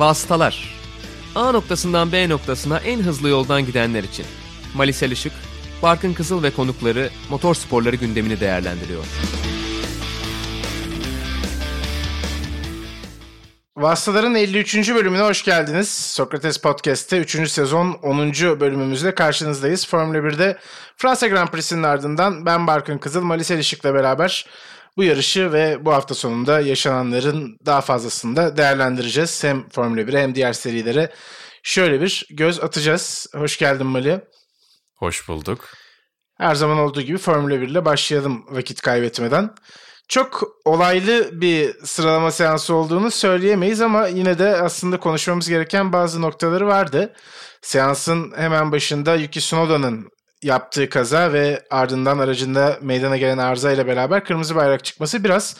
Vasıtalar 0.00 0.74
A 1.34 1.52
noktasından 1.52 2.12
B 2.12 2.28
noktasına 2.28 2.78
en 2.78 3.00
hızlı 3.00 3.28
yoldan 3.28 3.66
gidenler 3.66 4.04
için. 4.04 4.26
Malisel 4.74 5.10
Işık, 5.10 5.32
Barkın 5.82 6.14
Kızıl 6.14 6.42
ve 6.42 6.50
konukları 6.50 7.10
motor 7.30 7.54
sporları 7.54 7.96
gündemini 7.96 8.40
değerlendiriyor. 8.40 9.04
Vasıtaların 13.76 14.34
53. 14.34 14.94
bölümüne 14.94 15.22
hoş 15.22 15.44
geldiniz. 15.44 15.88
Sokrates 15.88 16.58
Podcast'te 16.58 17.18
3. 17.18 17.50
sezon 17.50 17.92
10. 17.92 18.32
bölümümüzle 18.32 19.14
karşınızdayız. 19.14 19.86
Formula 19.86 20.18
1'de 20.18 20.58
Fransa 20.96 21.28
Grand 21.28 21.48
Prix'sinin 21.48 21.82
ardından 21.82 22.46
ben 22.46 22.66
Barkın 22.66 22.98
Kızıl, 22.98 23.22
Malisel 23.22 23.58
Işık'la 23.58 23.94
beraber 23.94 24.46
bu 24.96 25.04
yarışı 25.04 25.52
ve 25.52 25.84
bu 25.84 25.92
hafta 25.92 26.14
sonunda 26.14 26.60
yaşananların 26.60 27.56
daha 27.66 27.80
fazlasını 27.80 28.36
da 28.36 28.56
değerlendireceğiz. 28.56 29.44
Hem 29.44 29.68
Formula 29.68 30.00
1'e 30.00 30.22
hem 30.22 30.34
diğer 30.34 30.52
serilere 30.52 31.12
şöyle 31.62 32.00
bir 32.00 32.26
göz 32.30 32.60
atacağız. 32.60 33.26
Hoş 33.34 33.58
geldin 33.58 33.86
Mali. 33.86 34.20
Hoş 34.96 35.28
bulduk. 35.28 35.68
Her 36.38 36.54
zaman 36.54 36.78
olduğu 36.78 37.02
gibi 37.02 37.18
Formula 37.18 37.60
1 37.60 37.68
ile 37.68 37.84
başlayalım 37.84 38.44
vakit 38.50 38.80
kaybetmeden. 38.80 39.54
Çok 40.08 40.42
olaylı 40.64 41.40
bir 41.40 41.74
sıralama 41.84 42.30
seansı 42.30 42.74
olduğunu 42.74 43.10
söyleyemeyiz 43.10 43.80
ama 43.80 44.06
yine 44.06 44.38
de 44.38 44.56
aslında 44.56 45.00
konuşmamız 45.00 45.48
gereken 45.48 45.92
bazı 45.92 46.22
noktaları 46.22 46.66
vardı. 46.66 47.14
Seansın 47.62 48.32
hemen 48.36 48.72
başında 48.72 49.14
Yuki 49.14 49.40
Tsunoda'nın 49.40 50.08
yaptığı 50.42 50.88
kaza 50.88 51.32
ve 51.32 51.62
ardından 51.70 52.18
aracında 52.18 52.78
meydana 52.82 53.16
gelen 53.16 53.38
arıza 53.38 53.72
ile 53.72 53.86
beraber 53.86 54.24
kırmızı 54.24 54.56
bayrak 54.56 54.84
çıkması 54.84 55.24
biraz 55.24 55.56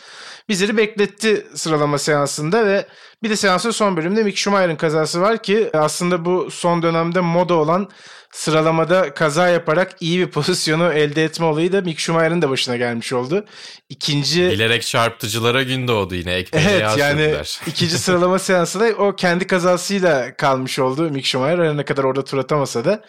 bizleri 0.48 0.76
bekletti 0.76 1.46
sıralama 1.54 1.98
seansında 1.98 2.66
ve 2.66 2.86
bir 3.22 3.30
de 3.30 3.36
seansın 3.36 3.70
son 3.70 3.96
bölümünde 3.96 4.22
Mick 4.22 4.38
Schumacher'ın 4.38 4.76
kazası 4.76 5.20
var 5.20 5.42
ki 5.42 5.70
aslında 5.72 6.24
bu 6.24 6.50
son 6.50 6.82
dönemde 6.82 7.20
moda 7.20 7.54
olan 7.54 7.88
sıralamada 8.32 9.14
kaza 9.14 9.48
yaparak 9.48 9.96
iyi 10.00 10.18
bir 10.18 10.26
pozisyonu 10.30 10.92
elde 10.92 11.24
etme 11.24 11.46
olayı 11.46 11.72
da 11.72 11.80
Mick 11.80 12.00
Schumacher'ın 12.00 12.42
da 12.42 12.50
başına 12.50 12.76
gelmiş 12.76 13.12
oldu. 13.12 13.44
İkinci... 13.88 14.50
Bilerek 14.50 14.82
çarpıtıcılara 14.82 15.62
gün 15.62 15.88
doğdu 15.88 16.14
yine. 16.14 16.32
Ekmeğe 16.32 16.68
evet 16.70 16.98
yani 16.98 17.34
ikinci 17.66 17.98
sıralama 17.98 18.38
seansı 18.38 18.80
da 18.80 18.86
o 18.86 19.16
kendi 19.16 19.46
kazasıyla 19.46 20.36
kalmış 20.36 20.78
oldu 20.78 21.10
Mick 21.10 21.26
Schumacher. 21.26 21.76
ne 21.76 21.84
kadar 21.84 22.04
orada 22.04 22.24
tur 22.24 22.38
atamasa 22.38 22.84
da 22.84 23.04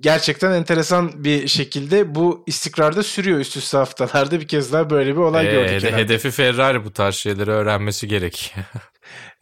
gerçekten 0.00 0.52
enteresan 0.52 1.24
bir 1.24 1.48
şekilde 1.48 2.14
bu 2.14 2.44
istikrarda 2.46 3.02
sürüyor 3.02 3.38
üst 3.38 3.56
üste 3.56 3.76
haftalarda 3.76 4.40
bir 4.40 4.48
kez 4.48 4.72
daha 4.72 4.90
böyle 4.90 5.12
bir 5.12 5.20
olay 5.20 5.46
ee, 5.46 5.50
gördük. 5.50 5.72
Hede, 5.72 5.96
hedefi 5.96 6.30
Ferrari 6.30 6.84
bu 6.84 6.92
tarz 6.92 7.14
şeyleri 7.14 7.50
öğrenmesi 7.50 8.08
gerek. 8.08 8.54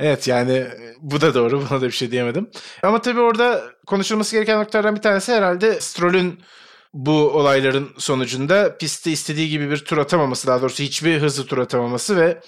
evet 0.00 0.28
yani 0.28 0.66
bu 1.00 1.20
da 1.20 1.34
doğru 1.34 1.62
buna 1.70 1.80
da 1.80 1.86
bir 1.86 1.92
şey 1.92 2.10
diyemedim. 2.10 2.50
Ama 2.82 3.02
tabii 3.02 3.20
orada 3.20 3.73
konuşulması 3.86 4.36
gereken 4.36 4.60
noktalardan 4.60 4.96
bir 4.96 5.02
tanesi 5.02 5.32
herhalde 5.32 5.80
Stroll'ün 5.80 6.40
bu 6.94 7.12
olayların 7.12 7.90
sonucunda 7.98 8.76
pistte 8.76 9.10
istediği 9.10 9.48
gibi 9.48 9.70
bir 9.70 9.78
tur 9.78 9.98
atamaması 9.98 10.46
daha 10.46 10.62
doğrusu 10.62 10.82
hiçbir 10.82 11.20
hızlı 11.20 11.46
tur 11.46 11.58
atamaması 11.58 12.16
ve 12.16 12.40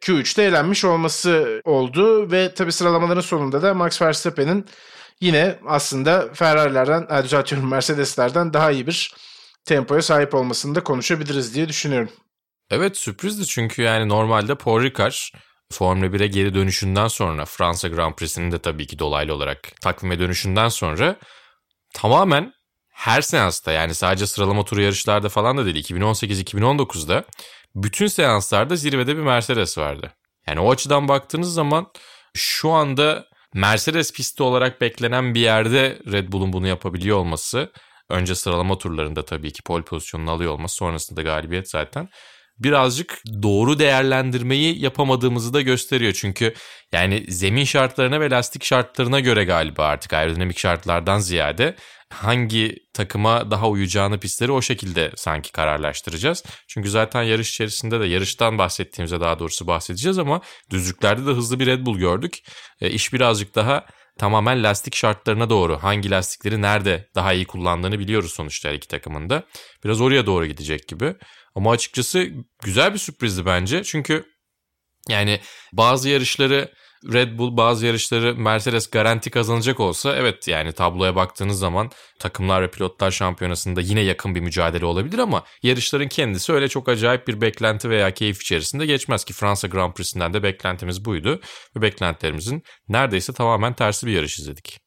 Q3'te 0.00 0.42
elenmiş 0.42 0.84
olması 0.84 1.60
oldu 1.64 2.30
ve 2.30 2.54
tabii 2.54 2.72
sıralamaların 2.72 3.20
sonunda 3.20 3.62
da 3.62 3.74
Max 3.74 4.02
Verstappen'in 4.02 4.66
yine 5.20 5.58
aslında 5.66 6.28
Ferrari'lerden, 6.34 7.24
düzeltiyorum 7.24 7.70
Mercedes'lerden 7.70 8.52
daha 8.52 8.70
iyi 8.70 8.86
bir 8.86 9.14
tempoya 9.64 10.02
sahip 10.02 10.34
olmasını 10.34 10.74
da 10.74 10.84
konuşabiliriz 10.84 11.54
diye 11.54 11.68
düşünüyorum. 11.68 12.10
Evet 12.70 12.96
sürprizdi 12.96 13.46
çünkü 13.46 13.82
yani 13.82 14.08
normalde 14.08 14.54
Paul 14.54 14.82
Ricard 14.82 15.14
Formula 15.72 16.06
1'e 16.06 16.26
geri 16.26 16.54
dönüşünden 16.54 17.08
sonra 17.08 17.44
Fransa 17.44 17.88
Grand 17.88 18.14
Prix'sinin 18.14 18.52
de 18.52 18.58
tabii 18.58 18.86
ki 18.86 18.98
dolaylı 18.98 19.34
olarak 19.34 19.80
takvime 19.80 20.18
dönüşünden 20.18 20.68
sonra 20.68 21.16
tamamen 21.94 22.52
her 22.94 23.22
seansta 23.22 23.72
yani 23.72 23.94
sadece 23.94 24.26
sıralama 24.26 24.64
turu 24.64 24.82
yarışlarda 24.82 25.28
falan 25.28 25.58
da 25.58 25.64
değil 25.64 25.76
2018-2019'da 25.76 27.24
bütün 27.74 28.06
seanslarda 28.06 28.76
zirvede 28.76 29.16
bir 29.16 29.22
Mercedes 29.22 29.78
vardı. 29.78 30.12
Yani 30.46 30.60
o 30.60 30.70
açıdan 30.72 31.08
baktığınız 31.08 31.54
zaman 31.54 31.86
şu 32.34 32.70
anda 32.70 33.26
Mercedes 33.54 34.12
pisti 34.12 34.42
olarak 34.42 34.80
beklenen 34.80 35.34
bir 35.34 35.40
yerde 35.40 35.98
Red 36.12 36.32
Bull'un 36.32 36.52
bunu 36.52 36.66
yapabiliyor 36.66 37.16
olması, 37.18 37.72
önce 38.08 38.34
sıralama 38.34 38.78
turlarında 38.78 39.24
tabii 39.24 39.52
ki 39.52 39.62
pole 39.62 39.84
pozisyonunu 39.84 40.30
alıyor 40.30 40.52
olması, 40.52 40.76
sonrasında 40.76 41.20
da 41.20 41.22
galibiyet 41.22 41.70
zaten 41.70 42.08
birazcık 42.58 43.22
doğru 43.42 43.78
değerlendirmeyi 43.78 44.82
yapamadığımızı 44.82 45.54
da 45.54 45.60
gösteriyor. 45.60 46.12
Çünkü 46.12 46.54
yani 46.92 47.24
zemin 47.28 47.64
şartlarına 47.64 48.20
ve 48.20 48.30
lastik 48.30 48.64
şartlarına 48.64 49.20
göre 49.20 49.44
galiba 49.44 49.84
artık 49.84 50.12
aerodinamik 50.12 50.58
şartlardan 50.58 51.18
ziyade 51.18 51.76
hangi 52.14 52.76
takıma 52.92 53.50
daha 53.50 53.68
uyacağını 53.68 54.20
pistleri 54.20 54.52
o 54.52 54.62
şekilde 54.62 55.12
sanki 55.16 55.52
kararlaştıracağız. 55.52 56.44
Çünkü 56.68 56.90
zaten 56.90 57.22
yarış 57.22 57.50
içerisinde 57.50 58.00
de 58.00 58.06
yarıştan 58.06 58.58
bahsettiğimizde 58.58 59.20
daha 59.20 59.38
doğrusu 59.38 59.66
bahsedeceğiz 59.66 60.18
ama 60.18 60.40
düzlüklerde 60.70 61.26
de 61.26 61.30
hızlı 61.30 61.60
bir 61.60 61.66
Red 61.66 61.86
Bull 61.86 61.98
gördük. 61.98 62.38
E, 62.80 62.90
iş 62.90 63.12
birazcık 63.12 63.54
daha 63.54 63.86
tamamen 64.18 64.62
lastik 64.62 64.94
şartlarına 64.94 65.50
doğru 65.50 65.78
hangi 65.82 66.10
lastikleri 66.10 66.62
nerede 66.62 67.08
daha 67.14 67.32
iyi 67.32 67.44
kullandığını 67.44 67.98
biliyoruz 67.98 68.32
sonuçta 68.32 68.68
her 68.68 68.74
iki 68.74 68.88
takımında. 68.88 69.42
Biraz 69.84 70.00
oraya 70.00 70.26
doğru 70.26 70.46
gidecek 70.46 70.88
gibi. 70.88 71.14
Ama 71.54 71.70
açıkçası 71.70 72.28
güzel 72.64 72.92
bir 72.92 72.98
sürprizdi 72.98 73.46
bence. 73.46 73.84
Çünkü 73.84 74.24
yani 75.08 75.40
bazı 75.72 76.08
yarışları 76.08 76.72
Red 77.12 77.38
Bull 77.38 77.56
bazı 77.56 77.86
yarışları 77.86 78.34
Mercedes 78.34 78.90
garanti 78.90 79.30
kazanacak 79.30 79.80
olsa 79.80 80.16
evet 80.16 80.48
yani 80.48 80.72
tabloya 80.72 81.16
baktığınız 81.16 81.58
zaman 81.58 81.90
takımlar 82.18 82.62
ve 82.62 82.70
pilotlar 82.70 83.10
şampiyonasında 83.10 83.80
yine 83.80 84.00
yakın 84.00 84.34
bir 84.34 84.40
mücadele 84.40 84.84
olabilir 84.84 85.18
ama 85.18 85.44
yarışların 85.62 86.08
kendisi 86.08 86.52
öyle 86.52 86.68
çok 86.68 86.88
acayip 86.88 87.28
bir 87.28 87.40
beklenti 87.40 87.90
veya 87.90 88.10
keyif 88.10 88.42
içerisinde 88.42 88.86
geçmez 88.86 89.24
ki 89.24 89.32
Fransa 89.32 89.68
Grand 89.68 89.92
Prix'sinden 89.92 90.34
de 90.34 90.42
beklentimiz 90.42 91.04
buydu 91.04 91.40
ve 91.76 91.82
beklentilerimizin 91.82 92.62
neredeyse 92.88 93.32
tamamen 93.32 93.74
tersi 93.74 94.06
bir 94.06 94.12
yarış 94.12 94.38
izledik. 94.38 94.78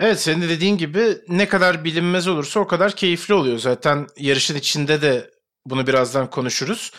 Evet 0.00 0.20
senin 0.20 0.42
de 0.42 0.48
dediğin 0.48 0.76
gibi 0.76 1.18
ne 1.28 1.48
kadar 1.48 1.84
bilinmez 1.84 2.28
olursa 2.28 2.60
o 2.60 2.66
kadar 2.66 2.92
keyifli 2.92 3.34
oluyor. 3.34 3.58
Zaten 3.58 4.06
yarışın 4.18 4.56
içinde 4.56 5.02
de 5.02 5.30
bunu 5.66 5.86
birazdan 5.86 6.30
konuşuruz. 6.30 6.92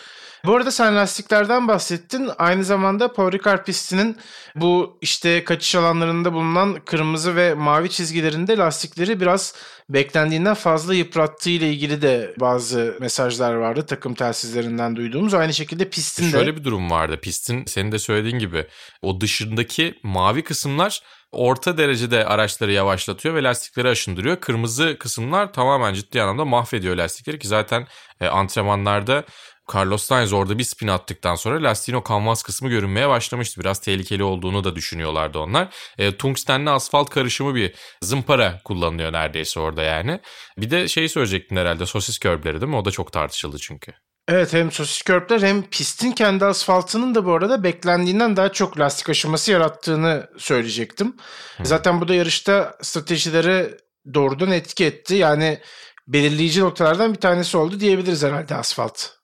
Bu 0.44 0.56
arada 0.56 0.70
sen 0.70 0.96
lastiklerden 0.96 1.68
bahsettin. 1.68 2.30
Aynı 2.38 2.64
zamanda 2.64 3.12
Paul 3.12 3.32
Ricard 3.32 3.64
pistinin 3.64 4.16
bu 4.54 4.98
işte 5.00 5.44
kaçış 5.44 5.74
alanlarında 5.74 6.32
bulunan 6.32 6.80
kırmızı 6.84 7.36
ve 7.36 7.54
mavi 7.54 7.90
çizgilerinde 7.90 8.56
lastikleri 8.56 9.20
biraz 9.20 9.54
beklendiğinden 9.88 10.54
fazla 10.54 10.94
yıprattığı 10.94 11.50
ile 11.50 11.70
ilgili 11.70 12.02
de 12.02 12.34
bazı 12.40 12.96
mesajlar 13.00 13.54
vardı 13.54 13.86
takım 13.86 14.14
telsizlerinden 14.14 14.96
duyduğumuz. 14.96 15.34
Aynı 15.34 15.54
şekilde 15.54 15.88
pistin 15.88 16.26
de... 16.26 16.30
Şöyle 16.30 16.56
bir 16.56 16.64
durum 16.64 16.90
vardı. 16.90 17.18
Pistin 17.22 17.64
senin 17.64 17.92
de 17.92 17.98
söylediğin 17.98 18.38
gibi 18.38 18.66
o 19.02 19.20
dışındaki 19.20 19.94
mavi 20.02 20.42
kısımlar 20.42 21.00
orta 21.32 21.78
derecede 21.78 22.24
araçları 22.24 22.72
yavaşlatıyor 22.72 23.34
ve 23.34 23.42
lastikleri 23.42 23.88
aşındırıyor. 23.88 24.40
Kırmızı 24.40 24.96
kısımlar 24.98 25.52
tamamen 25.52 25.94
ciddi 25.94 26.22
anlamda 26.22 26.44
mahvediyor 26.44 26.96
lastikleri 26.96 27.38
ki 27.38 27.48
zaten 27.48 27.86
e, 28.20 28.26
antrenmanlarda 28.26 29.24
Carlos 29.74 30.02
Sainz 30.02 30.32
orada 30.32 30.58
bir 30.58 30.64
spin 30.64 30.88
attıktan 30.88 31.34
sonra 31.34 31.62
lastiğin 31.62 31.96
o 31.96 32.02
kanvas 32.02 32.42
kısmı 32.42 32.68
görünmeye 32.68 33.08
başlamıştı. 33.08 33.60
Biraz 33.60 33.80
tehlikeli 33.80 34.22
olduğunu 34.22 34.64
da 34.64 34.76
düşünüyorlardı 34.76 35.38
onlar. 35.38 35.74
E, 35.98 36.16
tungstenli 36.16 36.70
asfalt 36.70 37.10
karışımı 37.10 37.54
bir 37.54 37.74
zımpara 38.02 38.60
kullanılıyor 38.64 39.12
neredeyse 39.12 39.60
orada 39.60 39.82
yani. 39.82 40.20
Bir 40.58 40.70
de 40.70 40.88
şeyi 40.88 41.08
söyleyecektin 41.08 41.56
herhalde 41.56 41.86
sosis 41.86 42.18
körbleri 42.18 42.60
değil 42.60 42.70
mi? 42.70 42.76
O 42.76 42.84
da 42.84 42.90
çok 42.90 43.12
tartışıldı 43.12 43.58
çünkü. 43.58 43.92
Evet 44.28 44.52
hem 44.52 44.72
sosis 44.72 45.02
körpler 45.02 45.40
hem 45.40 45.62
pistin 45.62 46.12
kendi 46.12 46.44
asfaltının 46.44 47.14
da 47.14 47.24
bu 47.24 47.34
arada 47.34 47.62
beklendiğinden 47.62 48.36
daha 48.36 48.52
çok 48.52 48.78
lastik 48.78 49.10
aşıması 49.10 49.52
yarattığını 49.52 50.30
söyleyecektim. 50.38 51.16
Hmm. 51.56 51.66
Zaten 51.66 52.00
bu 52.00 52.08
da 52.08 52.14
yarışta 52.14 52.76
stratejileri 52.82 53.74
doğrudan 54.14 54.50
etki 54.50 54.84
etti. 54.84 55.14
Yani 55.14 55.60
belirleyici 56.08 56.60
noktalardan 56.60 57.14
bir 57.14 57.20
tanesi 57.20 57.56
oldu 57.56 57.80
diyebiliriz 57.80 58.22
herhalde 58.22 58.54
asfalt. 58.54 59.16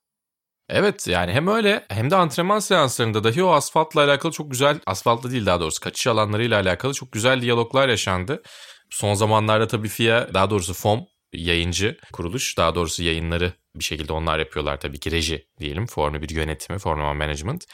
Evet 0.75 1.09
yani 1.09 1.33
hem 1.33 1.49
öyle 1.49 1.85
hem 1.89 2.11
de 2.11 2.17
antrenman 2.17 2.59
seanslarında 2.59 3.25
dahi 3.25 3.45
o 3.45 3.51
asfaltla 3.51 4.05
alakalı 4.05 4.33
çok 4.33 4.51
güzel, 4.51 4.81
asfaltla 4.87 5.31
değil 5.31 5.47
daha 5.47 5.61
doğrusu 5.61 5.81
kaçış 5.81 6.07
alanlarıyla 6.07 6.61
alakalı 6.61 6.95
çok 6.95 7.13
güzel 7.13 7.43
diyaloglar 7.43 7.89
yaşandı. 7.89 8.43
Son 8.91 9.15
zamanlarda 9.15 9.67
tabii 9.67 9.89
FIA 9.89 10.35
daha 10.35 10.51
doğrusu 10.51 10.75
FOM 10.75 11.01
yayıncı 11.33 11.99
kuruluş 12.13 12.59
daha 12.59 12.75
doğrusu 12.75 13.03
yayınları 13.03 13.53
bir 13.77 13.85
şekilde 13.85 14.13
onlar 14.13 14.39
yapıyorlar 14.39 14.81
tabii 14.81 15.01
ki 15.01 15.11
reji 15.11 15.47
diyelim 15.61 15.87
Formula 15.87 16.23
1 16.23 16.31
yönetimi, 16.31 16.79
Formula 16.79 17.15
Management. 17.15 17.65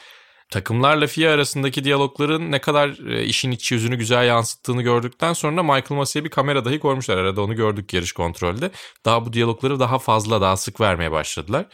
Takımlarla 0.51 1.07
FIA 1.07 1.33
arasındaki 1.33 1.83
diyalogların 1.83 2.51
ne 2.51 2.61
kadar 2.61 3.11
e, 3.11 3.23
işin 3.23 3.51
iç 3.51 3.71
yüzünü 3.71 3.95
güzel 3.95 4.27
yansıttığını 4.27 4.81
gördükten 4.81 5.33
sonra 5.33 5.63
Michael 5.63 5.97
Massey'e 5.97 6.25
bir 6.25 6.29
kamera 6.29 6.65
dahi 6.65 6.79
koymuşlar. 6.79 7.17
Arada 7.17 7.41
onu 7.41 7.55
gördük 7.55 7.93
yarış 7.93 8.11
kontrolde. 8.11 8.71
Daha 9.05 9.25
bu 9.25 9.33
diyalogları 9.33 9.79
daha 9.79 9.99
fazla 9.99 10.41
daha 10.41 10.57
sık 10.57 10.81
vermeye 10.81 11.11
başladılar. 11.11 11.65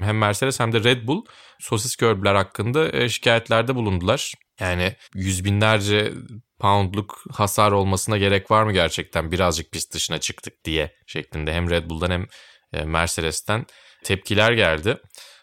Hem 0.00 0.18
Mercedes 0.18 0.60
hem 0.60 0.72
de 0.72 0.84
Red 0.84 1.06
Bull 1.06 1.24
sosis 1.58 1.96
körbler 1.96 2.34
hakkında 2.34 2.92
e, 2.92 3.08
şikayetlerde 3.08 3.74
bulundular. 3.74 4.34
Yani 4.60 4.96
yüz 5.14 5.44
binlerce 5.44 6.12
poundluk 6.58 7.24
hasar 7.32 7.72
olmasına 7.72 8.18
gerek 8.18 8.50
var 8.50 8.62
mı 8.62 8.72
gerçekten 8.72 9.32
birazcık 9.32 9.72
pist 9.72 9.94
dışına 9.94 10.18
çıktık 10.18 10.64
diye 10.64 10.92
şeklinde 11.06 11.52
hem 11.52 11.70
Red 11.70 11.90
Bull'dan 11.90 12.10
hem 12.10 12.26
e, 12.72 12.84
Mercedes'ten 12.84 13.66
tepkiler 14.04 14.52
geldi. 14.52 14.98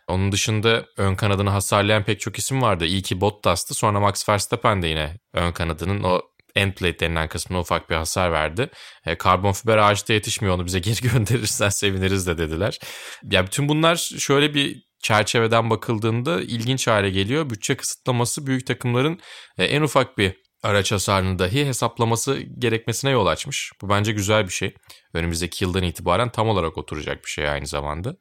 Onun 0.07 0.31
dışında 0.31 0.85
ön 0.97 1.15
kanadını 1.15 1.49
hasarlayan 1.49 2.03
pek 2.03 2.19
çok 2.19 2.37
isim 2.37 2.61
vardı. 2.61 2.85
İyi 2.85 3.01
ki 3.01 3.21
Bottas'tı. 3.21 3.73
Sonra 3.73 3.99
Max 3.99 4.29
Verstappen 4.29 4.81
de 4.81 4.87
yine 4.87 5.17
ön 5.33 5.51
kanadının 5.51 6.03
o 6.03 6.21
end 6.55 6.73
plate 6.73 6.99
denilen 6.99 7.27
kısmına 7.27 7.59
ufak 7.59 7.89
bir 7.89 7.95
hasar 7.95 8.31
verdi. 8.31 8.69
E, 9.05 9.15
karbon 9.15 9.51
fiber 9.51 9.77
ağaçta 9.77 10.13
yetişmiyor 10.13 10.55
onu 10.55 10.65
bize 10.65 10.79
geri 10.85 11.01
gönderirsen 11.01 11.69
seviniriz 11.69 12.27
de 12.27 12.37
dediler. 12.37 12.79
Ya 13.23 13.45
bütün 13.45 13.69
bunlar 13.69 13.95
şöyle 14.19 14.53
bir 14.53 14.85
çerçeveden 15.03 15.69
bakıldığında 15.69 16.41
ilginç 16.41 16.87
hale 16.87 17.09
geliyor. 17.09 17.49
Bütçe 17.49 17.77
kısıtlaması 17.77 18.47
büyük 18.47 18.67
takımların 18.67 19.19
e, 19.57 19.65
en 19.65 19.81
ufak 19.81 20.17
bir 20.17 20.45
araç 20.63 20.91
hasarını 20.91 21.39
dahi 21.39 21.65
hesaplaması 21.65 22.39
gerekmesine 22.59 23.11
yol 23.11 23.25
açmış. 23.25 23.71
Bu 23.81 23.89
bence 23.89 24.11
güzel 24.11 24.47
bir 24.47 24.53
şey. 24.53 24.75
Önümüzdeki 25.13 25.63
yıldan 25.63 25.83
itibaren 25.83 26.29
tam 26.29 26.49
olarak 26.49 26.77
oturacak 26.77 27.25
bir 27.25 27.29
şey 27.29 27.49
aynı 27.49 27.67
zamanda. 27.67 28.15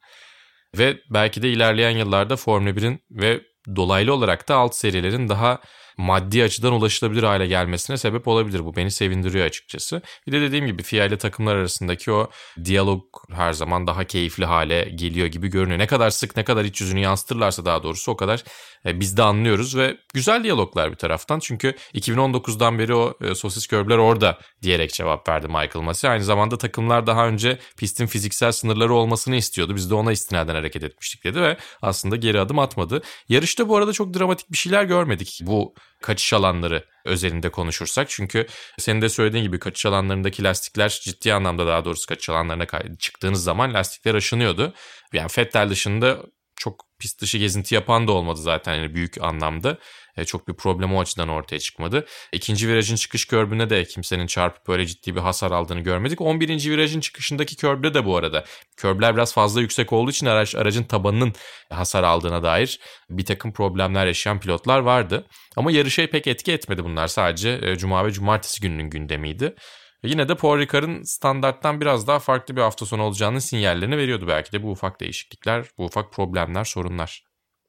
Ve 0.77 0.97
belki 1.09 1.41
de 1.41 1.49
ilerleyen 1.49 1.97
yıllarda 1.97 2.35
Formula 2.35 2.69
1'in 2.69 2.99
ve 3.11 3.41
dolaylı 3.75 4.13
olarak 4.13 4.47
da 4.49 4.55
alt 4.55 4.75
serilerin 4.75 5.29
daha 5.29 5.59
maddi 5.97 6.43
açıdan 6.43 6.73
ulaşılabilir 6.73 7.23
hale 7.23 7.47
gelmesine 7.47 7.97
sebep 7.97 8.27
olabilir. 8.27 8.65
Bu 8.65 8.75
beni 8.75 8.91
sevindiriyor 8.91 9.45
açıkçası. 9.45 10.01
Bir 10.27 10.31
de 10.31 10.41
dediğim 10.41 10.65
gibi 10.65 10.83
FIA 10.83 11.17
takımlar 11.17 11.55
arasındaki 11.55 12.11
o 12.11 12.29
diyalog 12.65 13.03
her 13.31 13.53
zaman 13.53 13.87
daha 13.87 14.03
keyifli 14.03 14.45
hale 14.45 14.83
geliyor 14.95 15.27
gibi 15.27 15.47
görünüyor. 15.47 15.79
Ne 15.79 15.87
kadar 15.87 16.09
sık 16.09 16.37
ne 16.37 16.43
kadar 16.43 16.65
iç 16.65 16.81
yüzünü 16.81 16.99
yansıtırlarsa 16.99 17.65
daha 17.65 17.83
doğrusu 17.83 18.11
o 18.11 18.15
kadar 18.17 18.43
e, 18.85 18.99
biz 18.99 19.17
de 19.17 19.23
anlıyoruz 19.23 19.77
ve 19.77 19.97
güzel 20.13 20.43
diyaloglar 20.43 20.91
bir 20.91 20.95
taraftan. 20.95 21.39
Çünkü 21.39 21.75
2019'dan 21.93 22.79
beri 22.79 22.95
o 22.95 23.13
e, 23.21 23.35
sosis 23.35 23.67
körbler 23.67 23.97
orada 23.97 24.39
diyerek 24.61 24.93
cevap 24.93 25.29
verdi 25.29 25.47
Michael 25.47 25.81
Massey. 25.81 26.09
Aynı 26.09 26.23
zamanda 26.23 26.57
takımlar 26.57 27.07
daha 27.07 27.27
önce 27.27 27.59
pistin 27.77 28.07
fiziksel 28.07 28.51
sınırları 28.51 28.93
olmasını 28.93 29.35
istiyordu. 29.35 29.75
Biz 29.75 29.89
de 29.89 29.95
ona 29.95 30.11
istinaden 30.11 30.55
hareket 30.55 30.83
etmiştik 30.83 31.23
dedi 31.23 31.41
ve 31.41 31.57
aslında 31.81 32.15
geri 32.15 32.39
adım 32.39 32.59
atmadı. 32.59 33.01
Yarışta 33.29 33.69
bu 33.69 33.77
arada 33.77 33.93
çok 33.93 34.13
dramatik 34.13 34.51
bir 34.51 34.57
şeyler 34.57 34.83
görmedik. 34.83 35.39
Bu 35.43 35.73
kaçış 36.05 36.33
alanları 36.33 36.85
özelinde 37.05 37.49
konuşursak. 37.49 38.09
Çünkü 38.09 38.47
senin 38.79 39.01
de 39.01 39.09
söylediğin 39.09 39.43
gibi 39.43 39.59
kaçış 39.59 39.85
alanlarındaki 39.85 40.43
lastikler 40.43 40.99
ciddi 41.03 41.33
anlamda 41.33 41.67
daha 41.67 41.85
doğrusu 41.85 42.07
kaçış 42.07 42.29
alanlarına 42.29 42.67
çıktığınız 42.99 43.43
zaman 43.43 43.73
lastikler 43.73 44.15
aşınıyordu. 44.15 44.73
Yani 45.13 45.29
Fettel 45.29 45.69
dışında 45.69 46.19
çok 46.55 46.84
pist 46.99 47.21
dışı 47.21 47.37
gezinti 47.37 47.75
yapan 47.75 48.07
da 48.07 48.11
olmadı 48.11 48.41
zaten 48.41 48.75
yani 48.75 48.95
büyük 48.95 49.21
anlamda. 49.21 49.77
E, 50.17 50.25
çok 50.25 50.47
bir 50.47 50.53
problem 50.53 50.95
o 50.95 51.01
açıdan 51.01 51.29
ortaya 51.29 51.59
çıkmadı. 51.59 52.05
İkinci 52.31 52.67
virajın 52.67 52.95
çıkış 52.95 53.25
körbüne 53.25 53.69
de 53.69 53.85
kimsenin 53.85 54.27
çarpıp 54.27 54.67
böyle 54.67 54.85
ciddi 54.85 55.15
bir 55.15 55.21
hasar 55.21 55.51
aldığını 55.51 55.79
görmedik. 55.79 56.21
11. 56.21 56.69
virajın 56.69 56.99
çıkışındaki 56.99 57.55
körbde 57.55 57.93
de 57.93 58.05
bu 58.05 58.17
arada 58.17 58.45
körbler 58.77 59.15
biraz 59.15 59.33
fazla 59.33 59.61
yüksek 59.61 59.93
olduğu 59.93 60.11
için 60.11 60.25
araç, 60.25 60.55
aracın 60.55 60.83
tabanının 60.83 61.33
hasar 61.69 62.03
aldığına 62.03 62.43
dair 62.43 62.79
bir 63.09 63.25
takım 63.25 63.53
problemler 63.53 64.07
yaşayan 64.07 64.39
pilotlar 64.39 64.79
vardı. 64.79 65.25
Ama 65.55 65.71
yarışa 65.71 66.07
pek 66.07 66.27
etki 66.27 66.51
etmedi 66.51 66.83
bunlar. 66.83 67.07
Sadece 67.07 67.59
e, 67.61 67.75
cuma 67.75 68.05
ve 68.05 68.11
cumartesi 68.11 68.61
gününün 68.61 68.89
gündemiydi. 68.89 69.55
Yine 70.05 70.29
de 70.29 70.35
Paul 70.35 70.59
Ricard'ın 70.59 71.03
standarttan 71.03 71.81
biraz 71.81 72.07
daha 72.07 72.19
farklı 72.19 72.55
bir 72.55 72.61
hafta 72.61 72.85
sonu 72.85 73.03
olacağının 73.03 73.39
sinyallerini 73.39 73.97
veriyordu 73.97 74.25
belki 74.27 74.51
de 74.51 74.63
bu 74.63 74.71
ufak 74.71 75.01
değişiklikler, 75.01 75.65
bu 75.77 75.85
ufak 75.85 76.13
problemler, 76.13 76.63
sorunlar. 76.63 77.23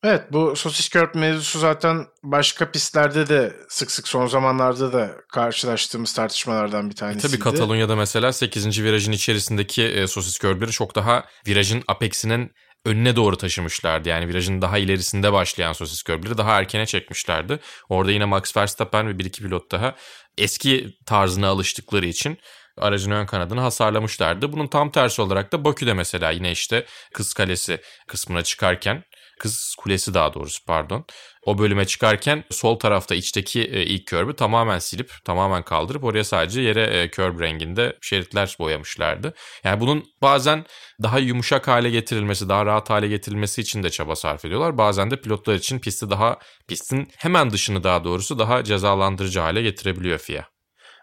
Evet 0.05 0.33
bu 0.33 0.57
sosis 0.57 0.89
körp 0.89 1.15
mevzusu 1.15 1.59
zaten 1.59 2.07
başka 2.23 2.71
pistlerde 2.71 3.29
de 3.29 3.57
sık 3.69 3.91
sık 3.91 4.09
son 4.09 4.27
zamanlarda 4.27 4.93
da 4.93 5.11
karşılaştığımız 5.33 6.13
tartışmalardan 6.13 6.91
bir 6.91 6.95
e, 6.95 6.97
tanesiydi. 6.97 7.27
tabii 7.27 7.39
Katalonya'da 7.39 7.97
mesela 7.97 8.33
8. 8.33 8.83
virajın 8.83 9.13
içerisindeki 9.13 9.83
e, 9.83 10.07
sosis 10.07 10.39
körbleri 10.39 10.71
çok 10.71 10.95
daha 10.95 11.25
virajın 11.47 11.83
apexinin 11.89 12.53
önüne 12.85 13.17
doğru 13.17 13.37
taşımışlardı. 13.37 14.09
Yani 14.09 14.29
virajın 14.29 14.63
daha 14.63 14.79
ilerisinde 14.79 15.33
başlayan 15.33 15.73
sosis 15.73 16.03
körbleri 16.03 16.39
daha 16.39 16.59
erkene 16.59 16.87
çekmişlerdi. 16.87 17.59
Orada 17.89 18.13
yine 18.13 18.25
Max 18.25 18.57
Verstappen 18.57 19.09
ve 19.09 19.19
bir 19.19 19.25
iki 19.25 19.43
pilot 19.43 19.73
daha 19.73 19.95
eski 20.39 20.99
tarzına 21.07 21.49
alıştıkları 21.49 22.07
için 22.07 22.39
aracın 22.79 23.11
ön 23.11 23.27
kanadını 23.27 23.61
hasarlamışlardı. 23.61 24.53
Bunun 24.53 24.67
tam 24.67 24.91
tersi 24.93 25.23
olarak 25.23 25.53
da 25.53 25.65
Bakü'de 25.65 25.95
mesela 25.95 26.31
yine 26.31 26.53
işte 26.53 26.87
Kız 27.15 27.35
Kalesi 27.35 27.81
kısmına 28.09 28.43
çıkarken 28.43 29.05
Kız 29.39 29.75
Kulesi 29.79 30.15
daha 30.15 30.35
doğrusu 30.35 30.65
pardon. 30.65 31.05
O 31.47 31.59
bölüme 31.59 31.85
çıkarken 31.85 32.45
sol 32.51 32.79
tarafta 32.79 33.15
içteki 33.15 33.61
e, 33.63 33.83
ilk 33.83 34.07
körbü 34.07 34.37
tamamen 34.37 34.79
silip 34.79 35.13
tamamen 35.25 35.63
kaldırıp 35.63 36.05
oraya 36.05 36.25
sadece 36.25 36.61
yere 36.61 36.83
e, 36.83 37.11
körb 37.11 37.41
renginde 37.41 37.97
şeritler 38.01 38.57
boyamışlardı. 38.59 39.35
Yani 39.65 39.81
bunun 39.81 40.05
bazen 40.23 40.65
daha 41.03 41.19
yumuşak 41.19 41.69
hale 41.69 41.91
getirilmesi, 41.91 42.49
daha 42.49 42.67
rahat 42.67 42.91
hale 42.91 43.09
getirilmesi 43.09 43.61
için 43.61 43.83
de 43.83 43.91
çaba 43.91 44.17
sarf 44.17 44.45
ediyorlar. 44.45 44.79
Bazen 44.79 45.11
de 45.11 45.21
pilotlar 45.21 45.55
için 45.55 45.79
pisti 45.79 46.11
daha 46.11 46.39
pistin 46.69 47.09
hemen 47.17 47.51
dışını 47.51 47.85
daha 47.85 48.05
doğrusu 48.05 48.39
daha 48.39 48.65
cezalandırıcı 48.65 49.41
hale 49.41 49.63
getirebiliyor 49.63 50.19
FIA. 50.19 50.45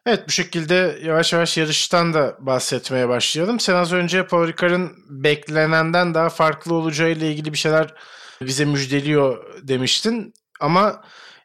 Evet 0.06 0.28
bu 0.28 0.32
şekilde 0.32 1.00
yavaş 1.04 1.34
yavaş 1.34 1.58
yarıştan 1.58 2.14
da 2.14 2.38
bahsetmeye 2.40 3.10
başlayalım. 3.10 3.60
Sen 3.60 3.76
az 3.76 3.94
önce 3.94 4.28
Paul 4.28 4.48
Ricard'ın 4.48 4.92
beklenenden 5.10 6.14
daha 6.14 6.30
farklı 6.30 6.74
olacağı 6.74 7.12
ile 7.12 7.32
ilgili 7.32 7.54
bir 7.54 7.58
şeyler 7.58 7.94
bize 8.46 8.66
müjdeliyor 8.66 9.46
demiştin. 9.68 10.34
Ama 10.60 11.04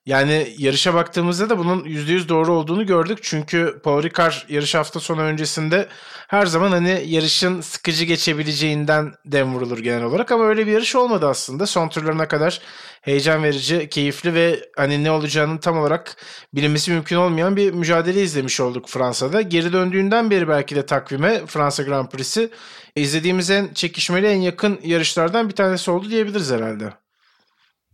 yani 0.08 0.54
yarışa 0.58 0.94
baktığımızda 0.94 1.50
da 1.50 1.58
bunun 1.58 1.84
%100 1.84 2.28
doğru 2.28 2.52
olduğunu 2.52 2.86
gördük. 2.86 3.18
Çünkü 3.22 3.80
Paul 3.84 4.02
Ricard 4.02 4.32
yarış 4.48 4.74
hafta 4.74 5.00
sonu 5.00 5.20
öncesinde 5.20 5.88
her 6.28 6.46
zaman 6.46 6.70
hani 6.70 7.04
yarışın 7.06 7.60
sıkıcı 7.60 8.04
geçebileceğinden 8.04 9.14
dem 9.26 9.54
vurulur 9.54 9.78
genel 9.78 10.02
olarak. 10.02 10.32
Ama 10.32 10.44
öyle 10.44 10.66
bir 10.66 10.72
yarış 10.72 10.96
olmadı 10.96 11.28
aslında. 11.28 11.66
Son 11.66 11.88
turlarına 11.88 12.28
kadar 12.28 12.60
heyecan 13.02 13.42
verici, 13.42 13.88
keyifli 13.88 14.34
ve 14.34 14.60
hani 14.76 15.04
ne 15.04 15.10
olacağını 15.10 15.60
tam 15.60 15.78
olarak 15.78 16.16
bilinmesi 16.54 16.90
mümkün 16.90 17.16
olmayan 17.16 17.56
bir 17.56 17.72
mücadele 17.72 18.22
izlemiş 18.22 18.60
olduk 18.60 18.88
Fransa'da. 18.88 19.42
Geri 19.42 19.72
döndüğünden 19.72 20.30
beri 20.30 20.48
belki 20.48 20.76
de 20.76 20.86
takvime 20.86 21.46
Fransa 21.46 21.82
Grand 21.82 22.08
Prix'si 22.08 22.50
izlediğimiz 22.96 23.50
en 23.50 23.74
çekişmeli, 23.74 24.26
en 24.26 24.40
yakın 24.40 24.80
yarışlardan 24.84 25.48
bir 25.48 25.54
tanesi 25.54 25.90
oldu 25.90 26.10
diyebiliriz 26.10 26.50
herhalde 26.50 26.92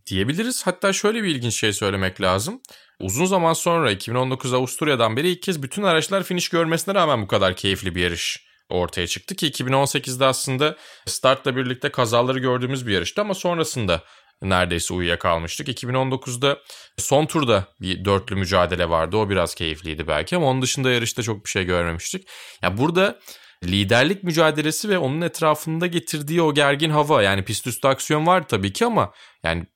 diyebiliriz. 0.06 0.66
Hatta 0.66 0.92
şöyle 0.92 1.22
bir 1.22 1.28
ilginç 1.28 1.54
şey 1.54 1.72
söylemek 1.72 2.20
lazım. 2.20 2.60
Uzun 3.00 3.24
zaman 3.26 3.52
sonra 3.52 3.90
2019 3.90 4.54
Avusturya'dan 4.54 5.16
beri 5.16 5.28
ilk 5.28 5.42
kez 5.42 5.62
bütün 5.62 5.82
araçlar 5.82 6.22
finish 6.22 6.48
görmesine 6.48 6.94
rağmen 6.94 7.22
bu 7.22 7.26
kadar 7.26 7.56
keyifli 7.56 7.94
bir 7.94 8.02
yarış 8.02 8.46
ortaya 8.68 9.06
çıktı 9.06 9.34
ki 9.34 9.50
2018'de 9.50 10.24
aslında 10.24 10.76
startla 11.06 11.56
birlikte 11.56 11.88
kazaları 11.88 12.38
gördüğümüz 12.38 12.86
bir 12.86 12.92
yarıştı 12.92 13.20
ama 13.20 13.34
sonrasında 13.34 14.02
neredeyse 14.42 14.94
uyuyakalmıştık. 14.94 15.68
2019'da 15.68 16.58
son 16.98 17.26
turda 17.26 17.64
bir 17.80 18.04
dörtlü 18.04 18.36
mücadele 18.36 18.88
vardı. 18.88 19.16
O 19.16 19.30
biraz 19.30 19.54
keyifliydi 19.54 20.06
belki 20.06 20.36
ama 20.36 20.46
onun 20.46 20.62
dışında 20.62 20.90
yarışta 20.90 21.22
çok 21.22 21.44
bir 21.44 21.50
şey 21.50 21.64
görmemiştik. 21.64 22.22
Ya 22.22 22.28
yani 22.62 22.78
burada 22.78 23.18
liderlik 23.64 24.22
mücadelesi 24.22 24.88
ve 24.88 24.98
onun 24.98 25.20
etrafında 25.20 25.86
getirdiği 25.86 26.42
o 26.42 26.54
gergin 26.54 26.90
hava 26.90 27.22
yani 27.22 27.44
pist 27.44 27.66
üstü 27.66 27.88
aksiyon 27.88 28.26
var 28.26 28.48
tabii 28.48 28.72
ki 28.72 28.86
ama 28.86 29.12
yani 29.42 29.66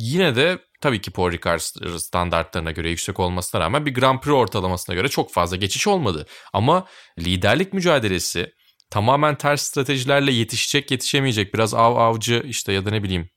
yine 0.00 0.36
de 0.36 0.58
tabii 0.80 1.00
ki 1.00 1.10
Paul 1.10 1.32
Ricard 1.32 1.60
standartlarına 1.98 2.70
göre 2.70 2.90
yüksek 2.90 3.20
olmasına 3.20 3.60
rağmen 3.60 3.86
bir 3.86 3.94
Grand 3.94 4.20
Prix 4.20 4.34
ortalamasına 4.34 4.94
göre 4.94 5.08
çok 5.08 5.32
fazla 5.32 5.56
geçiş 5.56 5.86
olmadı. 5.86 6.26
Ama 6.52 6.86
liderlik 7.18 7.72
mücadelesi 7.72 8.52
tamamen 8.90 9.34
ters 9.34 9.62
stratejilerle 9.62 10.32
yetişecek 10.32 10.90
yetişemeyecek 10.90 11.54
biraz 11.54 11.74
av 11.74 11.96
avcı 11.96 12.42
işte 12.46 12.72
ya 12.72 12.84
da 12.84 12.90
ne 12.90 13.02
bileyim 13.02 13.30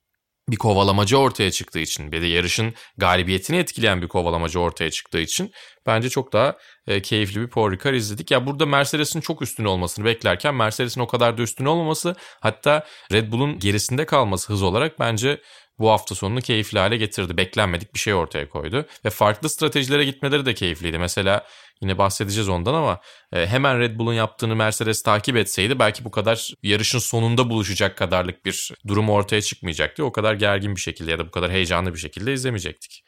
bir 0.52 0.58
kovalamacı 0.58 1.18
ortaya 1.18 1.52
çıktığı 1.52 1.80
için 1.80 2.12
bir 2.12 2.22
de 2.22 2.26
yarışın 2.26 2.74
galibiyetini 2.98 3.58
etkileyen 3.58 4.02
bir 4.02 4.08
kovalamacı 4.08 4.60
ortaya 4.60 4.92
çıktığı 4.92 5.20
için 5.20 5.52
bence 5.86 6.10
çok 6.10 6.34
daha 6.34 6.58
e, 6.88 7.02
keyifli 7.02 7.42
bir 7.42 7.48
Paul 7.48 7.72
Ricard 7.72 7.94
izledik. 7.94 8.32
Ya 8.32 8.46
burada 8.46 8.66
Mercedes'in 8.66 9.22
çok 9.22 9.42
üstün 9.42 9.66
olmasını 9.66 10.06
beklerken 10.06 10.56
Mercedes'in 10.56 11.02
o 11.02 11.08
kadar 11.08 11.38
da 11.38 11.42
üstün 11.42 11.66
olmaması 11.66 12.16
hatta 12.40 12.86
Red 13.12 13.32
Bull'un 13.32 13.60
gerisinde 13.60 14.06
kalması 14.06 14.54
hız 14.54 14.64
olarak 14.64 15.00
bence 15.00 15.42
bu 15.80 15.90
hafta 15.90 16.16
sonunu 16.16 16.42
keyifli 16.42 16.80
hale 16.80 16.98
getirdi. 16.98 17.38
Beklenmedik 17.38 17.94
bir 17.94 18.00
şey 18.00 18.14
ortaya 18.14 18.50
koydu. 18.50 18.86
Ve 19.06 19.10
farklı 19.10 19.50
stratejilere 19.50 20.06
gitmeleri 20.06 20.46
de 20.46 20.54
keyifliydi. 20.54 20.98
Mesela 20.98 21.46
yine 21.82 21.98
bahsedeceğiz 21.98 22.50
ondan 22.50 22.74
ama 22.74 23.02
e, 23.34 23.48
hemen 23.48 23.80
Red 23.80 24.00
Bull'un 24.00 24.14
yaptığını 24.14 24.56
Mercedes 24.56 25.04
takip 25.04 25.38
etseydi 25.38 25.80
belki 25.80 26.06
bu 26.06 26.12
kadar 26.12 26.54
yarışın 26.64 27.00
sonunda 27.00 27.50
buluşacak 27.50 27.98
kadarlık 27.98 28.46
bir 28.46 28.72
durum 28.88 29.10
ortaya 29.10 29.42
çıkmayacaktı. 29.42 30.06
O 30.06 30.12
kadar 30.12 30.34
gergin 30.34 30.76
bir 30.76 30.82
şekilde 30.82 31.12
ya 31.12 31.20
da 31.20 31.28
bu 31.28 31.32
kadar 31.32 31.52
heyecanlı 31.52 31.94
bir 31.94 32.00
şekilde 32.00 32.34
izlemeyecektik. 32.34 33.04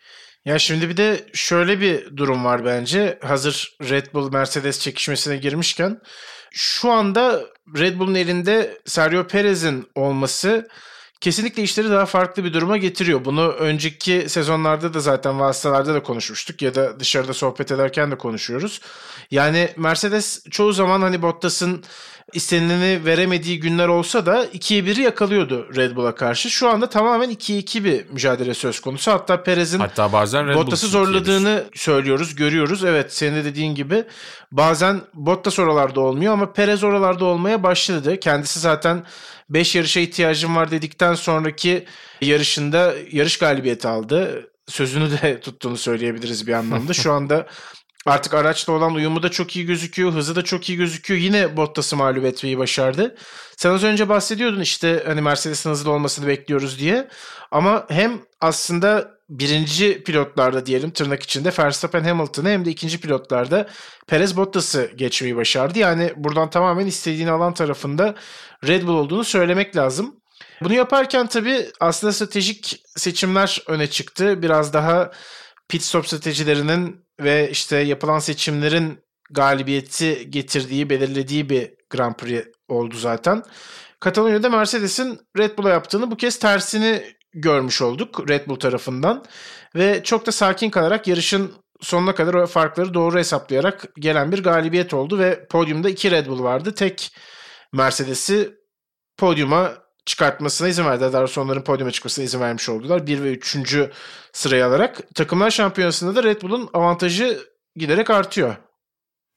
Ya 0.46 0.60
şimdi 0.60 0.90
bir 0.90 0.98
de 0.98 1.26
şöyle 1.34 1.80
bir 1.82 2.18
durum 2.18 2.46
var 2.46 2.66
bence. 2.66 3.20
Hazır 3.22 3.78
Red 3.90 4.06
Bull 4.14 4.32
Mercedes 4.32 4.80
çekişmesine 4.80 5.38
girmişken 5.38 6.00
şu 6.52 6.92
anda 6.92 7.46
Red 7.78 8.00
Bull'un 8.00 8.16
elinde 8.16 8.78
Sergio 8.86 9.28
Perez'in 9.28 9.88
olması 9.96 10.68
kesinlikle 11.22 11.64
işleri 11.64 11.90
daha 11.90 12.06
farklı 12.06 12.44
bir 12.44 12.54
duruma 12.54 12.78
getiriyor. 12.78 13.26
Bunu 13.26 13.48
önceki 13.48 14.26
sezonlarda 14.30 14.94
da 14.94 15.00
zaten 15.00 15.40
vasıtalarda 15.40 15.94
da 15.94 16.04
konuşmuştuk 16.04 16.62
ya 16.62 16.76
da 16.76 17.00
dışarıda 17.00 17.34
sohbet 17.34 17.72
ederken 17.72 18.12
de 18.12 18.18
konuşuyoruz. 18.18 18.82
Yani 19.32 19.70
Mercedes 19.78 20.44
çoğu 20.50 20.74
zaman 20.74 21.02
hani 21.02 21.22
Bottas'ın 21.22 21.84
istenileni 22.34 23.06
veremediği 23.06 23.60
günler 23.60 23.88
olsa 23.88 24.26
da 24.26 24.46
2'ye 24.46 24.82
1'i 24.82 25.02
yakalıyordu 25.02 25.68
Red 25.76 25.96
Bull'a 25.96 26.16
karşı. 26.16 26.50
Şu 26.50 26.70
anda 26.70 26.90
tamamen 26.90 27.30
2'ye 27.30 27.60
2 27.60 27.86
bir 27.86 28.10
mücadele 28.10 28.54
söz 28.54 28.80
konusu. 28.80 29.12
Hatta 29.12 29.44
Perez'in 29.44 29.80
Hatta 29.80 30.14
bazen 30.14 30.48
Red 30.48 30.56
Bottas'ı 30.56 30.88
zorladığını 30.88 31.64
söylüyoruz, 31.76 32.36
görüyoruz. 32.36 32.84
Evet 32.84 33.14
senin 33.14 33.36
de 33.36 33.46
dediğin 33.46 33.76
gibi 33.76 34.04
bazen 34.52 35.02
Bottas 35.14 35.60
oralarda 35.60 36.02
olmuyor 36.02 36.34
ama 36.34 36.54
Perez 36.54 36.84
oralarda 36.84 37.26
olmaya 37.26 37.64
başladı. 37.64 38.20
Kendisi 38.20 38.60
zaten 38.60 39.04
5 39.50 39.76
yarışa 39.76 40.00
ihtiyacım 40.00 40.56
var 40.56 40.72
dedikten 40.72 41.14
sonraki 41.14 41.86
yarışında 42.22 42.94
yarış 43.12 43.38
galibiyeti 43.38 43.88
aldı. 43.88 44.48
Sözünü 44.68 45.12
de 45.12 45.40
tuttuğunu 45.44 45.78
söyleyebiliriz 45.78 46.48
bir 46.48 46.54
anlamda. 46.54 46.94
Şu 46.94 47.12
anda 47.12 47.48
Artık 48.06 48.34
araçla 48.34 48.74
olan 48.74 48.94
uyumu 48.94 49.24
da 49.24 49.32
çok 49.32 49.56
iyi 49.56 49.66
gözüküyor. 49.66 50.14
Hızı 50.14 50.36
da 50.36 50.44
çok 50.44 50.70
iyi 50.70 50.78
gözüküyor. 50.78 51.20
Yine 51.20 51.58
Bottas'ı 51.58 51.96
mağlup 51.96 52.26
etmeyi 52.26 52.58
başardı. 52.58 53.16
Sen 53.58 53.72
az 53.72 53.84
önce 53.84 54.10
bahsediyordun 54.10 54.60
işte 54.60 55.04
hani 55.06 55.22
Mercedes'in 55.22 55.70
hızlı 55.70 55.92
olmasını 55.92 56.28
bekliyoruz 56.28 56.80
diye. 56.80 57.08
Ama 57.52 57.86
hem 57.90 58.22
aslında 58.42 59.12
birinci 59.30 60.04
pilotlarda 60.04 60.66
diyelim 60.66 60.92
tırnak 60.92 61.24
içinde 61.24 61.52
Verstappen 61.60 62.04
Hamilton'ı 62.04 62.50
hem 62.50 62.66
de 62.66 62.70
ikinci 62.70 63.02
pilotlarda 63.02 63.70
Perez 64.08 64.38
Bottas'ı 64.38 64.92
geçmeyi 64.96 65.36
başardı. 65.36 65.80
Yani 65.80 66.14
buradan 66.16 66.50
tamamen 66.50 66.86
istediğini 66.86 67.32
alan 67.32 67.54
tarafında 67.54 68.16
Red 68.68 68.84
Bull 68.84 68.94
olduğunu 68.94 69.24
söylemek 69.24 69.76
lazım. 69.76 70.16
Bunu 70.62 70.74
yaparken 70.74 71.28
tabii 71.28 71.66
aslında 71.80 72.14
stratejik 72.14 72.84
seçimler 72.96 73.64
öne 73.68 73.88
çıktı. 73.88 74.42
Biraz 74.42 74.74
daha 74.74 75.12
pit 75.70 75.84
stop 75.84 76.08
stratejilerinin 76.08 77.06
ve 77.24 77.50
işte 77.52 77.78
yapılan 77.78 78.20
seçimlerin 78.20 79.00
galibiyeti 79.32 80.32
getirdiği, 80.32 80.90
belirlediği 80.90 81.50
bir 81.50 81.74
Grand 81.90 82.16
Prix 82.16 82.46
oldu 82.68 82.96
zaten. 82.98 83.44
Katalonya'da 84.00 84.50
Mercedes'in 84.50 85.20
Red 85.38 85.58
Bull'a 85.58 85.70
yaptığını 85.70 86.12
bu 86.12 86.18
kez 86.18 86.40
tersini 86.40 87.04
görmüş 87.34 87.82
olduk 87.82 88.30
Red 88.30 88.48
Bull 88.48 88.56
tarafından. 88.56 89.26
Ve 89.76 90.04
çok 90.04 90.26
da 90.26 90.32
sakin 90.32 90.70
kalarak 90.70 91.08
yarışın 91.08 91.54
sonuna 91.82 92.16
kadar 92.16 92.34
o 92.34 92.48
farkları 92.48 92.94
doğru 92.94 93.18
hesaplayarak 93.18 93.86
gelen 93.96 94.32
bir 94.32 94.44
galibiyet 94.44 94.94
oldu 94.94 95.20
ve 95.20 95.48
podyumda 95.48 95.90
iki 95.90 96.12
Red 96.12 96.28
Bull 96.28 96.44
vardı. 96.44 96.76
Tek 96.76 97.16
Mercedes'i 97.74 98.54
podyuma 99.18 99.74
çıkartmasına 100.06 100.68
izin 100.68 100.86
verdiler. 100.86 101.14
Daha 101.14 101.28
sonra 101.28 101.46
onların 101.46 101.64
podyuma 101.64 101.92
çıkmasına 101.92 102.26
izin 102.26 102.40
vermiş 102.40 102.70
oldular. 102.70 103.08
1 103.08 103.24
ve 103.24 103.32
3. 103.32 103.78
sırayı 104.34 104.66
alarak. 104.66 105.16
Takımlar 105.16 105.52
şampiyonasında 105.52 106.16
da 106.16 106.24
Red 106.24 106.42
Bull'un 106.42 106.70
avantajı 106.74 107.40
giderek 107.76 108.10
artıyor. 108.10 108.56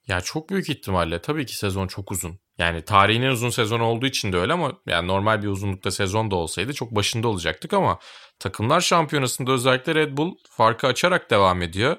Ya 0.07 0.21
çok 0.21 0.51
büyük 0.51 0.71
ihtimalle 0.71 1.21
tabii 1.21 1.47
ki 1.47 1.57
sezon 1.57 1.87
çok 1.87 2.13
uzun. 2.13 2.39
Yani 2.59 2.83
tarihin 2.83 3.23
en 3.23 3.31
uzun 3.31 3.51
sezon 3.51 3.81
olduğu 3.81 4.07
için 4.07 4.33
de 4.33 4.37
öyle 4.37 4.53
ama 4.53 4.73
yani 4.87 5.09
normal 5.09 5.43
bir 5.43 5.49
uzunlukta 5.49 5.91
sezon 5.91 6.31
da 6.31 6.37
olsaydı 6.37 6.73
çok 6.73 6.91
başında 6.91 7.29
olacaktık 7.29 7.73
ama 7.73 7.99
takımlar 8.39 8.81
şampiyonasında 8.81 9.53
özellikle 9.53 9.95
Red 9.95 10.17
Bull 10.17 10.35
farkı 10.51 10.87
açarak 10.87 11.31
devam 11.31 11.63
ediyor. 11.63 11.97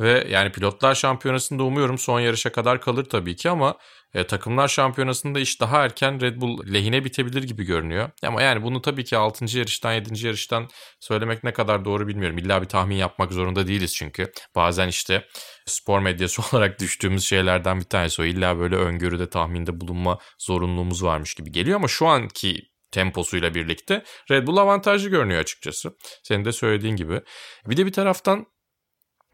Ve 0.00 0.26
yani 0.30 0.52
pilotlar 0.52 0.94
şampiyonasında 0.94 1.62
umuyorum 1.62 1.98
son 1.98 2.20
yarışa 2.20 2.52
kadar 2.52 2.80
kalır 2.80 3.04
tabii 3.04 3.36
ki 3.36 3.50
ama 3.50 3.78
e, 4.14 4.26
takımlar 4.26 4.68
şampiyonasında 4.68 5.40
iş 5.40 5.60
daha 5.60 5.84
erken 5.84 6.20
Red 6.20 6.40
Bull 6.40 6.72
lehine 6.72 7.04
bitebilir 7.04 7.42
gibi 7.42 7.64
görünüyor. 7.64 8.10
Ama 8.22 8.42
yani 8.42 8.62
bunu 8.62 8.82
tabii 8.82 9.04
ki 9.04 9.16
6. 9.16 9.58
yarıştan 9.58 9.92
7. 9.92 10.26
yarıştan 10.26 10.68
söylemek 11.00 11.44
ne 11.44 11.52
kadar 11.52 11.84
doğru 11.84 12.08
bilmiyorum. 12.08 12.38
İlla 12.38 12.62
bir 12.62 12.68
tahmin 12.68 12.96
yapmak 12.96 13.32
zorunda 13.32 13.66
değiliz 13.66 13.94
çünkü. 13.94 14.32
Bazen 14.54 14.88
işte 14.88 15.26
spor 15.66 16.00
medyası 16.00 16.42
olarak 16.52 16.80
düştüğümüz 16.80 17.24
şeylerden 17.24 17.80
bir 17.80 17.84
tanesi 17.84 18.22
o. 18.22 18.24
İlla 18.24 18.58
böyle 18.58 18.76
öngörüde 18.76 19.30
tahminde 19.30 19.80
bulunma 19.80 20.18
zorunluluğumuz 20.38 21.04
varmış 21.04 21.34
gibi 21.34 21.52
geliyor 21.52 21.76
ama 21.76 21.88
şu 21.88 22.06
anki 22.06 22.72
temposuyla 22.90 23.54
birlikte 23.54 24.04
Red 24.30 24.46
Bull 24.46 24.56
avantajlı 24.56 25.08
görünüyor 25.08 25.40
açıkçası. 25.40 25.96
Senin 26.22 26.44
de 26.44 26.52
söylediğin 26.52 26.96
gibi. 26.96 27.20
Bir 27.66 27.76
de 27.76 27.86
bir 27.86 27.92
taraftan 27.92 28.46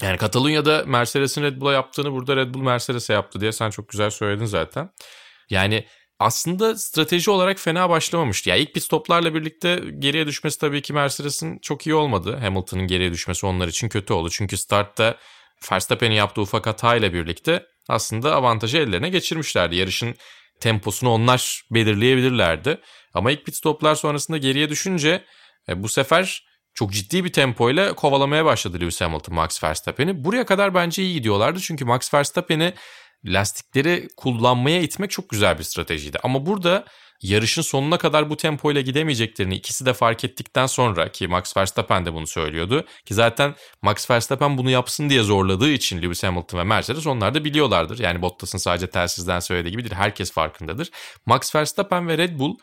yani 0.03 0.17
Katalonya'da 0.17 0.85
Mercedes'in 0.87 1.43
Red 1.43 1.61
Bull'a 1.61 1.73
yaptığını 1.73 2.13
burada 2.13 2.37
Red 2.37 2.55
Bull 2.55 2.63
Mercedes'e 2.63 3.13
yaptı 3.13 3.41
diye 3.41 3.53
sen 3.53 3.71
çok 3.71 3.89
güzel 3.89 4.11
söyledin 4.11 4.45
zaten. 4.45 4.91
Yani 5.51 5.87
aslında 6.19 6.77
strateji 6.77 7.31
olarak 7.31 7.59
fena 7.59 7.91
başlamamıştı. 7.91 8.51
Yani 8.51 8.61
ilk 8.61 8.75
pit 8.75 8.83
stoplarla 8.83 9.35
birlikte 9.35 9.83
geriye 9.99 10.27
düşmesi 10.27 10.59
tabii 10.59 10.83
ki 10.83 10.93
Mercedes'in 10.93 11.59
çok 11.59 11.87
iyi 11.87 11.95
olmadı. 11.95 12.37
Hamilton'ın 12.37 12.87
geriye 12.87 13.13
düşmesi 13.13 13.47
onlar 13.47 13.69
için 13.69 13.89
kötü 13.89 14.13
oldu. 14.13 14.31
Çünkü 14.31 14.57
startta 14.57 15.17
Verstappen'in 15.73 16.15
yaptığı 16.15 16.41
ufak 16.41 16.67
hatayla 16.67 17.13
birlikte 17.13 17.67
aslında 17.89 18.35
avantajı 18.35 18.79
ellerine 18.79 19.09
geçirmişlerdi. 19.09 19.77
Yarışın 19.77 20.15
temposunu 20.61 21.11
onlar 21.11 21.63
belirleyebilirlerdi. 21.71 22.81
Ama 23.15 23.31
ilk 23.31 23.47
pit 23.47 23.57
stoplar 23.57 23.95
sonrasında 23.95 24.37
geriye 24.37 24.69
düşünce 24.69 25.25
e, 25.69 25.83
bu 25.83 25.89
sefer 25.89 26.48
çok 26.79 26.93
ciddi 26.93 27.25
bir 27.25 27.33
tempoyla 27.33 27.93
kovalamaya 27.93 28.45
başladı 28.45 28.81
Lewis 28.81 29.01
Hamilton 29.01 29.35
Max 29.35 29.65
Verstappen'i. 29.65 30.25
Buraya 30.25 30.47
kadar 30.47 30.75
bence 30.75 31.03
iyi 31.03 31.15
gidiyorlardı 31.15 31.61
çünkü 31.61 31.85
Max 31.85 32.15
Verstappen'i 32.15 32.75
lastikleri 33.25 34.09
kullanmaya 34.17 34.83
itmek 34.83 35.11
çok 35.11 35.29
güzel 35.29 35.59
bir 35.59 35.63
stratejiydi. 35.63 36.19
Ama 36.23 36.47
burada 36.47 36.85
yarışın 37.23 37.63
sonuna 37.63 37.99
kadar 37.99 38.31
bu 38.31 38.37
tempoyla 38.37 38.81
gidemeyeceklerini 38.81 39.55
ikisi 39.55 39.87
de 39.87 39.93
fark 39.93 40.25
ettikten 40.25 40.67
sonra 40.67 41.13
ki 41.13 41.29
Max 41.29 41.57
Verstappen 41.57 42.07
de 42.07 42.15
bunu 42.15 42.27
söylüyordu. 42.27 42.85
Ki 43.07 43.15
zaten 43.15 43.55
Max 43.83 44.11
Verstappen 44.11 44.59
bunu 44.59 44.71
yapsın 44.71 45.11
diye 45.11 45.23
zorladığı 45.23 45.71
için 45.71 46.03
Lewis 46.03 46.25
Hamilton 46.25 46.59
ve 46.59 46.65
Mercedes 46.65 47.07
onlar 47.07 47.35
da 47.35 47.45
biliyorlardır. 47.45 47.99
Yani 47.99 48.23
Bottas'ın 48.23 48.59
sadece 48.59 48.91
telsizden 48.91 49.41
söylediği 49.41 49.71
gibi 49.71 49.85
değil 49.85 49.95
herkes 49.95 50.33
farkındadır. 50.33 50.91
Max 51.27 51.55
Verstappen 51.55 52.09
ve 52.09 52.19
Red 52.19 52.39
Bull 52.39 52.55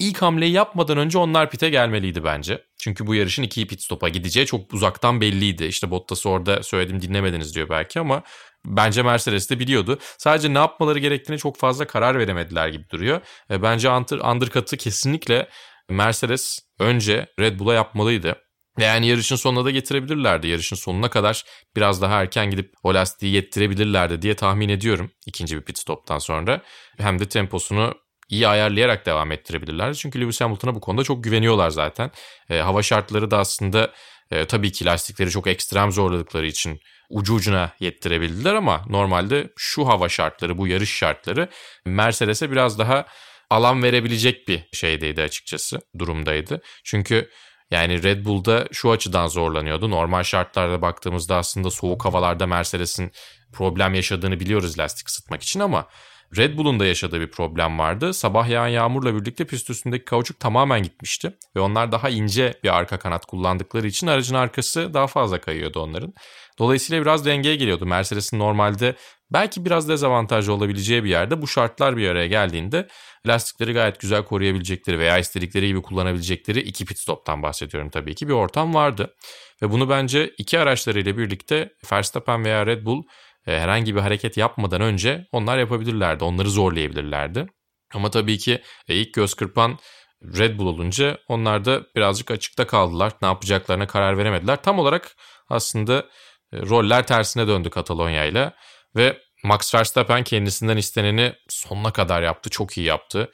ilk 0.00 0.22
hamleyi 0.22 0.52
yapmadan 0.52 0.98
önce 0.98 1.18
onlar 1.18 1.50
pite 1.50 1.70
gelmeliydi 1.70 2.24
bence. 2.24 2.64
Çünkü 2.78 3.06
bu 3.06 3.14
yarışın 3.14 3.42
iki 3.42 3.66
pit 3.66 3.82
stopa 3.82 4.08
gideceği 4.08 4.46
çok 4.46 4.74
uzaktan 4.74 5.20
belliydi. 5.20 5.64
İşte 5.64 5.90
Bottas'ı 5.90 6.28
orada 6.28 6.62
söyledim 6.62 7.02
dinlemediniz 7.02 7.54
diyor 7.54 7.68
belki 7.68 8.00
ama 8.00 8.22
bence 8.64 9.02
Mercedes 9.02 9.50
de 9.50 9.58
biliyordu. 9.58 9.98
Sadece 10.18 10.54
ne 10.54 10.58
yapmaları 10.58 10.98
gerektiğine 10.98 11.38
çok 11.38 11.56
fazla 11.56 11.86
karar 11.86 12.18
veremediler 12.18 12.68
gibi 12.68 12.90
duruyor. 12.90 13.20
E, 13.50 13.62
bence 13.62 13.90
undercut'ı 13.90 14.76
kesinlikle 14.76 15.48
Mercedes 15.90 16.58
önce 16.78 17.26
Red 17.40 17.58
Bull'a 17.58 17.74
yapmalıydı. 17.74 18.36
Yani 18.78 19.06
yarışın 19.06 19.36
sonuna 19.36 19.64
da 19.64 19.70
getirebilirlerdi. 19.70 20.48
Yarışın 20.48 20.76
sonuna 20.76 21.10
kadar 21.10 21.44
biraz 21.76 22.02
daha 22.02 22.22
erken 22.22 22.50
gidip 22.50 22.74
o 22.82 22.94
lastiği 22.94 23.34
yettirebilirlerdi 23.34 24.22
diye 24.22 24.34
tahmin 24.34 24.68
ediyorum 24.68 25.10
ikinci 25.26 25.56
bir 25.56 25.62
pit 25.62 25.78
stoptan 25.78 26.18
sonra. 26.18 26.62
Hem 26.98 27.18
de 27.18 27.28
temposunu 27.28 27.94
iyi 28.30 28.48
ayarlayarak 28.48 29.06
devam 29.06 29.32
ettirebilirler. 29.32 29.94
Çünkü 29.94 30.20
Lewis 30.20 30.40
Hamilton'a 30.40 30.74
bu 30.74 30.80
konuda 30.80 31.04
çok 31.04 31.24
güveniyorlar 31.24 31.70
zaten. 31.70 32.10
E, 32.50 32.58
hava 32.58 32.82
şartları 32.82 33.30
da 33.30 33.38
aslında 33.38 33.92
e, 34.30 34.44
tabii 34.44 34.72
ki 34.72 34.84
lastikleri 34.84 35.30
çok 35.30 35.46
ekstrem 35.46 35.92
zorladıkları 35.92 36.46
için 36.46 36.80
ucu 37.10 37.34
ucuna 37.34 37.72
yettirebildiler 37.80 38.54
ama 38.54 38.84
normalde 38.88 39.50
şu 39.56 39.88
hava 39.88 40.08
şartları, 40.08 40.58
bu 40.58 40.66
yarış 40.66 40.90
şartları 40.90 41.48
Mercedes'e 41.84 42.50
biraz 42.50 42.78
daha 42.78 43.06
alan 43.50 43.82
verebilecek 43.82 44.48
bir 44.48 44.68
şeydeydi 44.72 45.22
açıkçası, 45.22 45.80
durumdaydı. 45.98 46.62
Çünkü 46.84 47.30
yani 47.70 48.02
Red 48.02 48.24
Bull'da 48.24 48.66
şu 48.72 48.90
açıdan 48.90 49.28
zorlanıyordu. 49.28 49.90
Normal 49.90 50.22
şartlarda 50.22 50.82
baktığımızda 50.82 51.36
aslında 51.36 51.70
soğuk 51.70 52.04
havalarda 52.04 52.46
Mercedes'in 52.46 53.12
problem 53.52 53.94
yaşadığını 53.94 54.40
biliyoruz 54.40 54.78
lastik 54.78 55.08
ısıtmak 55.08 55.42
için 55.42 55.60
ama 55.60 55.88
Red 56.36 56.58
Bull'un 56.58 56.80
da 56.80 56.86
yaşadığı 56.86 57.20
bir 57.20 57.30
problem 57.30 57.78
vardı. 57.78 58.14
Sabah 58.14 58.48
yağan 58.48 58.68
yağmurla 58.68 59.14
birlikte 59.14 59.44
pist 59.44 59.70
üstündeki 59.70 60.04
kauçuk 60.04 60.40
tamamen 60.40 60.82
gitmişti. 60.82 61.36
Ve 61.56 61.60
onlar 61.60 61.92
daha 61.92 62.08
ince 62.08 62.54
bir 62.64 62.76
arka 62.76 62.98
kanat 62.98 63.26
kullandıkları 63.26 63.86
için 63.86 64.06
aracın 64.06 64.34
arkası 64.34 64.94
daha 64.94 65.06
fazla 65.06 65.40
kayıyordu 65.40 65.80
onların. 65.80 66.12
Dolayısıyla 66.58 67.02
biraz 67.02 67.26
dengeye 67.26 67.56
geliyordu. 67.56 67.86
Mercedes'in 67.86 68.38
normalde 68.38 68.96
belki 69.30 69.64
biraz 69.64 69.88
dezavantajlı 69.88 70.52
olabileceği 70.52 71.04
bir 71.04 71.10
yerde 71.10 71.42
bu 71.42 71.46
şartlar 71.48 71.96
bir 71.96 72.08
araya 72.08 72.26
geldiğinde 72.26 72.88
lastikleri 73.26 73.72
gayet 73.72 74.00
güzel 74.00 74.24
koruyabilecekleri 74.24 74.98
veya 74.98 75.18
istedikleri 75.18 75.66
gibi 75.66 75.82
kullanabilecekleri 75.82 76.60
iki 76.60 76.84
pit 76.84 76.98
stop'tan 76.98 77.42
bahsediyorum 77.42 77.90
tabii 77.90 78.14
ki 78.14 78.28
bir 78.28 78.32
ortam 78.32 78.74
vardı. 78.74 79.14
Ve 79.62 79.70
bunu 79.70 79.88
bence 79.88 80.30
iki 80.38 80.58
araçlarıyla 80.58 81.18
birlikte 81.18 81.72
Verstappen 81.92 82.44
veya 82.44 82.66
Red 82.66 82.84
Bull 82.84 83.02
herhangi 83.44 83.94
bir 83.94 84.00
hareket 84.00 84.36
yapmadan 84.36 84.80
önce 84.80 85.26
onlar 85.32 85.58
yapabilirlerdi. 85.58 86.24
Onları 86.24 86.50
zorlayabilirlerdi. 86.50 87.46
Ama 87.94 88.10
tabii 88.10 88.38
ki 88.38 88.62
e, 88.88 88.94
ilk 88.94 89.14
göz 89.14 89.34
kırpan 89.34 89.78
Red 90.22 90.58
Bull 90.58 90.66
olunca 90.66 91.18
onlar 91.28 91.64
da 91.64 91.82
birazcık 91.96 92.30
açıkta 92.30 92.66
kaldılar. 92.66 93.12
Ne 93.22 93.28
yapacaklarına 93.28 93.86
karar 93.86 94.18
veremediler. 94.18 94.62
Tam 94.62 94.78
olarak 94.78 95.16
aslında 95.48 96.06
e, 96.52 96.56
roller 96.60 97.06
tersine 97.06 97.46
döndü 97.46 97.70
Katalonya 97.70 98.24
ile 98.24 98.52
ve 98.96 99.18
Max 99.44 99.74
Verstappen 99.74 100.24
kendisinden 100.24 100.76
isteneni 100.76 101.32
sonuna 101.48 101.92
kadar 101.92 102.22
yaptı. 102.22 102.50
Çok 102.50 102.78
iyi 102.78 102.86
yaptı. 102.86 103.30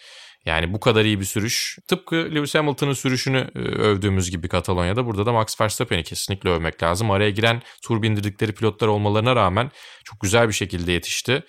Yani 0.46 0.72
bu 0.72 0.80
kadar 0.80 1.04
iyi 1.04 1.20
bir 1.20 1.24
sürüş. 1.24 1.78
Tıpkı 1.88 2.16
Lewis 2.16 2.54
Hamilton'ın 2.54 2.92
sürüşünü 2.92 3.50
e, 3.54 3.58
övdüğümüz 3.58 4.30
gibi 4.30 4.48
Katalonya'da 4.48 5.06
burada 5.06 5.26
da 5.26 5.32
Max 5.32 5.60
Verstappen'i 5.60 6.02
kesinlikle 6.02 6.50
övmek 6.50 6.82
lazım. 6.82 7.10
Araya 7.10 7.30
giren 7.30 7.62
tur 7.82 8.02
bindirdikleri 8.02 8.52
pilotlar 8.52 8.88
olmalarına 8.88 9.36
rağmen 9.36 9.70
çok 10.04 10.20
güzel 10.20 10.48
bir 10.48 10.52
şekilde 10.52 10.92
yetişti 10.92 11.42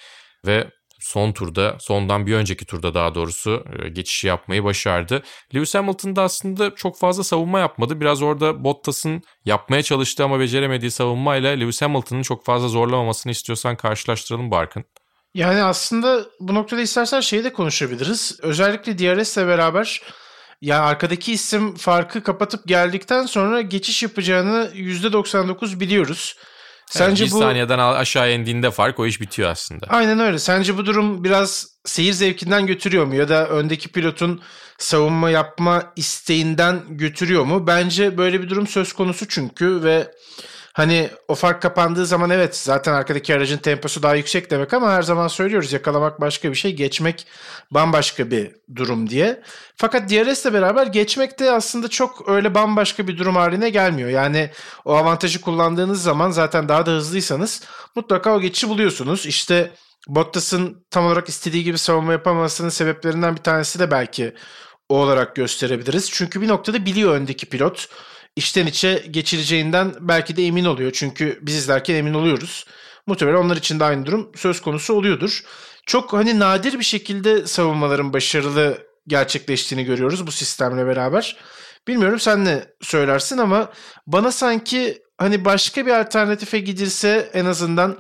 ve 0.46 0.68
son 1.00 1.32
turda, 1.32 1.78
sondan 1.80 2.28
bir 2.28 2.36
önceki 2.36 2.66
turda 2.66 2.94
daha 2.94 3.16
doğrusu 3.16 3.66
e, 3.80 3.90
geçişi 3.90 4.28
yapmayı 4.28 4.64
başardı. 4.64 5.24
Lewis 5.56 5.76
Hamilton 5.76 6.16
da 6.16 6.24
aslında 6.24 6.76
çok 6.76 7.00
fazla 7.00 7.24
savunma 7.24 7.60
yapmadı. 7.60 8.02
Biraz 8.02 8.22
orada 8.22 8.64
Bottas'ın 8.64 9.22
yapmaya 9.46 9.84
çalıştığı 9.84 10.24
ama 10.24 10.40
beceremediği 10.40 10.92
savunmayla 10.92 11.50
Lewis 11.50 11.82
Hamilton'ın 11.82 12.22
çok 12.22 12.46
fazla 12.46 12.68
zorlamamasını 12.68 13.32
istiyorsan 13.32 13.76
karşılaştıralım 13.76 14.52
Barkın. 14.52 14.86
Yani 15.38 15.64
aslında 15.64 16.26
bu 16.40 16.56
noktada 16.56 16.82
istersen 16.82 17.20
şeyi 17.20 17.44
de 17.44 17.54
konuşabiliriz. 17.54 18.40
Özellikle 18.42 18.98
DRS 18.98 19.38
ile 19.38 19.48
beraber 19.48 20.02
yani 20.62 20.82
arkadaki 20.82 21.34
isim 21.34 21.76
farkı 21.76 22.24
kapatıp 22.24 22.68
geldikten 22.68 23.26
sonra 23.26 23.62
geçiş 23.62 24.04
yapacağını 24.04 24.72
%99 24.74 25.80
biliyoruz. 25.80 26.36
Sence 26.86 27.24
evet, 27.24 27.34
bir 27.34 27.38
bu 27.38 27.42
saniyeden 27.42 27.80
aşağı 27.80 28.34
indiğinde 28.34 28.72
fark 28.72 29.00
o 29.00 29.06
iş 29.06 29.22
bitiyor 29.22 29.50
aslında. 29.50 29.86
Aynen 29.90 30.20
öyle. 30.20 30.40
Sence 30.40 30.78
bu 30.78 30.86
durum 30.86 31.24
biraz 31.24 31.68
seyir 31.86 32.14
zevkinden 32.14 32.68
götürüyor 32.68 33.06
mu 33.06 33.16
ya 33.16 33.30
da 33.30 33.48
öndeki 33.48 33.90
pilotun 33.90 34.42
savunma 34.78 35.30
yapma 35.30 35.94
isteğinden 35.96 36.82
götürüyor 36.90 37.44
mu? 37.44 37.68
Bence 37.68 38.18
böyle 38.18 38.42
bir 38.42 38.50
durum 38.50 38.68
söz 38.68 38.94
konusu 38.94 39.28
çünkü 39.28 39.84
ve 39.84 40.12
Hani 40.78 41.10
o 41.28 41.36
fark 41.36 41.62
kapandığı 41.62 42.06
zaman 42.06 42.30
evet 42.30 42.58
zaten 42.58 42.94
arkadaki 42.94 43.36
aracın 43.36 43.58
temposu 43.58 44.04
daha 44.04 44.16
yüksek 44.16 44.52
demek 44.52 44.74
ama 44.74 44.92
her 44.92 45.02
zaman 45.02 45.28
söylüyoruz 45.28 45.74
yakalamak 45.74 46.22
başka 46.22 46.50
bir 46.50 46.56
şey, 46.56 46.76
geçmek 46.76 47.28
bambaşka 47.72 48.32
bir 48.32 48.52
durum 48.76 49.10
diye. 49.10 49.44
Fakat 49.76 50.10
DRS 50.10 50.46
ile 50.46 50.54
beraber 50.54 50.88
geçmek 50.88 51.40
de 51.40 51.52
aslında 51.52 51.88
çok 51.88 52.30
öyle 52.30 52.56
bambaşka 52.56 53.08
bir 53.08 53.18
durum 53.18 53.36
haline 53.36 53.70
gelmiyor. 53.70 54.10
Yani 54.10 54.52
o 54.86 54.96
avantajı 54.96 55.42
kullandığınız 55.42 56.04
zaman 56.04 56.32
zaten 56.32 56.70
daha 56.70 56.86
da 56.86 56.92
hızlıysanız 56.92 57.64
mutlaka 57.96 58.36
o 58.36 58.42
geçişi 58.42 58.70
buluyorsunuz. 58.70 59.26
İşte 59.26 59.72
Bottas'ın 60.08 60.86
tam 60.92 61.06
olarak 61.06 61.30
istediği 61.30 61.64
gibi 61.64 61.78
savunma 61.78 62.12
yapamamasının 62.12 62.70
sebeplerinden 62.70 63.36
bir 63.36 63.42
tanesi 63.44 63.80
de 63.80 63.92
belki 63.92 64.34
o 64.90 64.98
olarak 64.98 65.36
gösterebiliriz. 65.36 66.12
Çünkü 66.12 66.42
bir 66.42 66.48
noktada 66.48 66.86
biliyor 66.86 67.16
öndeki 67.16 67.46
pilot 67.46 67.88
içten 68.38 68.68
içe 68.68 69.04
geçireceğinden 69.12 69.94
belki 70.00 70.36
de 70.36 70.46
emin 70.46 70.66
oluyor. 70.66 70.92
Çünkü 70.92 71.40
biz 71.42 71.56
izlerken 71.56 71.96
emin 71.96 72.14
oluyoruz. 72.14 72.66
Muhtemelen 73.08 73.38
onlar 73.38 73.58
için 73.58 73.80
de 73.80 73.84
aynı 73.84 74.06
durum 74.06 74.32
söz 74.36 74.62
konusu 74.62 74.94
oluyordur. 74.94 75.44
Çok 75.86 76.14
hani 76.14 76.40
nadir 76.40 76.80
bir 76.80 76.84
şekilde 76.84 77.48
savunmaların 77.48 78.14
başarılı 78.14 78.78
gerçekleştiğini 79.08 79.86
görüyoruz 79.86 80.28
bu 80.28 80.32
sistemle 80.32 80.86
beraber. 80.86 81.38
Bilmiyorum 81.88 82.20
sen 82.20 82.46
ne 82.46 82.66
söylersin 82.82 83.38
ama 83.38 83.72
bana 84.08 84.32
sanki 84.32 85.02
hani 85.18 85.46
başka 85.46 85.86
bir 85.86 85.92
alternatife 85.92 86.60
gidilse 86.60 87.30
en 87.34 87.46
azından 87.46 87.98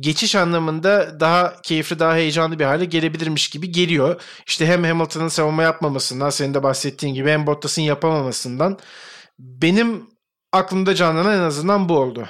geçiş 0.00 0.34
anlamında 0.34 1.20
daha 1.20 1.62
keyifli, 1.62 1.98
daha 1.98 2.14
heyecanlı 2.14 2.58
bir 2.58 2.64
hale 2.64 2.84
gelebilirmiş 2.84 3.50
gibi 3.50 3.72
geliyor. 3.72 4.20
İşte 4.46 4.66
hem 4.66 4.84
Hamilton'ın 4.84 5.28
savunma 5.28 5.62
yapmamasından, 5.62 6.30
senin 6.30 6.54
de 6.54 6.62
bahsettiğin 6.62 7.14
gibi 7.14 7.30
hem 7.30 7.46
Bottas'ın 7.46 7.82
yapamamasından 7.82 8.78
benim 9.38 10.06
aklımda 10.52 10.94
canlanan 10.94 11.38
en 11.38 11.42
azından 11.42 11.88
bu 11.88 11.98
oldu. 11.98 12.28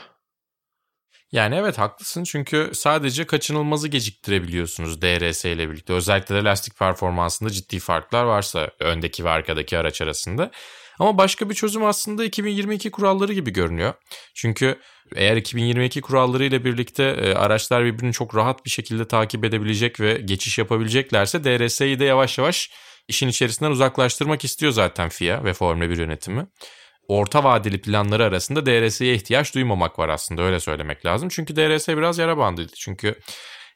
Yani 1.33 1.55
evet 1.55 1.79
haklısın 1.79 2.25
çünkü 2.25 2.71
sadece 2.75 3.27
kaçınılmazı 3.27 3.89
geciktirebiliyorsunuz 3.89 5.03
DRS 5.03 5.45
ile 5.45 5.71
birlikte. 5.71 5.93
Özellikle 5.93 6.35
de 6.35 6.45
lastik 6.45 6.79
performansında 6.79 7.51
ciddi 7.51 7.79
farklar 7.79 8.25
varsa 8.25 8.71
öndeki 8.81 9.25
ve 9.25 9.31
arkadaki 9.31 9.79
araç 9.79 10.03
arasında. 10.03 10.51
Ama 10.99 11.19
başka 11.19 11.51
bir 11.51 11.55
çözüm 11.55 11.85
aslında 11.85 12.25
2022 12.25 12.91
kuralları 12.91 13.33
gibi 13.33 13.53
görünüyor. 13.53 13.95
Çünkü 14.35 14.79
eğer 15.17 15.37
2022 15.37 16.01
kuralları 16.01 16.45
ile 16.45 16.65
birlikte 16.65 17.05
e, 17.05 17.35
araçlar 17.35 17.85
birbirini 17.85 18.13
çok 18.13 18.37
rahat 18.37 18.65
bir 18.65 18.71
şekilde 18.71 19.09
takip 19.09 19.45
edebilecek 19.45 20.01
ve 20.01 20.15
geçiş 20.15 20.59
yapabileceklerse 20.59 21.45
DRS'yi 21.45 21.99
de 21.99 22.05
yavaş 22.05 22.39
yavaş 22.39 22.71
işin 23.09 23.29
içerisinden 23.29 23.71
uzaklaştırmak 23.71 24.45
istiyor 24.45 24.73
zaten 24.73 25.09
FIA 25.09 25.45
ve 25.45 25.53
Formula 25.53 25.91
1 25.91 25.97
yönetimi 25.97 26.47
orta 27.09 27.45
vadeli 27.45 27.81
planları 27.81 28.25
arasında 28.25 28.67
DRS'ye 28.67 29.15
ihtiyaç 29.15 29.55
duymamak 29.55 29.99
var 29.99 30.09
aslında 30.09 30.43
öyle 30.43 30.61
söylemek 30.61 31.07
lazım. 31.07 31.29
Çünkü 31.29 31.57
DRS 31.57 31.89
biraz 31.89 32.19
yara 32.19 32.39
bandıydı. 32.39 32.73
Çünkü 32.77 33.15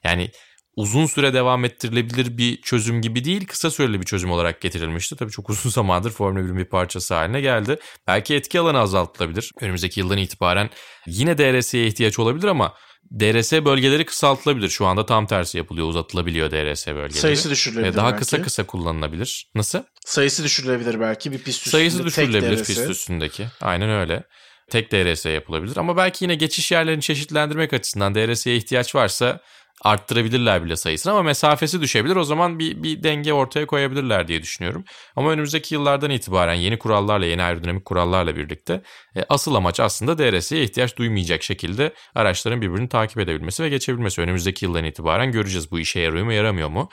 yani 0.05 0.31
uzun 0.77 1.07
süre 1.07 1.35
devam 1.35 1.65
ettirilebilir 1.65 2.39
bir 2.39 2.63
çözüm 2.63 3.03
gibi 3.03 3.25
değil 3.25 3.47
kısa 3.47 3.71
süreli 3.71 4.01
bir 4.01 4.07
çözüm 4.07 4.31
olarak 4.31 4.61
getirilmişti. 4.61 5.17
Tabii 5.17 5.31
çok 5.31 5.51
uzun 5.51 5.71
zamandır 5.81 6.11
Formula 6.11 6.41
1'in 6.41 6.59
bir 6.59 6.65
parçası 6.65 7.15
haline 7.15 7.41
geldi. 7.41 7.79
Belki 8.07 8.35
etki 8.35 8.61
alanı 8.61 8.79
azaltılabilir. 8.79 9.53
Önümüzdeki 9.61 10.01
yıldan 10.01 10.19
itibaren 10.19 10.71
yine 11.07 11.39
DRS'ye 11.39 11.87
ihtiyaç 11.87 12.19
olabilir 12.19 12.49
ama 12.49 12.75
DRS 13.13 13.53
bölgeleri 13.53 14.05
kısaltılabilir. 14.05 14.69
Şu 14.69 14.87
anda 14.87 15.07
tam 15.07 15.27
tersi 15.27 15.59
yapılıyor. 15.59 15.89
Uzatılabiliyor 15.89 16.51
DRS 16.51 16.87
bölgeleri. 16.87 17.13
Sayısı 17.13 17.51
düşürülebilir 17.51 17.97
Daha 17.97 18.07
belki. 18.07 18.19
kısa 18.19 18.43
kısa 18.43 18.67
kullanılabilir. 18.67 19.51
Nasıl? 19.55 19.83
Sayısı 20.07 20.45
düşürülebilir 20.45 21.01
belki 21.01 21.33
bir 21.33 21.39
pist 21.39 21.59
üstünde. 21.59 21.71
Sayısı 21.71 22.05
düşürülebilir 22.05 22.65
pist 22.65 22.91
üstündeki. 22.91 23.47
Aynen 23.61 23.91
öyle. 23.91 24.23
Tek 24.71 24.93
DRS 24.93 25.27
yapılabilir. 25.27 25.77
Ama 25.77 25.97
belki 25.97 26.25
yine 26.25 26.35
geçiş 26.35 26.73
yerlerini 26.73 27.03
çeşitlendirmek 27.03 27.73
açısından 27.73 28.15
DRS'ye 28.15 28.57
ihtiyaç 28.57 28.95
varsa 28.95 29.41
arttırabilirler 29.81 30.65
bile 30.65 30.77
sayısını 30.77 31.13
ama 31.13 31.23
mesafesi 31.23 31.81
düşebilir. 31.81 32.17
O 32.17 32.25
zaman 32.25 32.59
bir, 32.59 32.83
bir 32.83 33.03
denge 33.03 33.33
ortaya 33.33 33.67
koyabilirler 33.67 34.29
diye 34.29 34.43
düşünüyorum. 34.43 34.85
Ama 35.17 35.31
önümüzdeki 35.31 35.75
yıllardan 35.75 36.11
itibaren 36.11 36.55
yeni 36.55 36.79
kurallarla, 36.79 37.27
yeni 37.27 37.43
aerodinamik 37.43 37.85
kurallarla 37.85 38.37
birlikte 38.37 38.83
e, 39.17 39.25
asıl 39.29 39.55
amaç 39.55 39.81
aslında 39.81 40.19
DRS'ye 40.19 40.63
ihtiyaç 40.63 40.97
duymayacak 40.97 41.43
şekilde 41.43 41.95
araçların 42.15 42.63
birbirini 42.63 42.89
takip 42.89 43.19
edebilmesi 43.19 43.63
ve 43.63 43.69
geçebilmesi. 43.69 44.21
Önümüzdeki 44.21 44.65
yıldan 44.65 44.85
itibaren 44.85 45.33
göreceğiz 45.33 45.71
bu 45.71 45.79
işe 45.79 46.01
yarıyor 46.01 46.25
mu 46.25 46.33
yaramıyor 46.33 46.69
mu? 46.69 46.89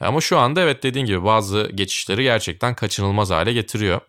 Ama 0.00 0.20
şu 0.20 0.38
anda 0.38 0.60
evet 0.60 0.82
dediğin 0.82 1.06
gibi 1.06 1.24
bazı 1.24 1.70
geçişleri 1.74 2.22
gerçekten 2.22 2.74
kaçınılmaz 2.74 3.30
hale 3.30 3.52
getiriyor. 3.52 4.00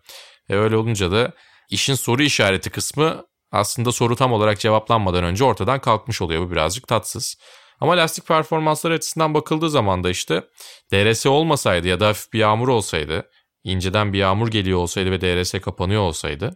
E, 0.48 0.54
öyle 0.54 0.76
olunca 0.76 1.10
da 1.10 1.32
işin 1.70 1.94
soru 1.94 2.22
işareti 2.22 2.70
kısmı 2.70 3.24
aslında 3.52 3.92
soru 3.92 4.16
tam 4.16 4.32
olarak 4.32 4.60
cevaplanmadan 4.60 5.24
önce 5.24 5.44
ortadan 5.44 5.80
kalkmış 5.80 6.22
oluyor. 6.22 6.42
Bu 6.42 6.50
birazcık 6.50 6.88
tatsız. 6.88 7.36
Ama 7.80 7.96
lastik 7.96 8.26
performansları 8.26 8.94
açısından 8.94 9.34
bakıldığı 9.34 9.70
zaman 9.70 10.04
da 10.04 10.10
işte 10.10 10.44
DRS 10.92 11.26
olmasaydı 11.26 11.88
ya 11.88 12.00
da 12.00 12.08
hafif 12.08 12.32
bir 12.32 12.38
yağmur 12.38 12.68
olsaydı, 12.68 13.30
inceden 13.64 14.12
bir 14.12 14.18
yağmur 14.18 14.48
geliyor 14.48 14.78
olsaydı 14.78 15.10
ve 15.10 15.20
DRS 15.20 15.52
kapanıyor 15.60 16.02
olsaydı 16.02 16.54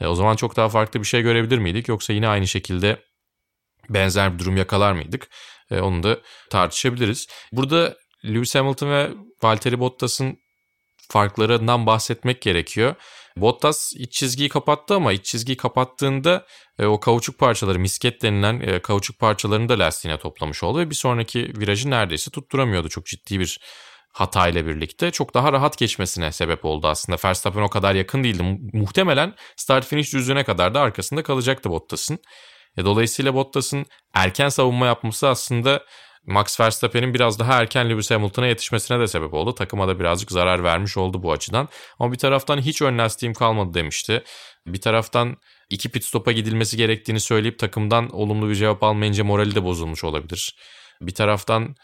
e, 0.00 0.06
o 0.06 0.14
zaman 0.14 0.36
çok 0.36 0.56
daha 0.56 0.68
farklı 0.68 1.00
bir 1.00 1.06
şey 1.06 1.22
görebilir 1.22 1.58
miydik? 1.58 1.88
Yoksa 1.88 2.12
yine 2.12 2.28
aynı 2.28 2.46
şekilde 2.46 3.02
benzer 3.90 4.34
bir 4.34 4.38
durum 4.38 4.56
yakalar 4.56 4.92
mıydık? 4.92 5.28
E, 5.70 5.80
onu 5.80 6.02
da 6.02 6.18
tartışabiliriz. 6.50 7.26
Burada 7.52 7.96
Lewis 8.24 8.54
Hamilton 8.54 8.90
ve 8.90 9.10
Valtteri 9.42 9.80
Bottas'ın 9.80 10.38
farklarından 11.08 11.86
bahsetmek 11.86 12.42
gerekiyor. 12.42 12.94
Bottas 13.40 13.92
iç 13.96 14.12
çizgiyi 14.12 14.48
kapattı 14.48 14.94
ama 14.94 15.12
iç 15.12 15.24
çizgiyi 15.24 15.56
kapattığında 15.56 16.46
e, 16.78 16.86
o 16.86 17.00
kauçuk 17.00 17.38
parçaları 17.38 17.78
misket 17.78 18.22
denilen 18.22 18.60
e, 18.60 18.82
kauçuk 18.82 19.18
parçalarını 19.18 19.68
da 19.68 19.78
lastiğine 19.78 20.18
toplamış 20.18 20.62
oldu 20.62 20.78
ve 20.78 20.90
bir 20.90 20.94
sonraki 20.94 21.52
virajı 21.56 21.90
neredeyse 21.90 22.30
tutturamıyordu 22.30 22.88
çok 22.88 23.06
ciddi 23.06 23.40
bir 23.40 23.60
hata 24.12 24.48
ile 24.48 24.66
birlikte 24.66 25.10
çok 25.10 25.34
daha 25.34 25.52
rahat 25.52 25.78
geçmesine 25.78 26.32
sebep 26.32 26.64
oldu 26.64 26.88
aslında. 26.88 27.18
Verstappen 27.24 27.62
o 27.62 27.68
kadar 27.68 27.94
yakın 27.94 28.24
değildi. 28.24 28.60
Muhtemelen 28.72 29.34
start 29.56 29.86
finish 29.86 30.14
düzlüğüne 30.14 30.44
kadar 30.44 30.74
da 30.74 30.80
arkasında 30.80 31.22
kalacaktı 31.22 31.70
Bottas'ın. 31.70 32.18
E, 32.76 32.84
dolayısıyla 32.84 33.34
Bottas'ın 33.34 33.86
erken 34.14 34.48
savunma 34.48 34.86
yapması 34.86 35.28
aslında 35.28 35.84
Max 36.26 36.60
Verstappen'in 36.60 37.14
biraz 37.14 37.38
daha 37.38 37.60
erken 37.60 37.90
Lewis 37.90 38.10
Hamilton'a 38.10 38.46
yetişmesine 38.46 39.00
de 39.00 39.06
sebep 39.06 39.34
oldu. 39.34 39.54
Takıma 39.54 39.88
da 39.88 40.00
birazcık 40.00 40.32
zarar 40.32 40.64
vermiş 40.64 40.96
oldu 40.96 41.22
bu 41.22 41.32
açıdan. 41.32 41.68
Ama 41.98 42.12
bir 42.12 42.18
taraftan 42.18 42.58
hiç 42.60 42.82
ön 42.82 42.98
lastiğim 42.98 43.34
kalmadı 43.34 43.74
demişti. 43.74 44.22
Bir 44.66 44.80
taraftan 44.80 45.36
iki 45.70 45.88
pit 45.88 46.04
stop'a 46.04 46.32
gidilmesi 46.32 46.76
gerektiğini 46.76 47.20
söyleyip 47.20 47.58
takımdan 47.58 48.10
olumlu 48.10 48.48
bir 48.48 48.54
cevap 48.54 48.82
almayınca 48.82 49.24
morali 49.24 49.54
de 49.54 49.64
bozulmuş 49.64 50.04
olabilir. 50.04 50.56
Bir 51.00 51.14
taraftan 51.14 51.74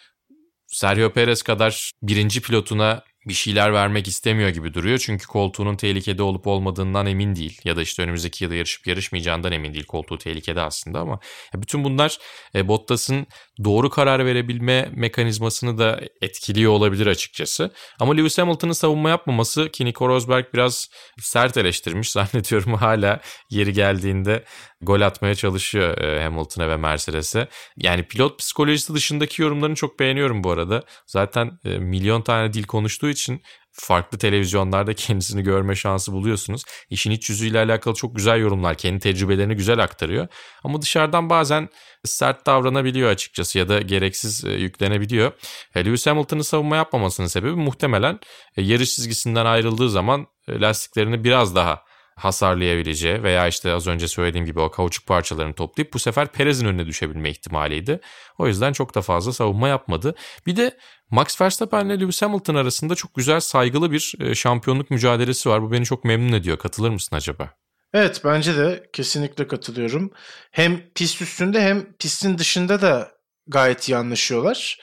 Sergio 0.66 1.12
Perez 1.12 1.42
kadar 1.42 1.92
birinci 2.02 2.40
pilotuna 2.42 3.02
bir 3.28 3.34
şeyler 3.34 3.72
vermek 3.72 4.08
istemiyor 4.08 4.48
gibi 4.48 4.74
duruyor. 4.74 4.98
Çünkü 4.98 5.26
koltuğunun 5.26 5.76
tehlikede 5.76 6.22
olup 6.22 6.46
olmadığından 6.46 7.06
emin 7.06 7.36
değil. 7.36 7.60
Ya 7.64 7.76
da 7.76 7.82
işte 7.82 8.02
önümüzdeki 8.02 8.44
yılda 8.44 8.54
yarışıp 8.54 8.86
yarışmayacağından 8.86 9.52
emin 9.52 9.74
değil. 9.74 9.86
Koltuğu 9.86 10.18
tehlikede 10.18 10.60
aslında 10.60 11.00
ama 11.00 11.20
bütün 11.54 11.84
bunlar 11.84 12.18
e, 12.54 12.68
Bottas'ın 12.68 13.26
doğru 13.64 13.90
karar 13.90 14.26
verebilme 14.26 14.88
mekanizmasını 14.94 15.78
da 15.78 16.00
etkiliyor 16.22 16.72
olabilir 16.72 17.06
açıkçası. 17.06 17.70
Ama 18.00 18.14
Lewis 18.14 18.38
Hamilton'ın 18.38 18.72
savunma 18.72 19.10
yapmaması 19.10 19.68
ki 19.68 19.84
Nico 19.84 20.08
Rosberg 20.08 20.44
biraz 20.54 20.88
sert 21.20 21.56
eleştirmiş. 21.56 22.10
Zannediyorum 22.14 22.74
hala 22.74 23.20
yeri 23.50 23.72
geldiğinde 23.72 24.44
gol 24.80 25.00
atmaya 25.00 25.34
çalışıyor 25.34 25.98
e, 25.98 26.22
Hamilton'a 26.22 26.68
ve 26.68 26.76
Mercedes'e. 26.76 27.48
Yani 27.76 28.02
pilot 28.02 28.38
psikolojisi 28.38 28.94
dışındaki 28.94 29.42
yorumlarını 29.42 29.74
çok 29.74 30.00
beğeniyorum 30.00 30.44
bu 30.44 30.50
arada. 30.50 30.82
Zaten 31.06 31.58
e, 31.64 31.68
milyon 31.78 32.22
tane 32.22 32.52
dil 32.52 32.64
konuştuğu 32.64 33.08
için 33.08 33.42
farklı 33.74 34.18
televizyonlarda 34.18 34.94
kendisini 34.94 35.42
görme 35.42 35.74
şansı 35.76 36.12
buluyorsunuz. 36.12 36.62
İşin 36.90 37.10
iç 37.10 37.30
yüzüyle 37.30 37.58
alakalı 37.58 37.94
çok 37.94 38.16
güzel 38.16 38.40
yorumlar, 38.40 38.74
kendi 38.74 39.00
tecrübelerini 39.00 39.54
güzel 39.54 39.82
aktarıyor. 39.82 40.28
Ama 40.64 40.82
dışarıdan 40.82 41.30
bazen 41.30 41.68
sert 42.04 42.46
davranabiliyor 42.46 43.10
açıkçası 43.10 43.58
ya 43.58 43.68
da 43.68 43.80
gereksiz 43.80 44.44
e, 44.44 44.52
yüklenebiliyor. 44.52 45.32
E, 45.74 45.84
Lewis 45.84 46.06
Hamilton'ın 46.06 46.42
savunma 46.42 46.76
yapmamasının 46.76 47.26
sebebi 47.26 47.54
muhtemelen 47.54 48.20
e, 48.56 48.62
yarış 48.62 48.94
çizgisinden 48.94 49.46
ayrıldığı 49.46 49.90
zaman 49.90 50.26
lastiklerini 50.48 51.24
biraz 51.24 51.54
daha 51.54 51.82
hasarlayabileceği 52.16 53.22
veya 53.22 53.48
işte 53.48 53.72
az 53.72 53.86
önce 53.86 54.08
söylediğim 54.08 54.46
gibi 54.46 54.60
o 54.60 54.70
kauçuk 54.70 55.06
parçalarını 55.06 55.54
toplayıp 55.54 55.92
bu 55.92 55.98
sefer 55.98 56.32
Perez'in 56.32 56.66
önüne 56.66 56.86
düşebilme 56.86 57.30
ihtimaliydi. 57.30 58.00
O 58.38 58.46
yüzden 58.46 58.72
çok 58.72 58.94
da 58.94 59.02
fazla 59.02 59.32
savunma 59.32 59.68
yapmadı. 59.68 60.14
Bir 60.46 60.56
de 60.56 60.78
Max 61.10 61.40
Verstappen 61.40 61.86
ile 61.86 62.00
Lewis 62.00 62.22
Hamilton 62.22 62.54
arasında 62.54 62.94
çok 62.94 63.14
güzel 63.14 63.40
saygılı 63.40 63.90
bir 63.90 64.14
e, 64.20 64.34
şampiyonluk 64.34 64.90
mücadelesi 64.90 65.48
var. 65.48 65.62
Bu 65.62 65.72
beni 65.72 65.84
çok 65.84 66.04
memnun 66.04 66.32
ediyor. 66.32 66.58
Katılır 66.58 66.90
mısın 66.90 67.16
acaba? 67.16 67.50
Evet 67.92 68.20
bence 68.24 68.56
de 68.56 68.88
kesinlikle 68.92 69.46
katılıyorum. 69.46 70.10
Hem 70.50 70.80
pist 70.94 71.22
üstünde 71.22 71.62
hem 71.62 71.92
pistin 71.92 72.38
dışında 72.38 72.82
da 72.82 73.12
gayet 73.46 73.88
iyi 73.88 73.96
anlaşıyorlar. 73.96 74.80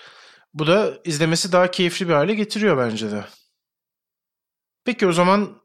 Bu 0.53 0.67
da 0.67 0.93
izlemesi 1.05 1.51
daha 1.51 1.71
keyifli 1.71 2.07
bir 2.07 2.13
hale 2.13 2.35
getiriyor 2.35 2.77
bence 2.77 3.11
de. 3.11 3.25
Peki 4.85 5.07
o 5.07 5.11
zaman 5.11 5.60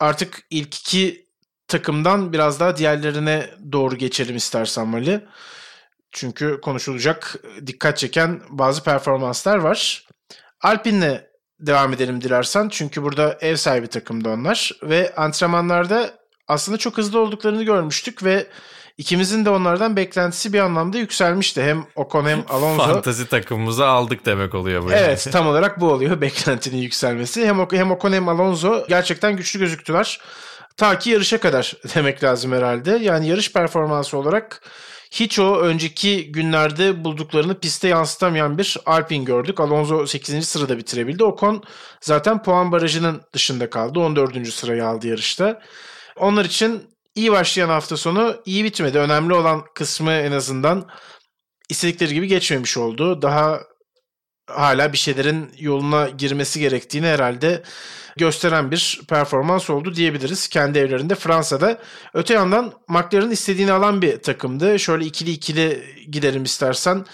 artık 0.00 0.42
ilk 0.50 0.74
iki 0.74 1.28
takımdan 1.68 2.32
biraz 2.32 2.60
daha 2.60 2.76
diğerlerine 2.76 3.50
doğru 3.72 3.96
geçelim 3.96 4.36
istersen 4.36 4.88
Mali. 4.88 5.24
Çünkü 6.12 6.60
konuşulacak 6.60 7.36
dikkat 7.66 7.98
çeken 7.98 8.40
bazı 8.48 8.84
performanslar 8.84 9.56
var. 9.56 10.06
Alpine'le 10.60 11.28
devam 11.60 11.92
edelim 11.92 12.20
dilersen. 12.20 12.68
Çünkü 12.68 13.02
burada 13.02 13.38
ev 13.40 13.56
sahibi 13.56 13.86
takımda 13.86 14.30
onlar. 14.30 14.72
Ve 14.82 15.14
antrenmanlarda 15.14 16.10
aslında 16.48 16.78
çok 16.78 16.98
hızlı 16.98 17.20
olduklarını 17.20 17.62
görmüştük 17.62 18.24
ve 18.24 18.46
ikimizin 18.98 19.44
de 19.44 19.50
onlardan 19.50 19.96
beklentisi 19.96 20.52
bir 20.52 20.60
anlamda 20.60 20.98
yükselmişti. 20.98 21.62
Hem 21.62 21.86
Ocon 21.96 22.26
hem 22.26 22.44
Alonso. 22.48 22.84
Fantazi 22.84 23.26
takımımızı 23.28 23.86
aldık 23.86 24.26
demek 24.26 24.54
oluyor 24.54 24.84
bu. 24.84 24.92
Evet 24.92 25.26
yani. 25.26 25.32
tam 25.32 25.46
olarak 25.46 25.80
bu 25.80 25.92
oluyor 25.92 26.20
beklentinin 26.20 26.82
yükselmesi. 26.82 27.46
Hem, 27.46 27.66
hem 27.72 27.90
Ocon 27.90 28.12
hem 28.12 28.28
Alonso 28.28 28.86
gerçekten 28.88 29.36
güçlü 29.36 29.60
gözüktüler. 29.60 30.20
Ta 30.76 30.98
ki 30.98 31.10
yarışa 31.10 31.40
kadar 31.40 31.74
demek 31.94 32.24
lazım 32.24 32.52
herhalde. 32.52 32.90
Yani 32.90 33.28
yarış 33.28 33.52
performansı 33.52 34.18
olarak 34.18 34.62
hiç 35.10 35.38
o 35.38 35.60
önceki 35.60 36.32
günlerde 36.32 37.04
bulduklarını 37.04 37.58
piste 37.58 37.88
yansıtamayan 37.88 38.58
bir 38.58 38.76
Alpine 38.86 39.24
gördük. 39.24 39.60
Alonso 39.60 40.06
8. 40.06 40.48
sırada 40.48 40.78
bitirebildi. 40.78 41.24
Ocon 41.24 41.62
zaten 42.00 42.42
puan 42.42 42.72
barajının 42.72 43.22
dışında 43.32 43.70
kaldı. 43.70 44.00
14. 44.00 44.48
sırayı 44.48 44.86
aldı 44.86 45.08
yarışta. 45.08 45.60
Onlar 46.16 46.44
için 46.44 46.97
iyi 47.18 47.32
başlayan 47.32 47.68
hafta 47.68 47.96
sonu 47.96 48.36
iyi 48.44 48.64
bitmedi. 48.64 48.98
Önemli 48.98 49.34
olan 49.34 49.64
kısmı 49.74 50.12
en 50.12 50.32
azından 50.32 50.88
istedikleri 51.68 52.14
gibi 52.14 52.26
geçmemiş 52.26 52.76
oldu. 52.76 53.22
Daha 53.22 53.60
hala 54.46 54.92
bir 54.92 54.98
şeylerin 54.98 55.50
yoluna 55.58 56.08
girmesi 56.08 56.60
gerektiğini 56.60 57.06
herhalde 57.06 57.62
gösteren 58.16 58.70
bir 58.70 59.00
performans 59.08 59.70
oldu 59.70 59.94
diyebiliriz 59.94 60.48
kendi 60.48 60.78
evlerinde 60.78 61.14
Fransa'da. 61.14 61.78
Öte 62.14 62.34
yandan 62.34 62.72
McLaren 62.88 63.30
istediğini 63.30 63.72
alan 63.72 64.02
bir 64.02 64.22
takımdı. 64.22 64.78
Şöyle 64.78 65.04
ikili 65.04 65.30
ikili 65.30 65.84
gidelim 66.10 66.44
istersen. 66.44 67.04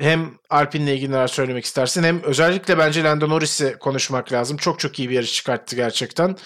Hem 0.00 0.30
Alpine'le 0.50 0.94
ilgili 0.94 1.12
neler 1.12 1.26
söylemek 1.26 1.64
istersin 1.64 2.02
hem 2.02 2.22
özellikle 2.22 2.78
bence 2.78 3.04
Lando 3.04 3.28
Norris'i 3.28 3.76
konuşmak 3.80 4.32
lazım. 4.32 4.56
Çok 4.56 4.80
çok 4.80 4.98
iyi 4.98 5.10
bir 5.10 5.14
yarış 5.14 5.32
çıkarttı 5.32 5.76
gerçekten. 5.76 6.36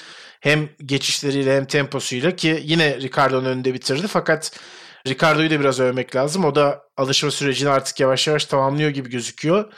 Hem 0.41 0.69
geçişleriyle 0.85 1.57
hem 1.57 1.65
temposuyla 1.65 2.37
ki 2.37 2.61
yine 2.63 3.01
Ricardo'nun 3.01 3.45
önünde 3.45 3.75
bitirdi 3.75 4.07
fakat 4.09 4.61
Ricardo'yu 5.07 5.51
da 5.51 5.61
biraz 5.61 5.81
övmek 5.81 6.17
lazım. 6.17 6.45
O 6.45 6.55
da 6.55 6.83
alışma 6.97 7.31
sürecini 7.31 7.71
artık 7.71 8.01
yavaş 8.01 8.29
yavaş 8.29 8.45
tamamlıyor 8.45 8.91
gibi 8.91 9.11
gözüküyor. 9.11 9.73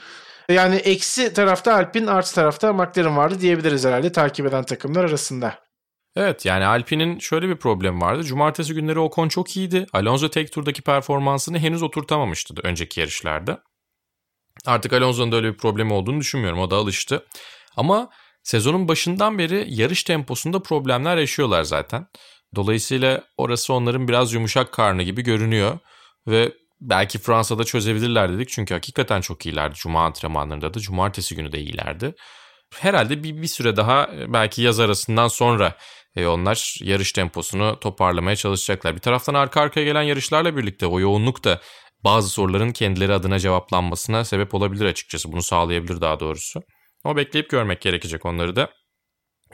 Yani 0.48 0.76
eksi 0.76 1.32
tarafta 1.32 1.74
Alpine 1.74 2.10
artı 2.10 2.34
tarafta 2.34 2.72
McLaren 2.72 3.16
vardı 3.16 3.40
diyebiliriz 3.40 3.84
herhalde 3.84 4.12
takip 4.12 4.46
eden 4.46 4.64
takımlar 4.64 5.04
arasında. 5.04 5.68
Evet 6.16 6.44
yani 6.44 6.66
Alpine'in 6.66 7.18
şöyle 7.18 7.48
bir 7.48 7.56
problem 7.56 8.00
vardı. 8.00 8.24
Cumartesi 8.24 8.74
günleri 8.74 8.98
Ocon 8.98 9.28
çok 9.28 9.56
iyiydi. 9.56 9.86
Alonso 9.92 10.30
tek 10.30 10.52
turdaki 10.52 10.82
performansını 10.82 11.58
henüz 11.58 11.82
oturtamamıştı 11.82 12.54
önceki 12.62 13.00
yarışlarda. 13.00 13.62
Artık 14.66 14.92
Alonso'nun 14.92 15.32
da 15.32 15.36
öyle 15.36 15.52
bir 15.52 15.58
problemi 15.58 15.92
olduğunu 15.92 16.20
düşünmüyorum. 16.20 16.58
O 16.58 16.70
da 16.70 16.76
alıştı. 16.76 17.26
Ama 17.76 18.10
sezonun 18.48 18.88
başından 18.88 19.38
beri 19.38 19.66
yarış 19.68 20.02
temposunda 20.02 20.62
problemler 20.62 21.16
yaşıyorlar 21.16 21.62
zaten. 21.62 22.06
Dolayısıyla 22.54 23.24
orası 23.36 23.72
onların 23.72 24.08
biraz 24.08 24.32
yumuşak 24.32 24.72
karnı 24.72 25.02
gibi 25.02 25.22
görünüyor. 25.22 25.78
Ve 26.26 26.52
belki 26.80 27.18
Fransa'da 27.18 27.64
çözebilirler 27.64 28.32
dedik. 28.32 28.48
Çünkü 28.48 28.74
hakikaten 28.74 29.20
çok 29.20 29.46
iyilerdi. 29.46 29.74
Cuma 29.74 30.04
antrenmanlarında 30.04 30.74
da 30.74 30.80
cumartesi 30.80 31.36
günü 31.36 31.52
de 31.52 31.60
iyilerdi. 31.60 32.14
Herhalde 32.74 33.22
bir, 33.22 33.42
bir 33.42 33.46
süre 33.46 33.76
daha 33.76 34.10
e, 34.16 34.32
belki 34.32 34.62
yaz 34.62 34.80
arasından 34.80 35.28
sonra 35.28 35.76
e, 36.16 36.26
onlar 36.26 36.78
yarış 36.82 37.12
temposunu 37.12 37.80
toparlamaya 37.80 38.36
çalışacaklar. 38.36 38.94
Bir 38.94 39.00
taraftan 39.00 39.34
arka 39.34 39.60
arkaya 39.60 39.84
gelen 39.84 40.02
yarışlarla 40.02 40.56
birlikte 40.56 40.86
o 40.86 41.00
yoğunluk 41.00 41.44
da 41.44 41.60
bazı 42.04 42.28
soruların 42.28 42.72
kendileri 42.72 43.12
adına 43.12 43.38
cevaplanmasına 43.38 44.24
sebep 44.24 44.54
olabilir 44.54 44.84
açıkçası. 44.84 45.32
Bunu 45.32 45.42
sağlayabilir 45.42 46.00
daha 46.00 46.20
doğrusu. 46.20 46.62
Ama 47.08 47.16
bekleyip 47.16 47.50
görmek 47.50 47.80
gerekecek 47.80 48.26
onları 48.26 48.56
da. 48.56 48.70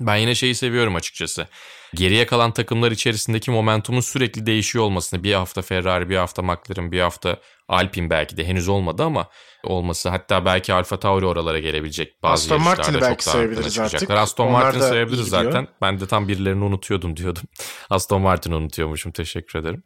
Ben 0.01 0.17
yine 0.17 0.35
şeyi 0.35 0.55
seviyorum 0.55 0.95
açıkçası. 0.95 1.47
Geriye 1.95 2.27
kalan 2.27 2.53
takımlar 2.53 2.93
içerisindeki 2.93 3.51
momentumun 3.51 4.01
sürekli 4.01 4.47
değişiyor 4.47 4.85
olmasını. 4.85 5.25
Bir 5.25 5.35
hafta 5.35 5.63
Ferrari, 5.63 6.09
bir 6.09 6.17
hafta 6.17 6.43
McLaren, 6.43 6.93
bir 6.93 7.01
hafta 7.01 7.37
Alpine 7.69 8.11
belki 8.11 8.37
de 8.37 8.45
henüz 8.45 8.69
olmadı 8.69 9.03
ama 9.03 9.29
olması. 9.65 10.09
Hatta 10.09 10.45
belki 10.45 10.73
Alfa 10.73 11.01
Tauri 11.01 11.27
oralara 11.27 11.59
gelebilecek 11.59 12.23
bazı 12.23 12.55
Aston 12.55 12.63
Martin'i 12.63 13.01
belki 13.01 13.25
sayabiliriz 13.25 13.79
artık. 13.79 14.11
Aston 14.11 14.51
Martin 14.51 14.81
sayabiliriz 14.81 15.29
zaten. 15.29 15.69
Ben 15.83 16.01
de 16.01 16.07
tam 16.07 16.29
birilerini 16.29 16.65
unutuyordum 16.65 17.17
diyordum. 17.17 17.43
Aston 17.91 18.23
Martin'i 18.23 18.55
unutuyormuşum. 18.55 19.13
Teşekkür 19.13 19.59
ederim. 19.59 19.83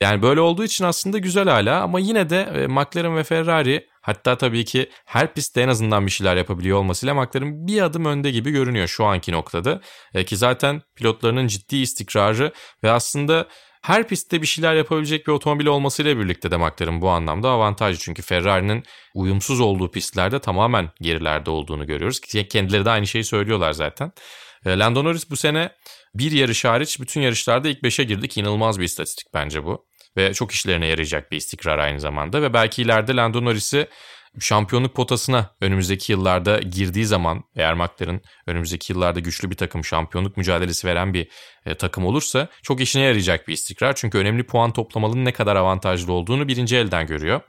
Yani 0.00 0.22
böyle 0.22 0.40
olduğu 0.40 0.64
için 0.64 0.84
aslında 0.84 1.18
güzel 1.18 1.48
hala 1.48 1.82
ama 1.82 2.00
yine 2.00 2.30
de 2.30 2.40
e, 2.40 2.66
McLaren 2.66 3.16
ve 3.16 3.24
Ferrari 3.24 3.86
hatta 4.08 4.38
tabii 4.38 4.64
ki 4.64 4.90
her 5.04 5.34
pistte 5.34 5.60
en 5.60 5.68
azından 5.68 6.06
bir 6.06 6.10
şeyler 6.10 6.36
yapabiliyor 6.36 6.78
olmasıyla 6.78 7.14
McLaren 7.14 7.66
bir 7.66 7.82
adım 7.82 8.04
önde 8.04 8.30
gibi 8.30 8.50
görünüyor 8.50 8.88
şu 8.88 9.04
anki 9.04 9.32
noktada. 9.32 9.80
E, 10.14 10.24
ki 10.24 10.36
zaten 10.36 10.82
pilotlarının 10.96 11.46
ciddi 11.46 11.76
istikrarı 11.76 12.52
ve 12.84 12.90
aslında 12.90 13.48
her 13.82 14.08
pistte 14.08 14.42
bir 14.42 14.46
şeyler 14.46 14.74
yapabilecek 14.74 15.26
bir 15.26 15.32
otomobil 15.32 15.66
olmasıyla 15.66 16.18
birlikte 16.18 16.50
de 16.50 16.56
McLaren 16.56 17.00
bu 17.02 17.08
anlamda 17.08 17.48
avantajlı. 17.48 17.98
Çünkü 17.98 18.22
Ferrari'nin 18.22 18.82
uyumsuz 19.14 19.60
olduğu 19.60 19.90
pistlerde 19.90 20.38
tamamen 20.38 20.90
gerilerde 21.00 21.50
olduğunu 21.50 21.86
görüyoruz. 21.86 22.20
Kendileri 22.20 22.84
de 22.84 22.90
aynı 22.90 23.06
şeyi 23.06 23.24
söylüyorlar 23.24 23.72
zaten. 23.72 24.12
E, 24.66 24.78
Lando 24.78 25.04
Norris 25.04 25.30
bu 25.30 25.36
sene 25.36 25.72
bir 26.14 26.32
yarış 26.32 26.64
hariç 26.64 27.00
bütün 27.00 27.20
yarışlarda 27.20 27.68
ilk 27.68 27.82
5'e 27.82 28.04
girdik. 28.04 28.38
İnanılmaz 28.38 28.78
bir 28.78 28.84
istatistik 28.84 29.26
bence 29.34 29.64
bu 29.64 29.87
ve 30.16 30.34
çok 30.34 30.52
işlerine 30.52 30.86
yarayacak 30.86 31.32
bir 31.32 31.36
istikrar 31.36 31.78
aynı 31.78 32.00
zamanda 32.00 32.42
ve 32.42 32.54
belki 32.54 32.82
ileride 32.82 33.16
Lando 33.16 33.44
Norris'i 33.44 33.88
şampiyonluk 34.40 34.94
potasına 34.94 35.50
önümüzdeki 35.60 36.12
yıllarda 36.12 36.58
girdiği 36.58 37.06
zaman 37.06 37.44
eğer 37.56 37.74
McLaren 37.74 38.20
önümüzdeki 38.46 38.92
yıllarda 38.92 39.20
güçlü 39.20 39.50
bir 39.50 39.56
takım 39.56 39.84
şampiyonluk 39.84 40.36
mücadelesi 40.36 40.86
veren 40.86 41.14
bir 41.14 41.28
e, 41.66 41.74
takım 41.74 42.06
olursa 42.06 42.48
çok 42.62 42.80
işine 42.80 43.02
yarayacak 43.02 43.48
bir 43.48 43.52
istikrar. 43.52 43.94
Çünkü 43.94 44.18
önemli 44.18 44.46
puan 44.46 44.72
toplamanın 44.72 45.24
ne 45.24 45.32
kadar 45.32 45.56
avantajlı 45.56 46.12
olduğunu 46.12 46.48
birinci 46.48 46.76
elden 46.76 47.06
görüyor. 47.06 47.40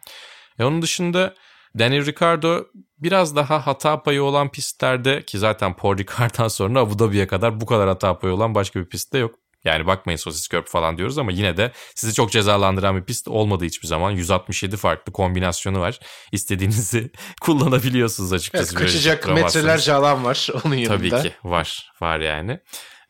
E, 0.59 0.63
onun 0.63 0.81
dışında 0.81 1.35
Daniel 1.79 2.05
Ricciardo 2.05 2.63
biraz 2.97 3.35
daha 3.35 3.67
hata 3.67 4.03
payı 4.03 4.23
olan 4.23 4.51
pistlerde 4.51 5.21
ki 5.25 5.37
zaten 5.37 5.73
Paul 5.75 5.97
Ricard'dan 5.97 6.47
sonra 6.47 6.79
Abu 6.79 6.99
Dhabi'ye 6.99 7.27
kadar 7.27 7.61
bu 7.61 7.65
kadar 7.65 7.87
hata 7.87 8.19
payı 8.19 8.33
olan 8.33 8.55
başka 8.55 8.79
bir 8.79 8.89
pistte 8.89 9.17
yok. 9.17 9.35
Yani 9.63 9.87
bakmayın 9.87 10.17
sosis 10.17 10.47
körp 10.47 10.67
falan 10.67 10.97
diyoruz 10.97 11.17
ama 11.17 11.31
yine 11.31 11.57
de 11.57 11.71
sizi 11.95 12.13
çok 12.13 12.31
cezalandıran 12.31 12.97
bir 12.97 13.03
pist 13.03 13.27
olmadı 13.27 13.65
hiçbir 13.65 13.87
zaman. 13.87 14.11
167 14.11 14.77
farklı 14.77 15.13
kombinasyonu 15.13 15.79
var. 15.79 15.99
İstediğinizi 16.31 17.11
kullanabiliyorsunuz 17.41 18.33
açıkçası. 18.33 18.75
Evet, 18.75 18.85
kaçacak 18.85 19.27
metrelerce 19.27 19.93
alan 19.93 20.23
var 20.23 20.47
onun 20.65 20.75
yanında. 20.75 20.97
Tabii 20.97 21.29
ki 21.29 21.35
var. 21.43 21.91
Var 22.01 22.19
yani. 22.19 22.59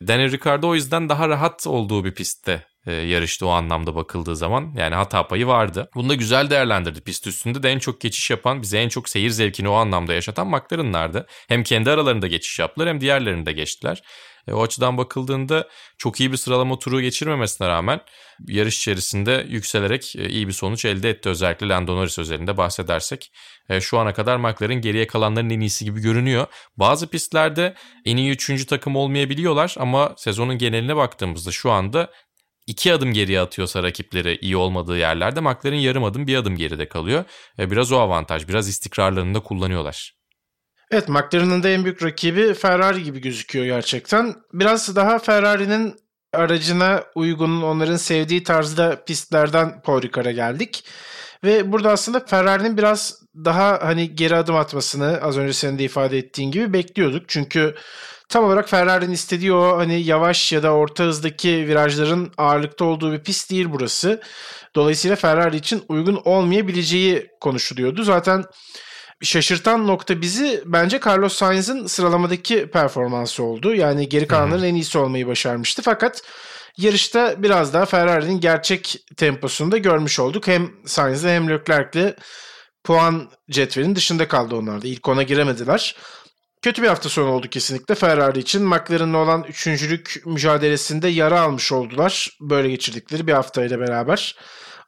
Daniel 0.06 0.32
Ricciardo 0.32 0.68
o 0.68 0.74
yüzden 0.74 1.08
daha 1.08 1.28
rahat 1.28 1.66
olduğu 1.66 2.04
bir 2.04 2.14
pistte 2.14 2.66
e, 2.86 2.92
yarıştı 2.92 3.46
o 3.46 3.50
anlamda 3.50 3.94
bakıldığı 3.94 4.36
zaman. 4.36 4.74
Yani 4.76 4.94
hata 4.94 5.28
payı 5.28 5.46
vardı. 5.46 5.90
Bunu 5.94 6.08
da 6.08 6.14
güzel 6.14 6.50
değerlendirdi. 6.50 7.00
Pist 7.00 7.26
üstünde 7.26 7.62
de 7.62 7.70
en 7.70 7.78
çok 7.78 8.00
geçiş 8.00 8.30
yapan, 8.30 8.62
bize 8.62 8.78
en 8.78 8.88
çok 8.88 9.08
seyir 9.08 9.30
zevkini 9.30 9.68
o 9.68 9.72
anlamda 9.72 10.14
yaşatan 10.14 10.46
McLaren'lardı. 10.46 11.26
Hem 11.48 11.62
kendi 11.62 11.90
aralarında 11.90 12.26
geçiş 12.26 12.58
yaptılar 12.58 12.88
hem 12.88 13.00
diğerlerinde 13.00 13.46
de 13.46 13.52
geçtiler. 13.52 14.02
E, 14.50 14.54
o 14.54 14.62
açıdan 14.62 14.98
bakıldığında 14.98 15.68
çok 15.98 16.20
iyi 16.20 16.32
bir 16.32 16.36
sıralama 16.36 16.78
turu 16.78 17.00
geçirmemesine 17.00 17.68
rağmen 17.68 18.00
yarış 18.48 18.78
içerisinde 18.78 19.46
yükselerek 19.48 20.16
e, 20.16 20.28
iyi 20.28 20.48
bir 20.48 20.52
sonuç 20.52 20.84
elde 20.84 21.10
etti. 21.10 21.28
Özellikle 21.28 21.68
Lando 21.68 21.96
Norris 21.96 22.18
özelinde 22.18 22.56
bahsedersek. 22.56 23.32
E, 23.68 23.80
şu 23.80 23.98
ana 23.98 24.12
kadar 24.12 24.36
McLaren 24.36 24.80
geriye 24.80 25.06
kalanların 25.06 25.50
en 25.50 25.60
iyisi 25.60 25.84
gibi 25.84 26.00
görünüyor. 26.00 26.46
Bazı 26.76 27.10
pistlerde 27.10 27.74
en 28.04 28.16
iyi 28.16 28.30
üçüncü 28.30 28.66
takım 28.66 28.96
olmayabiliyorlar 28.96 29.74
ama 29.78 30.14
sezonun 30.16 30.58
geneline 30.58 30.96
baktığımızda 30.96 31.50
şu 31.50 31.70
anda 31.70 32.10
iki 32.66 32.92
adım 32.92 33.12
geriye 33.12 33.40
atıyorsa 33.40 33.82
rakipleri 33.82 34.38
iyi 34.40 34.56
olmadığı 34.56 34.98
yerlerde 34.98 35.40
McLaren 35.40 35.78
yarım 35.78 36.04
adım 36.04 36.26
bir 36.26 36.36
adım 36.36 36.56
geride 36.56 36.88
kalıyor. 36.88 37.24
E, 37.58 37.70
biraz 37.70 37.92
o 37.92 37.98
avantaj, 37.98 38.48
biraz 38.48 38.68
istikrarlarını 38.68 39.34
da 39.34 39.40
kullanıyorlar. 39.40 40.19
Evet 40.90 41.08
McLaren'ın 41.08 41.62
da 41.62 41.68
en 41.68 41.84
büyük 41.84 42.02
rakibi 42.02 42.54
Ferrari 42.54 43.02
gibi 43.02 43.20
gözüküyor 43.20 43.64
gerçekten. 43.64 44.34
Biraz 44.52 44.96
daha 44.96 45.18
Ferrari'nin 45.18 45.96
aracına 46.32 47.04
uygun, 47.14 47.62
onların 47.62 47.96
sevdiği 47.96 48.44
tarzda 48.44 49.04
pistlerden 49.04 49.82
Paul 49.82 50.02
Ricard'a 50.02 50.30
geldik. 50.30 50.84
Ve 51.44 51.72
burada 51.72 51.90
aslında 51.90 52.20
Ferrari'nin 52.20 52.76
biraz 52.76 53.22
daha 53.34 53.78
hani 53.82 54.14
geri 54.14 54.36
adım 54.36 54.56
atmasını 54.56 55.20
az 55.22 55.38
önce 55.38 55.52
senin 55.52 55.78
de 55.78 55.84
ifade 55.84 56.18
ettiğin 56.18 56.50
gibi 56.50 56.72
bekliyorduk. 56.72 57.28
Çünkü 57.28 57.74
tam 58.28 58.44
olarak 58.44 58.68
Ferrari'nin 58.68 59.12
istediği 59.12 59.52
o 59.52 59.78
hani 59.78 60.02
yavaş 60.02 60.52
ya 60.52 60.62
da 60.62 60.72
orta 60.72 61.04
hızdaki 61.04 61.68
virajların 61.68 62.32
ağırlıkta 62.38 62.84
olduğu 62.84 63.12
bir 63.12 63.22
pist 63.22 63.50
değil 63.50 63.66
burası. 63.70 64.20
Dolayısıyla 64.74 65.16
Ferrari 65.16 65.56
için 65.56 65.82
uygun 65.88 66.20
olmayabileceği 66.24 67.28
konuşuluyordu. 67.40 68.02
Zaten 68.02 68.44
şaşırtan 69.22 69.86
nokta 69.86 70.20
bizi 70.20 70.62
bence 70.66 71.00
Carlos 71.06 71.36
Sainz'in 71.36 71.86
sıralamadaki 71.86 72.66
performansı 72.66 73.42
oldu. 73.42 73.74
Yani 73.74 74.08
geri 74.08 74.26
kalanların 74.26 74.64
en 74.64 74.74
iyisi 74.74 74.98
olmayı 74.98 75.26
başarmıştı. 75.26 75.82
Fakat 75.82 76.22
yarışta 76.76 77.42
biraz 77.42 77.74
daha 77.74 77.86
Ferrari'nin 77.86 78.40
gerçek 78.40 79.04
temposunu 79.16 79.72
da 79.72 79.78
görmüş 79.78 80.20
olduk. 80.20 80.46
Hem 80.46 80.70
Sainz'le 80.86 81.24
hem 81.24 81.50
Leclerc'le 81.50 82.14
puan 82.84 83.30
cetvelin 83.50 83.96
dışında 83.96 84.28
kaldı 84.28 84.56
onlar 84.56 84.82
da. 84.82 84.86
İlk 84.88 85.08
ona 85.08 85.22
giremediler. 85.22 85.96
Kötü 86.62 86.82
bir 86.82 86.88
hafta 86.88 87.08
sonu 87.08 87.30
oldu 87.30 87.48
kesinlikle 87.48 87.94
Ferrari 87.94 88.38
için. 88.38 88.62
McLaren'la 88.62 89.18
olan 89.18 89.44
üçüncülük 89.48 90.22
mücadelesinde 90.26 91.08
yara 91.08 91.40
almış 91.40 91.72
oldular. 91.72 92.30
Böyle 92.40 92.70
geçirdikleri 92.70 93.26
bir 93.26 93.32
haftayla 93.32 93.80
beraber. 93.80 94.36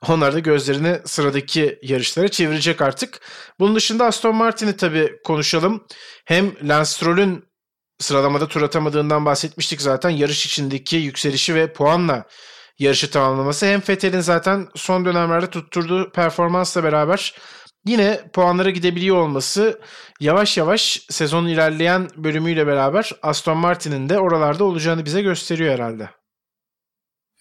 Onlar 0.08 0.34
da 0.34 0.38
gözlerini 0.38 1.00
sıradaki 1.04 1.78
yarışlara 1.82 2.28
çevirecek 2.28 2.80
artık. 2.80 3.20
Bunun 3.60 3.76
dışında 3.76 4.04
Aston 4.04 4.36
Martin'i 4.36 4.76
tabii 4.76 5.12
konuşalım. 5.24 5.86
Hem 6.24 6.68
Lance 6.68 6.90
Stroll'ün 6.90 7.44
sıralamada 7.98 8.48
tur 8.48 8.62
atamadığından 8.62 9.26
bahsetmiştik 9.26 9.82
zaten. 9.82 10.10
Yarış 10.10 10.46
içindeki 10.46 10.96
yükselişi 10.96 11.54
ve 11.54 11.72
puanla 11.72 12.24
yarışı 12.78 13.10
tamamlaması. 13.10 13.66
Hem 13.66 13.82
Vettel'in 13.88 14.20
zaten 14.20 14.68
son 14.74 15.04
dönemlerde 15.04 15.50
tutturduğu 15.50 16.12
performansla 16.12 16.84
beraber 16.84 17.34
yine 17.86 18.30
puanlara 18.32 18.70
gidebiliyor 18.70 19.16
olması 19.16 19.80
yavaş 20.20 20.58
yavaş 20.58 21.06
sezonun 21.10 21.48
ilerleyen 21.48 22.08
bölümüyle 22.16 22.66
beraber 22.66 23.12
Aston 23.22 23.56
Martin'in 23.56 24.08
de 24.08 24.18
oralarda 24.18 24.64
olacağını 24.64 25.04
bize 25.04 25.22
gösteriyor 25.22 25.74
herhalde. 25.74 26.21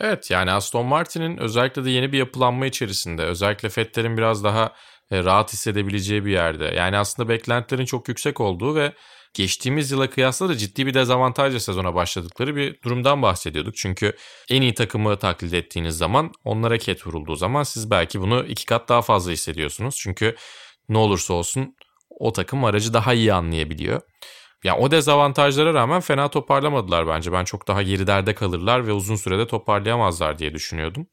Evet 0.02 0.32
yani 0.32 0.52
Aston 0.52 0.86
Martin'in 0.86 1.38
özellikle 1.38 1.86
de 1.86 1.90
yeni 1.90 2.12
bir 2.12 2.18
yapılanma 2.18 2.66
içerisinde 2.66 3.24
özellikle 3.24 3.70
Vettel'in 3.78 4.18
biraz 4.18 4.44
daha 4.44 4.74
e, 5.12 5.24
rahat 5.24 5.54
hissedebileceği 5.54 6.26
bir 6.26 6.32
yerde. 6.32 6.66
Yani 6.66 6.98
aslında 6.98 7.30
beklentilerin 7.30 7.86
çok 7.86 8.08
yüksek 8.08 8.42
olduğu 8.42 8.76
ve 8.76 8.94
geçtiğimiz 9.34 9.92
yıla 9.92 10.10
kıyasla 10.10 10.50
da 10.50 10.58
ciddi 10.58 10.86
bir 10.86 10.94
dezavantajla 10.94 11.60
sezona 11.60 11.96
başladıkları 11.96 12.56
bir 12.56 12.82
durumdan 12.82 13.22
bahsediyorduk. 13.22 13.76
Çünkü 13.76 14.16
en 14.50 14.62
iyi 14.62 14.74
takımı 14.74 15.18
taklit 15.18 15.54
ettiğiniz 15.54 15.98
zaman 15.98 16.32
onlara 16.44 16.78
ket 16.78 17.08
vurulduğu 17.08 17.36
zaman 17.36 17.64
siz 17.64 17.92
belki 17.92 18.22
bunu 18.22 18.46
iki 18.46 18.66
kat 18.66 18.90
daha 18.90 19.02
fazla 19.02 19.32
hissediyorsunuz. 19.32 19.96
Çünkü 19.98 20.36
ne 20.90 20.98
olursa 20.98 21.34
olsun 21.34 21.76
o 22.10 22.34
takım 22.34 22.64
aracı 22.64 22.94
daha 22.94 23.14
iyi 23.14 23.34
anlayabiliyor. 23.34 24.02
Yani 24.64 24.80
o 24.80 24.92
dezavantajlara 24.92 25.74
rağmen 25.74 26.02
fena 26.02 26.28
toparlamadılar 26.28 27.08
bence. 27.08 27.32
Ben 27.32 27.44
çok 27.44 27.68
daha 27.68 27.82
gerilerde 27.82 28.36
kalırlar 28.36 28.88
ve 28.88 28.94
uzun 28.94 29.16
sürede 29.16 29.48
toparlayamazlar 29.48 30.38
diye 30.40 30.54
düşünüyordum. 30.54 31.08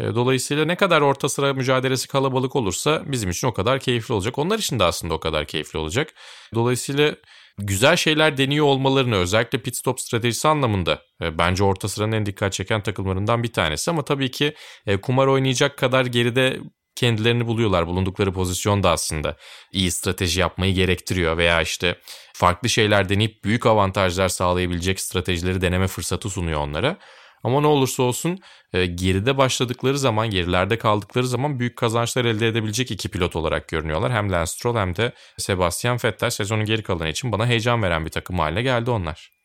E, 0.00 0.14
dolayısıyla 0.14 0.64
ne 0.64 0.76
kadar 0.76 1.00
orta 1.00 1.28
sıra 1.28 1.54
mücadelesi 1.54 2.08
kalabalık 2.08 2.56
olursa 2.56 3.02
bizim 3.06 3.30
için 3.30 3.46
o 3.46 3.54
kadar 3.54 3.80
keyifli 3.80 4.14
olacak. 4.14 4.38
Onlar 4.38 4.58
için 4.58 4.78
de 4.78 4.84
aslında 4.84 5.14
o 5.14 5.20
kadar 5.20 5.46
keyifli 5.46 5.78
olacak. 5.78 6.14
Dolayısıyla 6.54 7.16
güzel 7.58 7.96
şeyler 7.96 8.36
deniyor 8.36 8.66
olmalarını 8.66 9.16
özellikle 9.16 9.58
pit 9.58 9.76
stop 9.76 10.00
stratejisi 10.00 10.48
anlamında 10.48 11.02
e, 11.22 11.38
bence 11.38 11.64
orta 11.64 11.88
sıranın 11.88 12.12
en 12.12 12.26
dikkat 12.26 12.52
çeken 12.52 12.82
takımlarından 12.82 13.42
bir 13.42 13.52
tanesi. 13.52 13.90
Ama 13.90 14.04
tabii 14.04 14.30
ki 14.30 14.54
e, 14.86 15.00
kumar 15.00 15.26
oynayacak 15.26 15.78
kadar 15.78 16.06
geride 16.06 16.60
kendilerini 16.96 17.46
buluyorlar. 17.46 17.86
Bulundukları 17.86 18.32
pozisyon 18.32 18.82
da 18.82 18.90
aslında 18.90 19.36
iyi 19.72 19.90
strateji 19.90 20.40
yapmayı 20.40 20.74
gerektiriyor 20.74 21.36
veya 21.36 21.62
işte 21.62 21.98
farklı 22.34 22.68
şeyler 22.68 23.08
deneyip 23.08 23.44
büyük 23.44 23.66
avantajlar 23.66 24.28
sağlayabilecek 24.28 25.00
stratejileri 25.00 25.60
deneme 25.60 25.86
fırsatı 25.86 26.30
sunuyor 26.30 26.60
onlara. 26.60 26.98
Ama 27.44 27.60
ne 27.60 27.66
olursa 27.66 28.02
olsun 28.02 28.38
e, 28.72 28.86
geride 28.86 29.38
başladıkları 29.38 29.98
zaman, 29.98 30.30
gerilerde 30.30 30.78
kaldıkları 30.78 31.26
zaman 31.26 31.58
büyük 31.58 31.76
kazançlar 31.76 32.24
elde 32.24 32.48
edebilecek 32.48 32.90
iki 32.90 33.08
pilot 33.08 33.36
olarak 33.36 33.68
görünüyorlar. 33.68 34.12
Hem 34.12 34.32
Lance 34.32 34.50
Stroll 34.50 34.76
hem 34.76 34.96
de 34.96 35.12
Sebastian 35.38 35.98
Vettel 36.04 36.30
sezonun 36.30 36.64
geri 36.64 36.82
kalanı 36.82 37.08
için 37.08 37.32
bana 37.32 37.46
heyecan 37.46 37.82
veren 37.82 38.04
bir 38.04 38.10
takım 38.10 38.38
haline 38.38 38.62
geldi 38.62 38.90
onlar. 38.90 39.41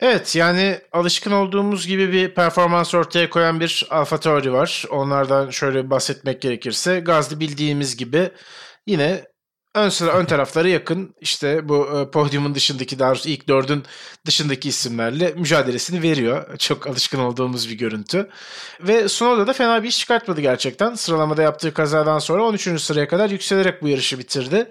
Evet 0.00 0.36
yani 0.36 0.80
alışkın 0.92 1.30
olduğumuz 1.32 1.86
gibi 1.86 2.12
bir 2.12 2.34
performans 2.34 2.94
ortaya 2.94 3.30
koyan 3.30 3.60
bir 3.60 3.86
Alfa 3.90 4.20
Tauri 4.20 4.52
var. 4.52 4.84
Onlardan 4.90 5.50
şöyle 5.50 5.90
bahsetmek 5.90 6.42
gerekirse 6.42 7.00
Gazli 7.00 7.40
bildiğimiz 7.40 7.96
gibi 7.96 8.30
yine 8.86 9.24
ön 9.74 9.88
sıra 9.88 10.12
ön 10.12 10.24
tarafları 10.24 10.68
yakın 10.68 11.14
işte 11.20 11.68
bu 11.68 12.00
e, 12.00 12.10
podyumun 12.10 12.54
dışındaki 12.54 12.98
daha 12.98 13.14
ilk 13.24 13.48
dördün 13.48 13.82
dışındaki 14.26 14.68
isimlerle 14.68 15.32
mücadelesini 15.36 16.02
veriyor. 16.02 16.58
Çok 16.58 16.86
alışkın 16.86 17.18
olduğumuz 17.18 17.70
bir 17.70 17.78
görüntü. 17.78 18.30
Ve 18.80 19.08
Sunoda 19.08 19.46
da 19.46 19.52
fena 19.52 19.82
bir 19.82 19.88
iş 19.88 19.98
çıkartmadı 19.98 20.40
gerçekten. 20.40 20.94
Sıralamada 20.94 21.42
yaptığı 21.42 21.74
kazadan 21.74 22.18
sonra 22.18 22.44
13. 22.44 22.80
sıraya 22.80 23.08
kadar 23.08 23.30
yükselerek 23.30 23.82
bu 23.82 23.88
yarışı 23.88 24.18
bitirdi. 24.18 24.68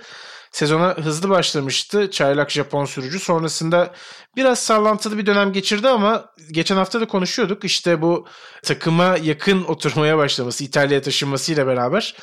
Sezona 0.55 0.97
hızlı 0.97 1.29
başlamıştı 1.29 2.11
çaylak 2.11 2.51
Japon 2.51 2.85
sürücü. 2.85 3.19
Sonrasında 3.19 3.93
biraz 4.35 4.59
sallantılı 4.59 5.17
bir 5.17 5.25
dönem 5.25 5.53
geçirdi 5.53 5.87
ama 5.87 6.25
geçen 6.51 6.75
hafta 6.75 7.01
da 7.01 7.07
konuşuyorduk. 7.07 7.65
İşte 7.65 8.01
bu 8.01 8.27
takıma 8.63 9.17
yakın 9.23 9.63
oturmaya 9.67 10.17
başlaması, 10.17 10.63
İtalya'ya 10.63 11.01
taşınmasıyla 11.01 11.67
beraber 11.67 12.15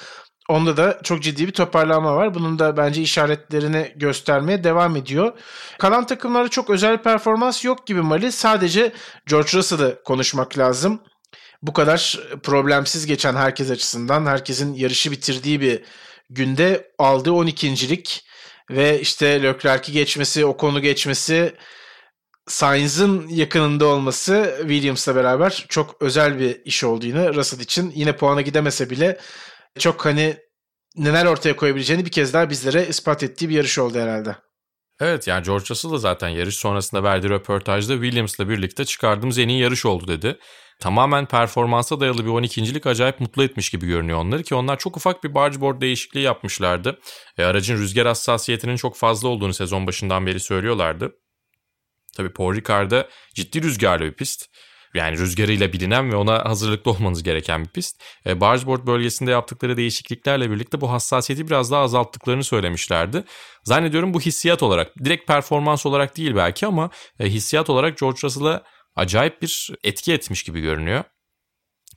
Onda 0.48 0.76
da 0.76 1.00
çok 1.02 1.22
ciddi 1.22 1.46
bir 1.46 1.52
toparlanma 1.52 2.16
var. 2.16 2.34
Bunun 2.34 2.58
da 2.58 2.76
bence 2.76 3.02
işaretlerini 3.02 3.92
göstermeye 3.96 4.64
devam 4.64 4.96
ediyor. 4.96 5.32
Kalan 5.78 6.06
takımlarda 6.06 6.48
çok 6.48 6.70
özel 6.70 7.02
performans 7.02 7.64
yok 7.64 7.86
gibi 7.86 8.02
Mali. 8.02 8.32
Sadece 8.32 8.92
George 9.26 9.52
Russell'ı 9.52 10.02
konuşmak 10.04 10.58
lazım. 10.58 11.00
Bu 11.62 11.72
kadar 11.72 12.20
problemsiz 12.42 13.06
geçen 13.06 13.36
herkes 13.36 13.70
açısından, 13.70 14.26
herkesin 14.26 14.74
yarışı 14.74 15.10
bitirdiği 15.10 15.60
bir 15.60 15.82
günde 16.34 16.92
aldığı 16.98 17.30
12.lik 17.30 18.24
ve 18.70 19.00
işte 19.00 19.42
Leclerc'i 19.42 19.92
geçmesi, 19.92 20.44
o 20.44 20.56
konu 20.56 20.82
geçmesi, 20.82 21.54
Sainz'ın 22.46 23.28
yakınında 23.28 23.86
olması 23.86 24.56
Williams'la 24.60 25.16
beraber 25.16 25.66
çok 25.68 26.02
özel 26.02 26.38
bir 26.38 26.64
iş 26.64 26.84
oldu 26.84 27.06
yine 27.06 27.34
Russell 27.34 27.60
için. 27.60 27.92
Yine 27.94 28.16
puana 28.16 28.40
gidemese 28.40 28.90
bile 28.90 29.20
çok 29.78 30.04
hani 30.06 30.36
neler 30.96 31.26
ortaya 31.26 31.56
koyabileceğini 31.56 32.04
bir 32.04 32.10
kez 32.10 32.32
daha 32.32 32.50
bizlere 32.50 32.86
ispat 32.86 33.22
ettiği 33.22 33.48
bir 33.48 33.54
yarış 33.54 33.78
oldu 33.78 33.98
herhalde. 33.98 34.36
Evet 35.00 35.26
yani 35.26 35.44
George 35.44 35.64
Russell 35.70 35.90
da 35.90 35.98
zaten 35.98 36.28
yarış 36.28 36.56
sonrasında 36.56 37.02
verdiği 37.02 37.30
röportajda 37.30 37.92
Williams'la 37.92 38.48
birlikte 38.48 38.84
çıkardığımız 38.84 39.38
en 39.38 39.48
iyi 39.48 39.60
yarış 39.60 39.86
oldu 39.86 40.08
dedi. 40.08 40.38
Tamamen 40.80 41.26
performansa 41.26 42.00
dayalı 42.00 42.24
bir 42.24 42.30
12.lik 42.30 42.86
acayip 42.86 43.20
mutlu 43.20 43.42
etmiş 43.44 43.70
gibi 43.70 43.86
görünüyor 43.86 44.18
onları 44.18 44.42
ki 44.42 44.54
onlar 44.54 44.78
çok 44.78 44.96
ufak 44.96 45.24
bir 45.24 45.34
bargeboard 45.34 45.80
değişikliği 45.80 46.20
yapmışlardı. 46.20 47.00
E, 47.38 47.44
aracın 47.44 47.78
rüzgar 47.78 48.06
hassasiyetinin 48.06 48.76
çok 48.76 48.96
fazla 48.96 49.28
olduğunu 49.28 49.54
sezon 49.54 49.86
başından 49.86 50.26
beri 50.26 50.40
söylüyorlardı. 50.40 51.12
Tabii 52.16 52.32
Paul 52.32 52.54
Ricard'da 52.54 53.08
ciddi 53.34 53.62
rüzgarlı 53.62 54.04
bir 54.04 54.12
pist. 54.12 54.48
Yani 54.94 55.18
rüzgarıyla 55.18 55.72
bilinen 55.72 56.12
ve 56.12 56.16
ona 56.16 56.44
hazırlıklı 56.44 56.90
olmanız 56.90 57.22
gereken 57.22 57.64
bir 57.64 57.68
pist. 57.68 58.02
E, 58.26 58.40
bargeboard 58.40 58.86
bölgesinde 58.86 59.30
yaptıkları 59.30 59.76
değişikliklerle 59.76 60.50
birlikte 60.50 60.80
bu 60.80 60.90
hassasiyeti 60.90 61.46
biraz 61.46 61.70
daha 61.70 61.82
azalttıklarını 61.82 62.44
söylemişlerdi. 62.44 63.24
Zannediyorum 63.64 64.14
bu 64.14 64.20
hissiyat 64.20 64.62
olarak, 64.62 64.98
direkt 65.04 65.26
performans 65.26 65.86
olarak 65.86 66.16
değil 66.16 66.36
belki 66.36 66.66
ama 66.66 66.90
e, 67.20 67.26
hissiyat 67.26 67.70
olarak 67.70 67.98
George 67.98 68.18
Russell'a 68.24 68.62
acayip 68.96 69.42
bir 69.42 69.70
etki 69.84 70.12
etmiş 70.12 70.42
gibi 70.42 70.60
görünüyor. 70.60 71.04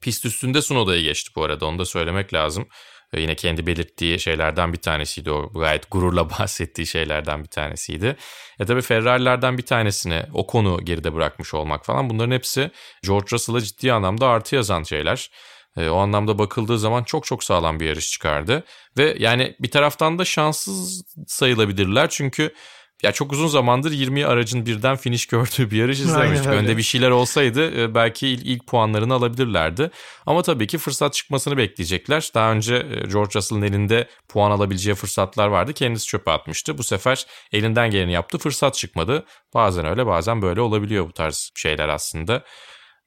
Pist 0.01 0.25
üstünde 0.25 0.61
Sunoda'yı 0.61 1.03
geçti 1.03 1.31
bu 1.35 1.43
arada 1.43 1.65
onu 1.65 1.79
da 1.79 1.85
söylemek 1.85 2.33
lazım. 2.33 2.67
Ve 3.13 3.21
yine 3.21 3.35
kendi 3.35 3.67
belirttiği 3.67 4.19
şeylerden 4.19 4.73
bir 4.73 4.77
tanesiydi 4.77 5.31
o. 5.31 5.51
Gayet 5.53 5.91
gururla 5.91 6.29
bahsettiği 6.39 6.87
şeylerden 6.87 7.43
bir 7.43 7.49
tanesiydi. 7.49 8.15
E 8.59 8.65
tabi 8.65 8.81
Ferrari'lerden 8.81 9.57
bir 9.57 9.65
tanesini 9.65 10.23
o 10.33 10.47
konu 10.47 10.85
geride 10.85 11.13
bırakmış 11.13 11.53
olmak 11.53 11.85
falan 11.85 12.09
bunların 12.09 12.31
hepsi 12.31 12.71
George 13.03 13.27
Russell'a 13.31 13.61
ciddi 13.61 13.93
anlamda 13.93 14.27
artı 14.27 14.55
yazan 14.55 14.83
şeyler. 14.83 15.29
E, 15.77 15.89
o 15.89 15.97
anlamda 15.97 16.37
bakıldığı 16.39 16.79
zaman 16.79 17.03
çok 17.03 17.25
çok 17.25 17.43
sağlam 17.43 17.79
bir 17.79 17.85
yarış 17.85 18.11
çıkardı. 18.11 18.63
Ve 18.97 19.15
yani 19.19 19.55
bir 19.59 19.71
taraftan 19.71 20.19
da 20.19 20.25
şanssız 20.25 21.03
sayılabilirler 21.27 22.09
çünkü 22.09 22.53
ya 23.03 23.11
çok 23.11 23.31
uzun 23.33 23.47
zamandır 23.47 23.91
20 23.91 24.25
aracın 24.25 24.65
birden 24.65 24.95
finish 24.95 25.25
gördüğü 25.25 25.71
bir 25.71 25.77
yarış 25.77 25.99
izlemiştik. 25.99 26.47
Önde 26.47 26.77
bir 26.77 26.81
şeyler 26.81 27.09
olsaydı 27.09 27.81
e, 27.81 27.95
belki 27.95 28.27
ilk, 28.27 28.45
ilk 28.45 28.67
puanlarını 28.67 29.13
alabilirlerdi. 29.13 29.91
Ama 30.25 30.41
tabii 30.41 30.67
ki 30.67 30.77
fırsat 30.77 31.13
çıkmasını 31.13 31.57
bekleyecekler. 31.57 32.29
Daha 32.35 32.51
önce 32.51 32.75
e, 32.75 33.07
George 33.07 33.31
Russell'ın 33.35 33.61
elinde 33.61 34.07
puan 34.29 34.51
alabileceği 34.51 34.95
fırsatlar 34.95 35.47
vardı. 35.47 35.73
Kendisi 35.73 36.07
çöpe 36.07 36.31
atmıştı. 36.31 36.77
Bu 36.77 36.83
sefer 36.83 37.25
elinden 37.51 37.91
geleni 37.91 38.11
yaptı. 38.11 38.37
Fırsat 38.37 38.75
çıkmadı. 38.75 39.25
Bazen 39.53 39.85
öyle 39.85 40.05
bazen 40.05 40.41
böyle 40.41 40.61
olabiliyor 40.61 41.07
bu 41.07 41.13
tarz 41.13 41.51
şeyler 41.55 41.89
aslında. 41.89 42.43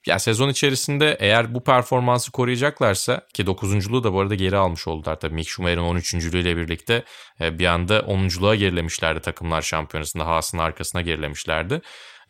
Ya 0.06 0.18
sezon 0.18 0.48
içerisinde 0.48 1.16
eğer 1.20 1.54
bu 1.54 1.64
performansı 1.64 2.32
koruyacaklarsa 2.32 3.26
ki 3.34 3.44
9.luğu 3.44 4.04
da 4.04 4.12
bu 4.12 4.20
arada 4.20 4.34
geri 4.34 4.56
almış 4.56 4.88
oldular 4.88 5.20
tabii 5.20 5.34
Mick 5.34 5.48
Schumacher'ın 5.48 5.82
13. 5.82 6.14
ile 6.14 6.56
birlikte 6.56 7.04
e, 7.40 7.58
bir 7.58 7.66
anda 7.66 7.98
10.luğa 7.98 8.54
gerilemişlerdi 8.54 9.20
takımlar 9.20 9.62
şampiyonasında 9.62 10.26
Haas'ın 10.26 10.58
arkasına 10.58 11.02
gerilemişlerdi. 11.02 11.80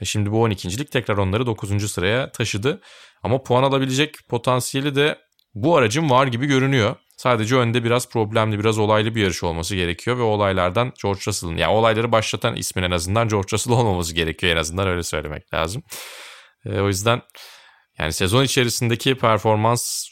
E, 0.01 0.05
şimdi 0.05 0.33
bu 0.33 0.49
12.lik 0.49 0.93
tekrar 0.93 1.17
onları 1.17 1.47
9. 1.47 1.91
sıraya 1.91 2.33
taşıdı. 2.33 2.81
Ama 3.23 3.43
puan 3.43 3.63
alabilecek 3.63 4.15
potansiyeli 4.29 4.95
de 4.95 5.19
bu 5.55 5.77
aracın 5.77 6.11
var 6.11 6.27
gibi 6.27 6.47
görünüyor. 6.47 6.97
Sadece 7.17 7.57
önde 7.57 7.85
biraz 7.85 8.09
problemli, 8.09 8.59
biraz 8.59 8.79
olaylı 8.79 9.15
bir 9.15 9.23
yarış 9.23 9.43
olması 9.43 9.77
gerekiyor 9.77 10.19
ve 10.19 10.23
olaylardan 10.23 10.93
George 11.03 11.21
Russell'ın, 11.27 11.57
yani 11.57 11.73
olayları 11.73 12.13
başlatan 12.13 12.57
ismin 12.57 12.83
en 12.83 12.91
azından 12.91 13.29
George 13.29 13.49
Russell 13.53 13.73
olmaması 13.73 14.15
gerekiyor 14.15 14.53
en 14.53 14.61
azından 14.61 14.89
öyle 14.89 15.03
söylemek 15.03 15.55
lazım. 15.55 15.83
E, 16.67 16.81
o 16.81 16.89
yüzden 16.89 17.23
yani 17.99 18.13
sezon 18.13 18.45
içerisindeki 18.45 19.15
performans 19.15 20.09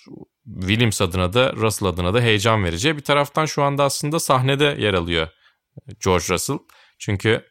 Williams 0.61 1.01
adına 1.01 1.33
da 1.33 1.53
Russell 1.53 1.89
adına 1.89 2.15
da 2.15 2.21
heyecan 2.21 2.65
verici. 2.65 2.97
Bir 2.97 3.03
taraftan 3.03 3.47
şu 3.47 3.63
anda 3.63 3.85
aslında 3.85 4.21
sahnede 4.21 4.77
yer 4.79 4.95
alıyor 4.95 5.29
George 6.05 6.25
Russell. 6.29 6.59
Çünkü 6.99 7.45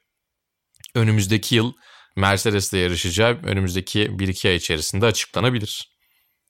önümüzdeki 0.95 1.55
yıl 1.55 1.73
Mercedes'le 2.15 2.73
yarışacağı 2.73 3.39
önümüzdeki 3.43 4.05
1-2 4.07 4.49
ay 4.49 4.55
içerisinde 4.55 5.05
açıklanabilir. 5.05 5.97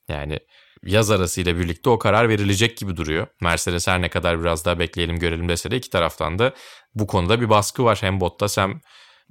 Yani 0.08 0.38
yaz 0.84 1.10
arasıyla 1.10 1.58
birlikte 1.58 1.90
o 1.90 1.98
karar 1.98 2.28
verilecek 2.28 2.76
gibi 2.76 2.96
duruyor. 2.96 3.26
Mercedes 3.40 3.88
her 3.88 4.02
ne 4.02 4.08
kadar 4.08 4.40
biraz 4.40 4.64
daha 4.64 4.78
bekleyelim 4.78 5.18
görelim 5.18 5.48
dese 5.48 5.70
de 5.70 5.76
iki 5.76 5.90
taraftan 5.90 6.38
da 6.38 6.54
bu 6.94 7.06
konuda 7.06 7.40
bir 7.40 7.48
baskı 7.50 7.84
var. 7.84 7.98
Hem 8.00 8.20
Bottas 8.20 8.58
hem 8.58 8.80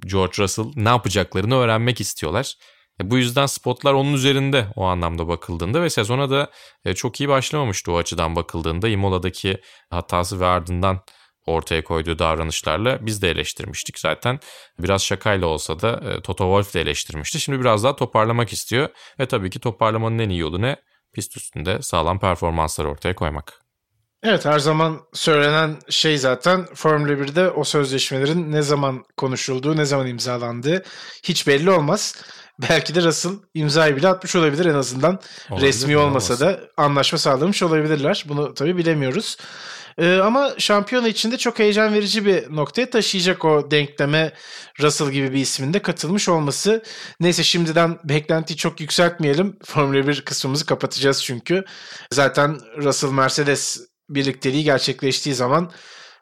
George 0.06 0.42
Russell 0.42 0.64
ne 0.74 0.88
yapacaklarını 0.88 1.56
öğrenmek 1.56 2.00
istiyorlar. 2.00 2.54
E, 3.00 3.10
bu 3.10 3.18
yüzden 3.18 3.46
spotlar 3.46 3.92
onun 3.92 4.12
üzerinde 4.12 4.66
o 4.76 4.84
anlamda 4.84 5.28
bakıldığında 5.28 5.82
ve 5.82 5.90
sezona 5.90 6.30
da 6.30 6.50
e, 6.84 6.94
çok 6.94 7.20
iyi 7.20 7.28
başlamamıştı 7.28 7.92
o 7.92 7.96
açıdan 7.96 8.36
bakıldığında. 8.36 8.88
Imola'daki 8.88 9.60
hatası 9.90 10.40
ve 10.40 10.46
ardından 10.46 11.00
ortaya 11.46 11.84
koyduğu 11.84 12.18
davranışlarla 12.18 13.06
biz 13.06 13.22
de 13.22 13.30
eleştirmiştik 13.30 13.98
zaten. 13.98 14.40
Biraz 14.78 15.02
şakayla 15.04 15.46
olsa 15.46 15.80
da 15.80 15.90
e, 15.90 16.22
Toto 16.22 16.44
Wolff 16.44 16.74
de 16.74 16.80
eleştirmişti. 16.80 17.40
Şimdi 17.40 17.60
biraz 17.60 17.84
daha 17.84 17.96
toparlamak 17.96 18.52
istiyor 18.52 18.88
ve 19.20 19.26
tabii 19.26 19.50
ki 19.50 19.60
toparlamanın 19.60 20.18
en 20.18 20.28
iyi 20.28 20.40
yolu 20.40 20.62
ne? 20.62 20.76
Pist 21.12 21.36
üstünde 21.36 21.82
sağlam 21.82 22.18
performanslar 22.18 22.84
ortaya 22.84 23.14
koymak. 23.14 23.66
Evet 24.22 24.44
her 24.44 24.58
zaman 24.58 25.00
söylenen 25.12 25.76
şey 25.90 26.18
zaten 26.18 26.66
Formula 26.74 27.12
1'de 27.12 27.50
o 27.50 27.64
sözleşmelerin 27.64 28.52
ne 28.52 28.62
zaman 28.62 29.04
konuşulduğu, 29.16 29.76
ne 29.76 29.84
zaman 29.84 30.06
imzalandığı 30.06 30.84
hiç 31.22 31.46
belli 31.46 31.70
olmaz. 31.70 32.14
Belki 32.62 32.94
de 32.94 33.02
Russell 33.02 33.32
imzayı 33.54 33.96
bile 33.96 34.08
atmış 34.08 34.36
olabilir 34.36 34.66
en 34.66 34.74
azından. 34.74 35.20
Olabilir, 35.50 35.68
Resmi 35.68 35.96
olmasa 35.96 36.34
olmaz. 36.34 36.40
da 36.40 36.60
anlaşma 36.76 37.18
sağlamış 37.18 37.62
olabilirler. 37.62 38.24
Bunu 38.28 38.54
tabii 38.54 38.76
bilemiyoruz. 38.76 39.36
Ee, 39.98 40.16
ama 40.16 40.50
şampiyona 40.58 41.08
içinde 41.08 41.38
çok 41.38 41.58
heyecan 41.58 41.94
verici 41.94 42.26
bir 42.26 42.56
noktaya 42.56 42.90
taşıyacak 42.90 43.44
o 43.44 43.70
denkleme 43.70 44.32
Russell 44.80 45.10
gibi 45.10 45.32
bir 45.32 45.38
ismin 45.38 45.74
de 45.74 45.82
katılmış 45.82 46.28
olması. 46.28 46.82
Neyse 47.20 47.42
şimdiden 47.42 47.98
beklentiyi 48.04 48.56
çok 48.56 48.80
yükseltmeyelim. 48.80 49.58
Formula 49.64 50.08
1 50.08 50.20
kısmımızı 50.20 50.66
kapatacağız 50.66 51.24
çünkü. 51.24 51.64
Zaten 52.12 52.58
Russell 52.78 53.10
Mercedes 53.10 53.80
birlikteliği 54.08 54.64
gerçekleştiği 54.64 55.34
zaman 55.34 55.72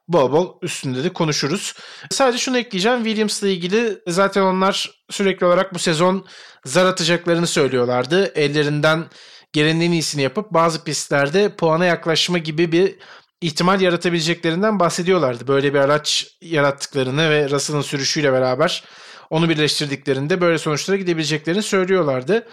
bol 0.09 0.33
bol 0.33 0.59
üstünde 0.63 1.05
de 1.05 1.13
konuşuruz. 1.13 1.75
Sadece 2.11 2.39
şunu 2.39 2.59
ekleyeceğim. 2.59 3.05
Williams'la 3.05 3.49
ilgili 3.49 3.99
zaten 4.07 4.43
onlar 4.43 4.91
sürekli 5.11 5.47
olarak 5.47 5.75
bu 5.75 5.79
sezon 5.79 6.27
zar 6.65 6.87
atacaklarını 6.87 7.47
söylüyorlardı. 7.47 8.27
Ellerinden 8.35 9.05
gelenin 9.53 9.81
en 9.81 9.93
iyisini 9.93 10.23
yapıp 10.23 10.51
bazı 10.51 10.85
pistlerde 10.85 11.57
puana 11.57 11.85
yaklaşma 11.85 12.39
gibi 12.39 12.73
bir 12.73 12.97
ihtimal 13.41 13.81
yaratabileceklerinden 13.81 14.81
bahsediyorlardı. 14.81 15.49
Böyle 15.49 15.75
bir 15.75 15.79
araç 15.79 16.27
yarattıklarını 16.41 17.31
ve 17.31 17.51
Russell'ın 17.51 17.83
sürüşüyle 17.83 18.33
beraber 18.33 18.85
onu 19.31 19.49
birleştirdiklerinde 19.49 20.41
böyle 20.41 20.59
sonuçlara 20.59 20.97
gidebileceklerini 20.97 21.63
söylüyorlardı. 21.63 22.49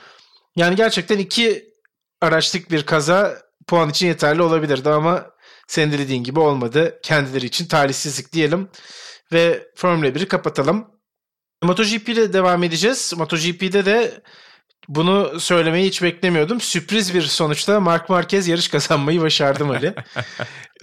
Yani 0.55 0.75
gerçekten 0.75 1.17
iki 1.17 1.65
araçlık 2.21 2.71
bir 2.71 2.83
kaza 2.85 3.37
puan 3.67 3.89
için 3.89 4.07
yeterli 4.07 4.41
olabilirdi 4.41 4.89
ama 4.89 5.25
senin 5.71 5.91
de 5.91 5.99
dediğin 5.99 6.23
gibi 6.23 6.39
olmadı. 6.39 6.99
Kendileri 7.03 7.45
için 7.45 7.65
talihsizlik 7.65 8.33
diyelim. 8.33 8.69
Ve 9.31 9.67
Formula 9.75 10.07
1'i 10.07 10.27
kapatalım. 10.27 10.87
MotoGP 11.63 12.09
ile 12.09 12.33
devam 12.33 12.63
edeceğiz. 12.63 13.13
MotoGP'de 13.17 13.85
de 13.85 14.21
bunu 14.87 15.39
söylemeyi 15.39 15.87
hiç 15.87 16.03
beklemiyordum. 16.03 16.61
Sürpriz 16.61 17.13
bir 17.13 17.21
sonuçta 17.21 17.79
Mark 17.79 18.09
Marquez 18.09 18.47
yarış 18.47 18.67
kazanmayı 18.67 19.21
başardı 19.21 19.65
Ali. 19.65 19.95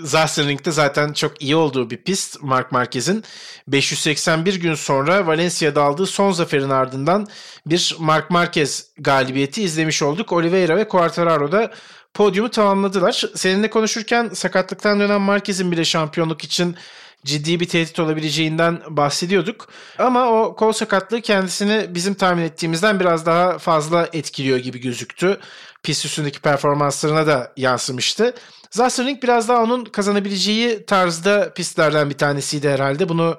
Sachsenring'de 0.04 0.70
zaten 0.72 1.12
çok 1.12 1.42
iyi 1.42 1.56
olduğu 1.56 1.90
bir 1.90 2.04
pist 2.04 2.42
Mark 2.42 2.72
Marquez'in. 2.72 3.24
581 3.66 4.54
gün 4.54 4.74
sonra 4.74 5.26
Valencia'da 5.26 5.82
aldığı 5.82 6.06
son 6.06 6.32
zaferin 6.32 6.70
ardından 6.70 7.26
bir 7.66 7.96
Mark 7.98 8.30
Marquez 8.30 8.92
galibiyeti 8.98 9.62
izlemiş 9.62 10.02
olduk. 10.02 10.32
Oliveira 10.32 10.76
ve 10.76 10.88
Quartararo 10.88 11.52
da 11.52 11.72
podyumu 12.18 12.50
tamamladılar. 12.50 13.24
Seninle 13.34 13.70
konuşurken 13.70 14.30
sakatlıktan 14.34 15.00
dönen 15.00 15.20
Marquez'in 15.20 15.72
bile 15.72 15.84
şampiyonluk 15.84 16.44
için 16.44 16.76
ciddi 17.24 17.60
bir 17.60 17.68
tehdit 17.68 17.98
olabileceğinden 17.98 18.80
bahsediyorduk. 18.88 19.68
Ama 19.98 20.26
o 20.26 20.56
kol 20.56 20.72
sakatlığı 20.72 21.20
kendisini 21.20 21.94
bizim 21.94 22.14
tahmin 22.14 22.42
ettiğimizden 22.42 23.00
biraz 23.00 23.26
daha 23.26 23.58
fazla 23.58 24.08
etkiliyor 24.12 24.58
gibi 24.58 24.80
gözüktü. 24.80 25.38
Pist 25.82 26.04
üstündeki 26.04 26.40
performanslarına 26.40 27.26
da 27.26 27.52
yansımıştı. 27.56 28.34
Zasserling 28.70 29.22
biraz 29.22 29.48
daha 29.48 29.62
onun 29.62 29.84
kazanabileceği 29.84 30.86
tarzda 30.86 31.52
pistlerden 31.54 32.10
bir 32.10 32.18
tanesiydi 32.18 32.68
herhalde. 32.68 33.08
Bunu 33.08 33.38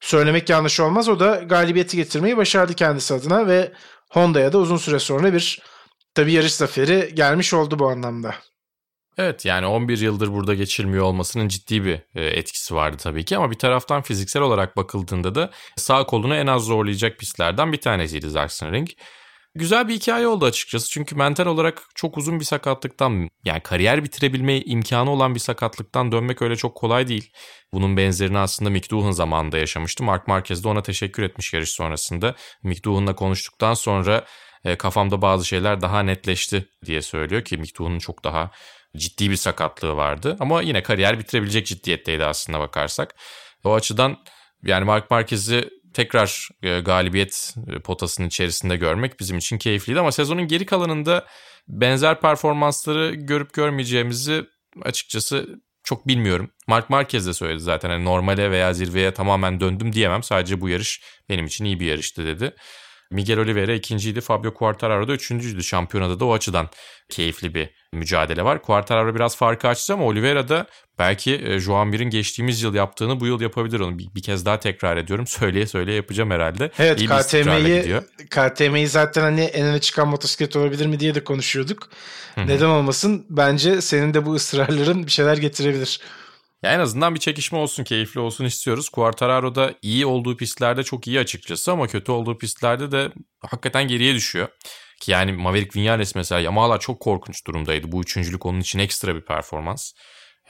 söylemek 0.00 0.48
yanlış 0.48 0.80
olmaz. 0.80 1.08
O 1.08 1.20
da 1.20 1.34
galibiyeti 1.36 1.96
getirmeyi 1.96 2.36
başardı 2.36 2.74
kendisi 2.74 3.14
adına 3.14 3.46
ve 3.46 3.72
Honda'ya 4.08 4.52
da 4.52 4.58
uzun 4.58 4.76
süre 4.76 4.98
sonra 4.98 5.32
bir 5.32 5.60
tabii 6.18 6.32
yarış 6.32 6.54
zaferi 6.54 7.14
gelmiş 7.14 7.54
oldu 7.54 7.78
bu 7.78 7.88
anlamda. 7.88 8.34
Evet 9.18 9.44
yani 9.44 9.66
11 9.66 9.98
yıldır 9.98 10.32
burada 10.32 10.54
geçirmiyor 10.54 11.04
olmasının 11.04 11.48
ciddi 11.48 11.84
bir 11.84 12.00
e, 12.14 12.24
etkisi 12.24 12.74
vardı 12.74 12.96
tabii 13.00 13.24
ki 13.24 13.36
ama 13.36 13.50
bir 13.50 13.58
taraftan 13.58 14.02
fiziksel 14.02 14.42
olarak 14.42 14.76
bakıldığında 14.76 15.34
da 15.34 15.50
sağ 15.76 16.06
kolunu 16.06 16.34
en 16.34 16.46
az 16.46 16.62
zorlayacak 16.62 17.18
pistlerden 17.18 17.72
bir 17.72 17.80
tanesiydi 17.80 18.30
Sachsenring. 18.30 18.88
Güzel 19.54 19.88
bir 19.88 19.94
hikaye 19.94 20.26
oldu 20.26 20.44
açıkçası 20.44 20.90
çünkü 20.90 21.14
mental 21.14 21.46
olarak 21.46 21.82
çok 21.94 22.18
uzun 22.18 22.40
bir 22.40 22.44
sakatlıktan 22.44 23.28
yani 23.44 23.60
kariyer 23.60 24.04
bitirebilme 24.04 24.60
imkanı 24.60 25.10
olan 25.10 25.34
bir 25.34 25.40
sakatlıktan 25.40 26.12
dönmek 26.12 26.42
öyle 26.42 26.56
çok 26.56 26.76
kolay 26.76 27.08
değil. 27.08 27.32
Bunun 27.72 27.96
benzerini 27.96 28.38
aslında 28.38 28.70
Mick 28.70 28.90
Doohan 28.90 29.10
zamanında 29.10 29.58
yaşamıştı. 29.58 30.04
Mark 30.04 30.28
Marquez 30.28 30.64
de 30.64 30.68
ona 30.68 30.82
teşekkür 30.82 31.22
etmiş 31.22 31.52
yarış 31.52 31.70
sonrasında. 31.70 32.34
Mick 32.62 32.84
Doohan'la 32.84 33.14
konuştuktan 33.14 33.74
sonra 33.74 34.24
e, 34.64 34.76
kafamda 34.76 35.22
bazı 35.22 35.44
şeyler 35.44 35.80
daha 35.80 36.02
netleşti 36.02 36.68
diye 36.84 37.02
söylüyor 37.02 37.44
ki 37.44 37.62
Doohan'ın 37.78 37.98
çok 37.98 38.24
daha 38.24 38.50
ciddi 38.96 39.30
bir 39.30 39.36
sakatlığı 39.36 39.96
vardı. 39.96 40.36
Ama 40.40 40.62
yine 40.62 40.82
kariyer 40.82 41.18
bitirebilecek 41.18 41.66
ciddiyetteydi 41.66 42.24
aslında 42.24 42.58
bakarsak. 42.60 43.14
O 43.64 43.74
açıdan 43.74 44.16
yani 44.62 44.84
Mark 44.84 45.10
Marquez'i 45.10 45.70
tekrar 45.94 46.48
e, 46.62 46.80
galibiyet 46.80 47.54
e, 47.76 47.78
potasının 47.78 48.26
içerisinde 48.26 48.76
görmek 48.76 49.20
bizim 49.20 49.38
için 49.38 49.58
keyifliydi 49.58 50.00
ama 50.00 50.12
sezonun 50.12 50.48
geri 50.48 50.66
kalanında 50.66 51.26
benzer 51.68 52.20
performansları 52.20 53.14
görüp 53.14 53.52
görmeyeceğimizi 53.52 54.44
açıkçası 54.82 55.46
çok 55.84 56.08
bilmiyorum. 56.08 56.50
Mark 56.66 56.90
Marquez 56.90 57.26
de 57.26 57.32
söyledi 57.32 57.60
zaten 57.60 57.90
hani 57.90 58.04
normale 58.04 58.50
veya 58.50 58.74
zirveye 58.74 59.14
tamamen 59.14 59.60
döndüm 59.60 59.92
diyemem. 59.92 60.22
Sadece 60.22 60.60
bu 60.60 60.68
yarış 60.68 61.02
benim 61.28 61.46
için 61.46 61.64
iyi 61.64 61.80
bir 61.80 61.86
yarıştı 61.86 62.26
dedi. 62.26 62.54
Miguel 63.10 63.38
Oliveira 63.38 63.74
ikinciydi. 63.74 64.20
Fabio 64.20 64.54
Quartararo 64.54 65.08
da 65.08 65.12
üçüncüydü. 65.12 65.64
Şampiyonada 65.64 66.20
da 66.20 66.24
o 66.24 66.32
açıdan 66.32 66.68
keyifli 67.08 67.54
bir 67.54 67.70
mücadele 67.92 68.44
var. 68.44 68.62
Quartararo 68.62 69.14
biraz 69.14 69.36
farkı 69.36 69.68
açtı 69.68 69.92
ama 69.92 70.04
Oliveira 70.04 70.48
da 70.48 70.66
belki 70.98 71.34
e, 71.34 71.58
Joan 71.58 71.88
Mir'in 71.88 72.10
geçtiğimiz 72.10 72.62
yıl 72.62 72.74
yaptığını 72.74 73.20
bu 73.20 73.26
yıl 73.26 73.40
yapabilir 73.40 73.80
onu. 73.80 73.98
Bir, 73.98 74.14
bir 74.14 74.22
kez 74.22 74.46
daha 74.46 74.60
tekrar 74.60 74.96
ediyorum. 74.96 75.26
Söyleye 75.38 75.66
söyleye 75.66 75.96
yapacağım 75.96 76.30
herhalde. 76.30 76.70
Evet 76.78 77.00
İyi 77.00 77.08
KTM'yi 77.08 78.00
KTM'yi 78.30 78.88
zaten 78.88 79.22
hani 79.22 79.40
en 79.40 79.66
öne 79.66 79.80
çıkan 79.80 80.08
motosiklet 80.08 80.56
olabilir 80.56 80.86
mi 80.86 81.00
diye 81.00 81.14
de 81.14 81.24
konuşuyorduk. 81.24 81.88
Hı-hı. 82.34 82.46
Neden 82.46 82.68
olmasın? 82.68 83.26
Bence 83.30 83.80
senin 83.80 84.14
de 84.14 84.26
bu 84.26 84.34
ısrarların 84.34 85.06
bir 85.06 85.10
şeyler 85.10 85.36
getirebilir. 85.36 86.00
Ya 86.62 86.72
en 86.72 86.78
azından 86.80 87.14
bir 87.14 87.20
çekişme 87.20 87.58
olsun, 87.58 87.84
keyifli 87.84 88.20
olsun 88.20 88.44
istiyoruz. 88.44 88.88
Quartararo 88.88 89.54
da 89.54 89.74
iyi 89.82 90.06
olduğu 90.06 90.36
pistlerde 90.36 90.82
çok 90.82 91.06
iyi 91.06 91.20
açıkçası 91.20 91.72
ama 91.72 91.86
kötü 91.86 92.12
olduğu 92.12 92.38
pistlerde 92.38 92.92
de 92.92 93.12
hakikaten 93.40 93.88
geriye 93.88 94.14
düşüyor. 94.14 94.48
Ki 95.00 95.10
yani 95.10 95.32
Maverick 95.32 95.80
Vinales 95.80 96.14
mesela 96.14 96.40
Yamaha 96.40 96.78
çok 96.78 97.00
korkunç 97.00 97.46
durumdaydı. 97.46 97.92
Bu 97.92 98.02
üçüncülük 98.02 98.46
onun 98.46 98.60
için 98.60 98.78
ekstra 98.78 99.14
bir 99.14 99.24
performans. 99.24 99.92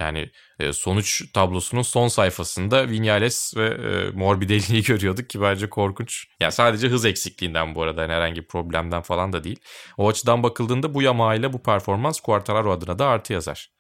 Yani 0.00 0.30
e, 0.59 0.72
sonuç 0.72 1.32
tablosunun 1.32 1.82
son 1.82 2.09
sayfasında 2.09 2.88
Vinales 2.88 3.56
ve 3.56 3.66
e, 3.66 4.11
Morbidelli'yi 4.11 4.82
görüyorduk 4.86 5.30
ki 5.30 5.40
bence 5.40 5.70
korkunç. 5.70 6.26
Yani 6.40 6.52
sadece 6.52 6.88
hız 6.88 7.04
eksikliğinden 7.04 7.74
bu 7.74 7.82
arada 7.82 8.02
yani 8.02 8.12
herhangi 8.12 8.42
bir 8.42 8.46
problemden 8.46 9.02
falan 9.02 9.32
da 9.32 9.44
değil. 9.44 9.61
O 9.96 10.09
açıdan 10.09 10.42
bakıldığında 10.42 10.94
bu 10.94 11.02
Yamaha 11.02 11.34
ile 11.34 11.52
bu 11.52 11.62
performans 11.62 12.20
Quartararo 12.20 12.72
adına 12.72 12.98
da 12.98 13.06
artı 13.06 13.32
yazar. 13.32 13.78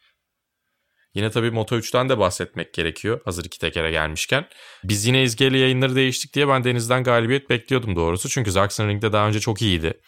Yine 1.14 1.30
tabii 1.30 1.46
Moto3'ten 1.46 2.08
de 2.08 2.18
bahsetmek 2.18 2.74
gerekiyor 2.74 3.20
hazır 3.24 3.44
iki 3.44 3.58
tekere 3.58 3.90
gelmişken. 3.90 4.46
Biz 4.84 5.06
yine 5.06 5.22
izgeli 5.22 5.58
yayınları 5.58 5.94
değiştik 5.94 6.34
diye 6.34 6.48
ben 6.48 6.64
Deniz'den 6.64 7.04
galibiyet 7.04 7.50
bekliyordum 7.50 7.96
doğrusu. 7.96 8.28
Çünkü 8.28 8.52
Sachsenring'de 8.52 9.12
daha 9.12 9.28
önce 9.28 9.40
çok 9.40 9.62
iyiydi. 9.62 10.00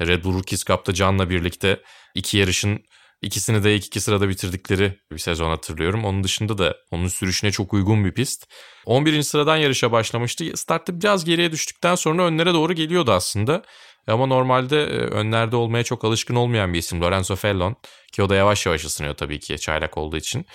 Red 0.00 0.24
Bull 0.24 0.34
Rookies 0.34 0.64
Cup'ta 0.64 0.94
Can'la 0.94 1.30
birlikte 1.30 1.80
iki 2.14 2.38
yarışın 2.38 2.80
ikisini 3.22 3.64
de 3.64 3.76
ilk 3.76 3.86
iki 3.86 4.00
sırada 4.00 4.28
bitirdikleri 4.28 4.98
bir 5.12 5.18
sezon 5.18 5.50
hatırlıyorum. 5.50 6.04
Onun 6.04 6.24
dışında 6.24 6.58
da 6.58 6.76
onun 6.90 7.08
sürüşüne 7.08 7.50
çok 7.50 7.74
uygun 7.74 8.04
bir 8.04 8.12
pist. 8.12 8.46
11. 8.86 9.22
sıradan 9.22 9.56
yarışa 9.56 9.92
başlamıştı. 9.92 10.44
Startta 10.54 11.00
biraz 11.00 11.24
geriye 11.24 11.52
düştükten 11.52 11.94
sonra 11.94 12.22
önlere 12.22 12.54
doğru 12.54 12.72
geliyordu 12.72 13.12
aslında. 13.12 13.62
Ama 14.08 14.26
normalde 14.26 14.82
e, 14.82 14.96
önlerde 14.96 15.56
olmaya 15.56 15.84
çok 15.84 16.04
alışkın 16.04 16.34
olmayan 16.34 16.74
bir 16.74 16.78
isim 16.78 17.00
Lorenzo 17.00 17.36
Fellon. 17.36 17.76
Ki 18.12 18.22
o 18.22 18.28
da 18.28 18.34
yavaş 18.34 18.66
yavaş 18.66 18.84
ısınıyor 18.84 19.14
tabii 19.14 19.40
ki 19.40 19.58
çaylak 19.58 19.98
olduğu 19.98 20.16
için. 20.16 20.46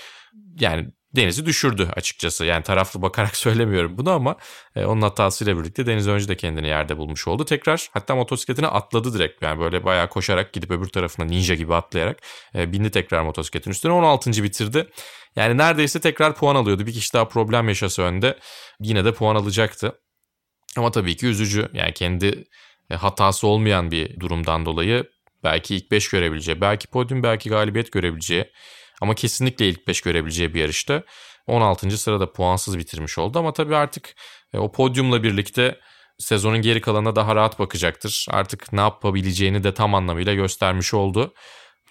Yani 0.60 0.88
Deniz'i 1.16 1.46
düşürdü 1.46 1.90
açıkçası. 1.96 2.46
Yani 2.46 2.64
taraflı 2.64 3.02
bakarak 3.02 3.38
söylemiyorum 3.38 3.98
bunu 3.98 4.12
ama 4.12 4.36
e, 4.76 4.86
onun 4.86 5.02
hatasıyla 5.02 5.60
birlikte 5.60 5.86
Deniz 5.86 6.08
önce 6.08 6.28
de 6.28 6.38
kendini 6.38 6.68
yerde 6.68 6.98
bulmuş 6.98 7.28
oldu. 7.28 7.46
Tekrar 7.46 7.90
hatta 7.94 8.16
motosikletine 8.16 8.68
atladı 8.68 9.14
direkt. 9.14 9.42
Yani 9.42 9.60
böyle 9.60 9.84
bayağı 9.84 10.10
koşarak 10.10 10.54
gidip 10.54 10.72
öbür 10.72 10.90
tarafına 10.90 11.26
ninja 11.26 11.56
gibi 11.56 11.76
atlayarak 11.76 12.20
e, 12.56 12.74
bindi 12.74 12.92
tekrar 12.92 13.22
motosikletin 13.22 13.72
üstüne. 13.72 13.92
16. 13.92 14.44
bitirdi. 14.44 14.90
Yani 15.36 15.58
neredeyse 15.58 16.00
tekrar 16.02 16.36
puan 16.36 16.56
alıyordu. 16.56 16.86
Bir 16.88 16.94
kişi 16.94 17.14
daha 17.14 17.28
problem 17.28 17.68
yaşası 17.68 18.02
önde. 18.02 18.40
Yine 18.80 19.06
de 19.06 19.14
puan 19.14 19.36
alacaktı. 19.36 20.00
Ama 20.78 20.92
tabii 20.92 21.16
ki 21.16 21.28
üzücü. 21.28 21.70
Yani 21.74 21.94
kendi 21.94 22.26
e, 22.26 22.44
hatası 22.90 23.48
olmayan 23.48 23.92
bir 23.92 24.20
durumdan 24.20 24.66
dolayı 24.66 25.04
belki 25.44 25.76
ilk 25.76 25.92
5 25.92 26.10
görebileceği, 26.10 26.62
belki 26.62 26.88
podyum, 26.88 27.24
belki 27.24 27.50
galibiyet 27.50 27.92
görebileceği 27.92 28.52
ama 29.02 29.16
kesinlikle 29.16 29.70
ilk 29.70 29.88
5 29.88 30.02
görebileceği 30.02 30.54
bir 30.54 30.60
yarışta 30.60 31.04
16. 31.48 31.98
sırada 31.98 32.32
puansız 32.34 32.78
bitirmiş 32.78 33.18
oldu. 33.18 33.40
Ama 33.40 33.54
tabii 33.54 33.76
artık 33.76 34.16
e, 34.54 34.58
o 34.58 34.72
podyumla 34.72 35.24
birlikte 35.24 35.80
sezonun 36.18 36.62
geri 36.62 36.82
kalanına 36.82 37.16
daha 37.16 37.36
rahat 37.36 37.60
bakacaktır. 37.60 38.28
Artık 38.30 38.74
ne 38.74 38.82
yapabileceğini 38.82 39.64
de 39.64 39.74
tam 39.74 39.96
anlamıyla 39.96 40.34
göstermiş 40.34 40.94
oldu. 40.94 41.34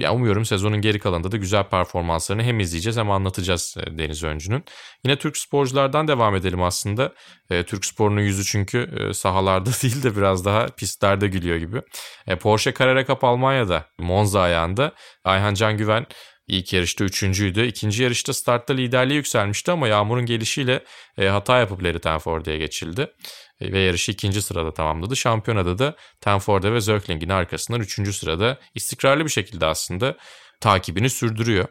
Ya 0.03 0.14
umuyorum 0.14 0.44
sezonun 0.44 0.80
geri 0.80 0.98
kalanında 0.98 1.32
da 1.32 1.36
güzel 1.36 1.64
performanslarını 1.64 2.42
hem 2.42 2.61
izleyeceğiz 2.61 2.96
hem 2.96 3.11
anlatacağız 3.11 3.76
e, 3.80 3.98
Deniz 3.98 4.24
Öncü'nün. 4.24 4.64
Yine 5.05 5.16
Türk 5.16 5.36
sporculardan 5.36 6.09
devam 6.09 6.36
edelim 6.36 6.62
aslında. 6.62 7.12
E, 7.50 7.62
Türk 7.62 7.84
sporunun 7.84 8.20
yüzü 8.20 8.44
çünkü 8.44 8.90
e, 8.98 9.14
sahalarda 9.14 9.70
değil 9.82 10.03
de 10.03 10.16
biraz 10.16 10.44
daha 10.44 10.66
pistlerde 10.66 11.28
gülüyor 11.28 11.57
gibi. 11.57 11.82
E, 12.26 12.36
Porsche 12.36 12.74
Carrera 12.78 13.07
Cup 13.07 13.24
Almanya'da 13.24 13.86
Monza 13.98 14.40
ayağında 14.40 14.92
Ayhan 15.24 15.55
Can 15.55 15.76
Güven 15.76 16.07
İlk 16.46 16.72
yarışta 16.72 17.05
üçüncüydü. 17.05 17.66
İkinci 17.66 18.03
yarışta 18.03 18.32
startta 18.32 18.74
liderliğe 18.74 19.16
yükselmişti 19.16 19.72
ama 19.72 19.88
yağmurun 19.88 20.26
gelişiyle 20.26 20.84
e, 21.18 21.26
hata 21.26 21.59
yapıp 21.59 21.84
Larry 21.84 21.98
Tenforde'ye 21.98 22.59
geçildi. 22.59 23.12
Ve 23.62 23.78
yarışı 23.78 24.12
ikinci 24.12 24.42
sırada 24.42 24.74
tamamladı. 24.74 25.16
Şampiyonada 25.16 25.78
da 25.78 25.96
Tenforde 26.20 26.72
ve 26.72 26.80
Zöckling'in 26.80 27.28
arkasından 27.28 27.80
üçüncü 27.80 28.12
sırada 28.12 28.58
istikrarlı 28.74 29.24
bir 29.24 29.30
şekilde 29.30 29.66
aslında 29.66 30.16
takibini 30.60 31.10
sürdürüyor. 31.10 31.68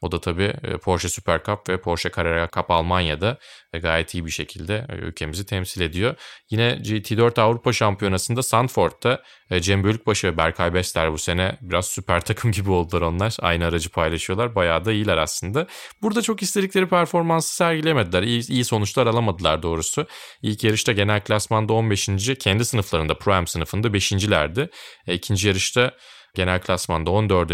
O 0.00 0.12
da 0.12 0.20
tabii 0.20 0.52
e, 0.62 0.76
Porsche 0.76 1.08
Super 1.08 1.42
Cup 1.46 1.68
ve 1.68 1.80
Porsche 1.80 2.10
Carrera 2.16 2.48
Cup 2.54 2.70
Almanya'da 2.70 3.38
e, 3.72 3.78
gayet 3.78 4.14
iyi 4.14 4.26
bir 4.26 4.30
şekilde 4.30 4.86
e, 4.88 4.94
ülkemizi 4.94 5.46
temsil 5.46 5.80
ediyor. 5.80 6.14
Yine 6.50 6.62
GT4 6.62 7.40
Avrupa 7.40 7.72
Şampiyonası'nda 7.72 8.42
Sandford'da 8.42 9.22
Cem 9.60 9.84
Bölükbaşı 9.84 10.26
ve 10.26 10.36
Berkay 10.36 10.74
Besler 10.74 11.12
bu 11.12 11.18
sene 11.18 11.58
biraz 11.60 11.86
süper 11.86 12.20
takım 12.20 12.52
gibi 12.52 12.70
oldular 12.70 13.00
onlar. 13.00 13.36
Aynı 13.40 13.66
aracı 13.66 13.90
paylaşıyorlar. 13.90 14.54
Bayağı 14.54 14.84
da 14.84 14.92
iyiler 14.92 15.18
aslında. 15.18 15.66
Burada 16.02 16.22
çok 16.22 16.42
istedikleri 16.42 16.88
performansı 16.88 17.56
sergilemediler. 17.56 18.22
İyi, 18.22 18.48
iyi 18.50 18.64
sonuçlar 18.64 19.06
alamadılar 19.06 19.62
doğrusu. 19.62 20.06
İlk 20.42 20.64
yarışta 20.64 20.92
genel 20.92 21.20
klasmanda 21.20 21.72
15. 21.72 22.08
kendi 22.38 22.64
sınıflarında 22.64 23.18
Pro 23.18 23.32
Am 23.32 23.46
sınıfında 23.46 23.88
5.lerdi. 23.88 24.70
İkinci 25.06 25.48
yarışta 25.48 25.92
genel 26.34 26.60
klasmanda 26.60 27.10
14. 27.10 27.52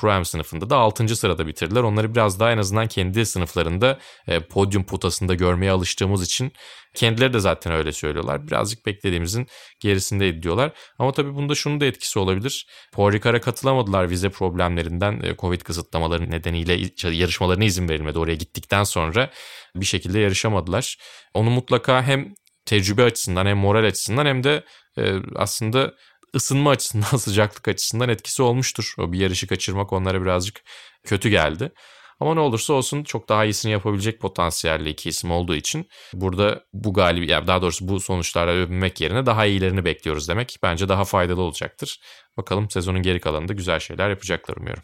Prime 0.00 0.24
sınıfında 0.24 0.70
da 0.70 0.76
6. 0.76 1.16
sırada 1.16 1.46
bitirdiler. 1.46 1.82
Onları 1.82 2.14
biraz 2.14 2.40
daha 2.40 2.52
en 2.52 2.58
azından 2.58 2.86
kendi 2.86 3.26
sınıflarında 3.26 3.98
e, 4.26 4.40
podyum 4.40 4.84
potasında 4.84 5.34
görmeye 5.34 5.70
alıştığımız 5.70 6.22
için 6.22 6.52
kendileri 6.94 7.32
de 7.32 7.40
zaten 7.40 7.72
öyle 7.72 7.92
söylüyorlar. 7.92 8.46
Birazcık 8.46 8.86
beklediğimizin 8.86 9.46
gerisinde 9.80 10.42
diyorlar. 10.42 10.72
Ama 10.98 11.12
tabii 11.12 11.34
bunda 11.34 11.54
şunun 11.54 11.80
da 11.80 11.86
etkisi 11.86 12.18
olabilir. 12.18 12.66
Paul 12.92 13.12
Ricard'a 13.12 13.40
katılamadılar 13.40 14.10
vize 14.10 14.28
problemlerinden 14.28 15.20
e, 15.22 15.36
Covid 15.36 15.60
kısıtlamaları 15.60 16.30
nedeniyle 16.30 16.90
yarışmalarına 17.10 17.64
izin 17.64 17.88
verilmedi. 17.88 18.18
Oraya 18.18 18.34
gittikten 18.34 18.84
sonra 18.84 19.30
bir 19.76 19.86
şekilde 19.86 20.18
yarışamadılar. 20.18 20.96
Onu 21.34 21.50
mutlaka 21.50 22.02
hem 22.02 22.34
tecrübe 22.64 23.04
açısından 23.04 23.46
hem 23.46 23.58
moral 23.58 23.84
açısından 23.84 24.26
hem 24.26 24.44
de 24.44 24.64
e, 24.98 25.14
aslında 25.36 25.94
ısınma 26.34 26.70
açısından, 26.70 27.16
sıcaklık 27.16 27.68
açısından 27.68 28.08
etkisi 28.08 28.42
olmuştur. 28.42 28.94
O 28.98 29.12
bir 29.12 29.18
yarışı 29.18 29.46
kaçırmak 29.46 29.92
onlara 29.92 30.22
birazcık 30.22 30.62
kötü 31.04 31.28
geldi. 31.28 31.72
Ama 32.20 32.34
ne 32.34 32.40
olursa 32.40 32.72
olsun 32.72 33.04
çok 33.04 33.28
daha 33.28 33.44
iyisini 33.44 33.72
yapabilecek 33.72 34.20
potansiyelli 34.20 34.90
iki 34.90 35.08
isim 35.08 35.30
olduğu 35.30 35.54
için 35.54 35.88
burada 36.12 36.64
bu 36.72 36.92
galibi 36.94 37.30
ya 37.30 37.46
daha 37.46 37.62
doğrusu 37.62 37.88
bu 37.88 38.00
sonuçlarla 38.00 38.52
övünmek 38.52 39.00
yerine 39.00 39.26
daha 39.26 39.46
iyilerini 39.46 39.84
bekliyoruz 39.84 40.28
demek 40.28 40.56
bence 40.62 40.88
daha 40.88 41.04
faydalı 41.04 41.42
olacaktır. 41.42 42.00
Bakalım 42.36 42.70
sezonun 42.70 43.02
geri 43.02 43.20
kalanında 43.20 43.52
güzel 43.52 43.80
şeyler 43.80 44.10
yapacaklar 44.10 44.56
umuyorum. 44.56 44.82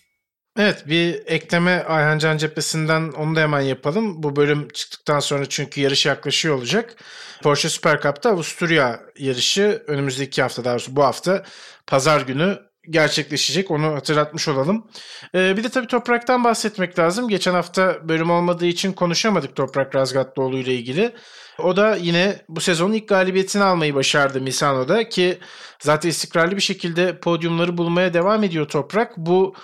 Evet 0.58 0.88
bir 0.88 1.22
ekleme 1.26 1.84
Ayhan 1.88 2.18
Can 2.18 2.36
cephesinden 2.36 3.12
onu 3.12 3.36
da 3.36 3.40
hemen 3.40 3.60
yapalım. 3.60 4.22
Bu 4.22 4.36
bölüm 4.36 4.68
çıktıktan 4.68 5.20
sonra 5.20 5.48
çünkü 5.48 5.80
yarış 5.80 6.06
yaklaşıyor 6.06 6.54
olacak. 6.54 6.96
Porsche 7.42 7.68
Super 7.68 8.00
Cup'ta 8.00 8.30
Avusturya 8.30 9.00
yarışı 9.18 9.84
önümüzdeki 9.86 10.42
hafta 10.42 10.64
daha 10.64 10.72
doğrusu 10.74 10.96
bu 10.96 11.04
hafta 11.04 11.44
pazar 11.86 12.20
günü 12.20 12.58
gerçekleşecek. 12.90 13.70
Onu 13.70 13.94
hatırlatmış 13.94 14.48
olalım. 14.48 14.86
Ee, 15.34 15.56
bir 15.56 15.64
de 15.64 15.68
tabii 15.68 15.86
Toprak'tan 15.86 16.44
bahsetmek 16.44 16.98
lazım. 16.98 17.28
Geçen 17.28 17.54
hafta 17.54 18.08
bölüm 18.08 18.30
olmadığı 18.30 18.66
için 18.66 18.92
konuşamadık 18.92 19.56
Toprak 19.56 19.94
Razgatlıoğlu 19.94 20.58
ile 20.58 20.74
ilgili. 20.74 21.12
O 21.58 21.76
da 21.76 21.96
yine 21.96 22.36
bu 22.48 22.60
sezonun 22.60 22.92
ilk 22.92 23.08
galibiyetini 23.08 23.64
almayı 23.64 23.94
başardı 23.94 24.40
Misano'da 24.40 25.08
ki 25.08 25.38
zaten 25.80 26.08
istikrarlı 26.08 26.56
bir 26.56 26.60
şekilde 26.60 27.18
podyumları 27.18 27.78
bulmaya 27.78 28.14
devam 28.14 28.44
ediyor 28.44 28.68
Toprak. 28.68 29.16
Bu 29.16 29.54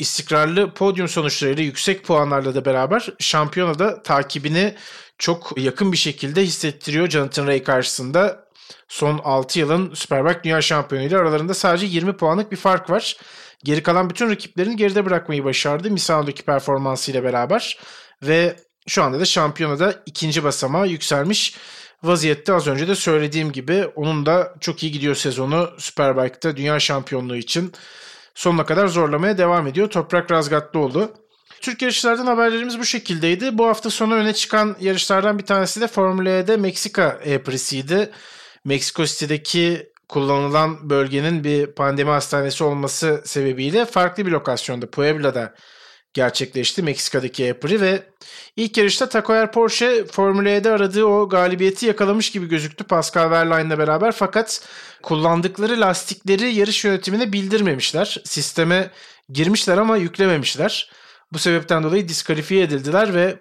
istikrarlı 0.00 0.74
podyum 0.74 1.08
sonuçlarıyla 1.08 1.62
yüksek 1.62 2.04
puanlarla 2.04 2.54
da 2.54 2.64
beraber 2.64 3.08
şampiyonada 3.18 4.02
takibini 4.02 4.74
çok 5.18 5.52
yakın 5.56 5.92
bir 5.92 5.96
şekilde 5.96 6.42
hissettiriyor 6.42 7.10
Jonathan 7.10 7.46
Ray 7.46 7.62
karşısında. 7.62 8.50
Son 8.88 9.20
6 9.24 9.58
yılın 9.58 9.94
Superbike 9.94 10.44
Dünya 10.44 10.62
Şampiyonu 10.62 11.06
ile 11.06 11.16
aralarında 11.16 11.54
sadece 11.54 11.86
20 11.86 12.16
puanlık 12.16 12.52
bir 12.52 12.56
fark 12.56 12.90
var. 12.90 13.16
Geri 13.64 13.82
kalan 13.82 14.10
bütün 14.10 14.30
rakiplerini 14.30 14.76
geride 14.76 15.06
bırakmayı 15.06 15.44
başardı 15.44 15.90
Misano'daki 15.90 16.42
performansıyla 16.42 17.24
beraber. 17.24 17.78
Ve 18.22 18.56
şu 18.86 19.02
anda 19.02 19.20
da 19.20 19.24
şampiyonada 19.24 19.94
ikinci 20.06 20.44
basamağa 20.44 20.86
yükselmiş 20.86 21.56
vaziyette 22.02 22.52
az 22.52 22.66
önce 22.66 22.88
de 22.88 22.94
söylediğim 22.94 23.52
gibi 23.52 23.86
onun 23.94 24.26
da 24.26 24.54
çok 24.60 24.82
iyi 24.82 24.92
gidiyor 24.92 25.14
sezonu 25.14 25.70
Superbike'da 25.78 26.56
dünya 26.56 26.80
şampiyonluğu 26.80 27.36
için 27.36 27.72
sonuna 28.40 28.66
kadar 28.66 28.86
zorlamaya 28.86 29.38
devam 29.38 29.66
ediyor. 29.66 29.90
Toprak 29.90 30.30
Razgatlıoğlu. 30.30 31.12
Türk 31.60 31.82
yarışlardan 31.82 32.26
haberlerimiz 32.26 32.78
bu 32.78 32.84
şekildeydi. 32.84 33.58
Bu 33.58 33.66
hafta 33.66 33.90
sonu 33.90 34.14
öne 34.14 34.32
çıkan 34.32 34.76
yarışlardan 34.80 35.38
bir 35.38 35.46
tanesi 35.46 35.80
de 35.80 35.86
Formula 35.86 36.30
E'de 36.30 36.56
Meksika 36.56 37.20
E-Prix'siydi. 37.24 38.10
Meksiko 38.64 39.04
City'deki 39.04 39.92
kullanılan 40.08 40.90
bölgenin 40.90 41.44
bir 41.44 41.66
pandemi 41.66 42.10
hastanesi 42.10 42.64
olması 42.64 43.22
sebebiyle 43.24 43.84
farklı 43.84 44.26
bir 44.26 44.30
lokasyonda 44.30 44.90
Puebla'da 44.90 45.54
gerçekleşti 46.14 46.82
Meksika'daki 46.82 47.50
Apri 47.50 47.80
ve 47.80 48.02
ilk 48.56 48.76
yarışta 48.76 49.08
Takoyer 49.08 49.52
Porsche 49.52 50.04
Formula 50.04 50.48
E'de 50.48 50.70
aradığı 50.70 51.04
o 51.04 51.28
galibiyeti 51.28 51.86
yakalamış 51.86 52.30
gibi 52.32 52.48
gözüktü 52.48 52.84
Pascal 52.84 53.22
Wehrlein'le 53.22 53.78
beraber 53.78 54.12
fakat 54.12 54.68
kullandıkları 55.02 55.80
lastikleri 55.80 56.54
yarış 56.54 56.84
yönetimine 56.84 57.32
bildirmemişler. 57.32 58.16
Sisteme 58.24 58.90
girmişler 59.28 59.78
ama 59.78 59.96
yüklememişler. 59.96 60.90
Bu 61.32 61.38
sebepten 61.38 61.82
dolayı 61.82 62.08
diskalifiye 62.08 62.62
edildiler 62.62 63.14
ve 63.14 63.38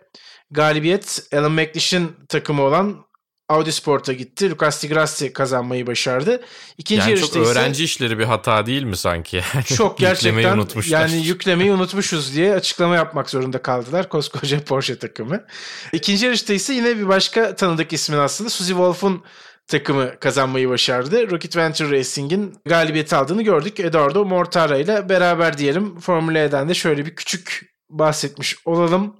galibiyet 0.51 1.27
Alan 1.33 1.51
McNish'in 1.51 2.15
takımı 2.29 2.61
olan 2.61 3.08
Audi 3.49 3.71
Sport'a 3.71 4.13
gitti. 4.13 4.51
Lucas 4.51 4.83
Di 4.83 4.89
Grassi 4.89 5.33
kazanmayı 5.33 5.87
başardı. 5.87 6.41
İkinci 6.77 6.99
yani 6.99 7.09
yarışta 7.09 7.33
çok 7.33 7.47
öğrenci 7.47 7.83
işleri 7.83 8.19
bir 8.19 8.23
hata 8.23 8.65
değil 8.65 8.83
mi 8.83 8.97
sanki? 8.97 9.41
çok 9.75 9.97
gerçekten 9.97 10.57
unutmuşlar. 10.57 11.01
yani 11.01 11.27
yüklemeyi 11.27 11.71
unutmuşuz 11.71 12.35
diye 12.35 12.53
açıklama 12.53 12.95
yapmak 12.95 13.29
zorunda 13.29 13.61
kaldılar 13.61 14.09
koskoca 14.09 14.59
Porsche 14.65 14.99
takımı. 14.99 15.45
İkinci 15.93 16.25
yarışta 16.25 16.53
ise 16.53 16.73
yine 16.73 16.97
bir 16.97 17.07
başka 17.07 17.55
tanıdık 17.55 17.93
ismin 17.93 18.17
aslında 18.17 18.49
Suzy 18.49 18.71
Wolf'un 18.71 19.23
takımı 19.67 20.19
kazanmayı 20.19 20.69
başardı. 20.69 21.31
Rocket 21.31 21.57
Venture 21.57 21.97
Racing'in 21.97 22.55
galibiyeti 22.65 23.15
aldığını 23.15 23.41
gördük. 23.41 23.79
Eduardo 23.79 24.25
Mortara 24.25 24.77
ile 24.77 25.09
beraber 25.09 25.57
diyelim. 25.57 25.99
Formula 25.99 26.39
E'den 26.39 26.69
de 26.69 26.73
şöyle 26.73 27.05
bir 27.05 27.15
küçük 27.15 27.61
bahsetmiş 27.89 28.55
olalım. 28.65 29.15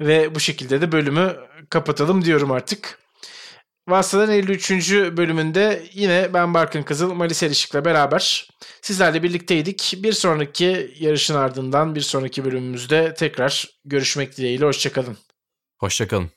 Ve 0.00 0.34
bu 0.34 0.40
şekilde 0.40 0.80
de 0.80 0.92
bölümü 0.92 1.36
kapatalım 1.70 2.24
diyorum 2.24 2.50
artık. 2.50 3.05
Vasıtaların 3.88 4.34
53. 4.34 4.70
bölümünde 4.90 5.82
yine 5.92 6.34
ben 6.34 6.54
Barkın 6.54 6.82
Kızıl, 6.82 7.14
Malis 7.14 7.42
Erişik'le 7.42 7.84
beraber 7.84 8.48
sizlerle 8.82 9.22
birlikteydik. 9.22 9.94
Bir 9.98 10.12
sonraki 10.12 10.94
yarışın 10.98 11.34
ardından 11.34 11.94
bir 11.94 12.00
sonraki 12.00 12.44
bölümümüzde 12.44 13.14
tekrar 13.14 13.70
görüşmek 13.84 14.36
dileğiyle. 14.36 14.64
Hoşçakalın. 14.64 15.16
Hoşçakalın. 15.78 16.35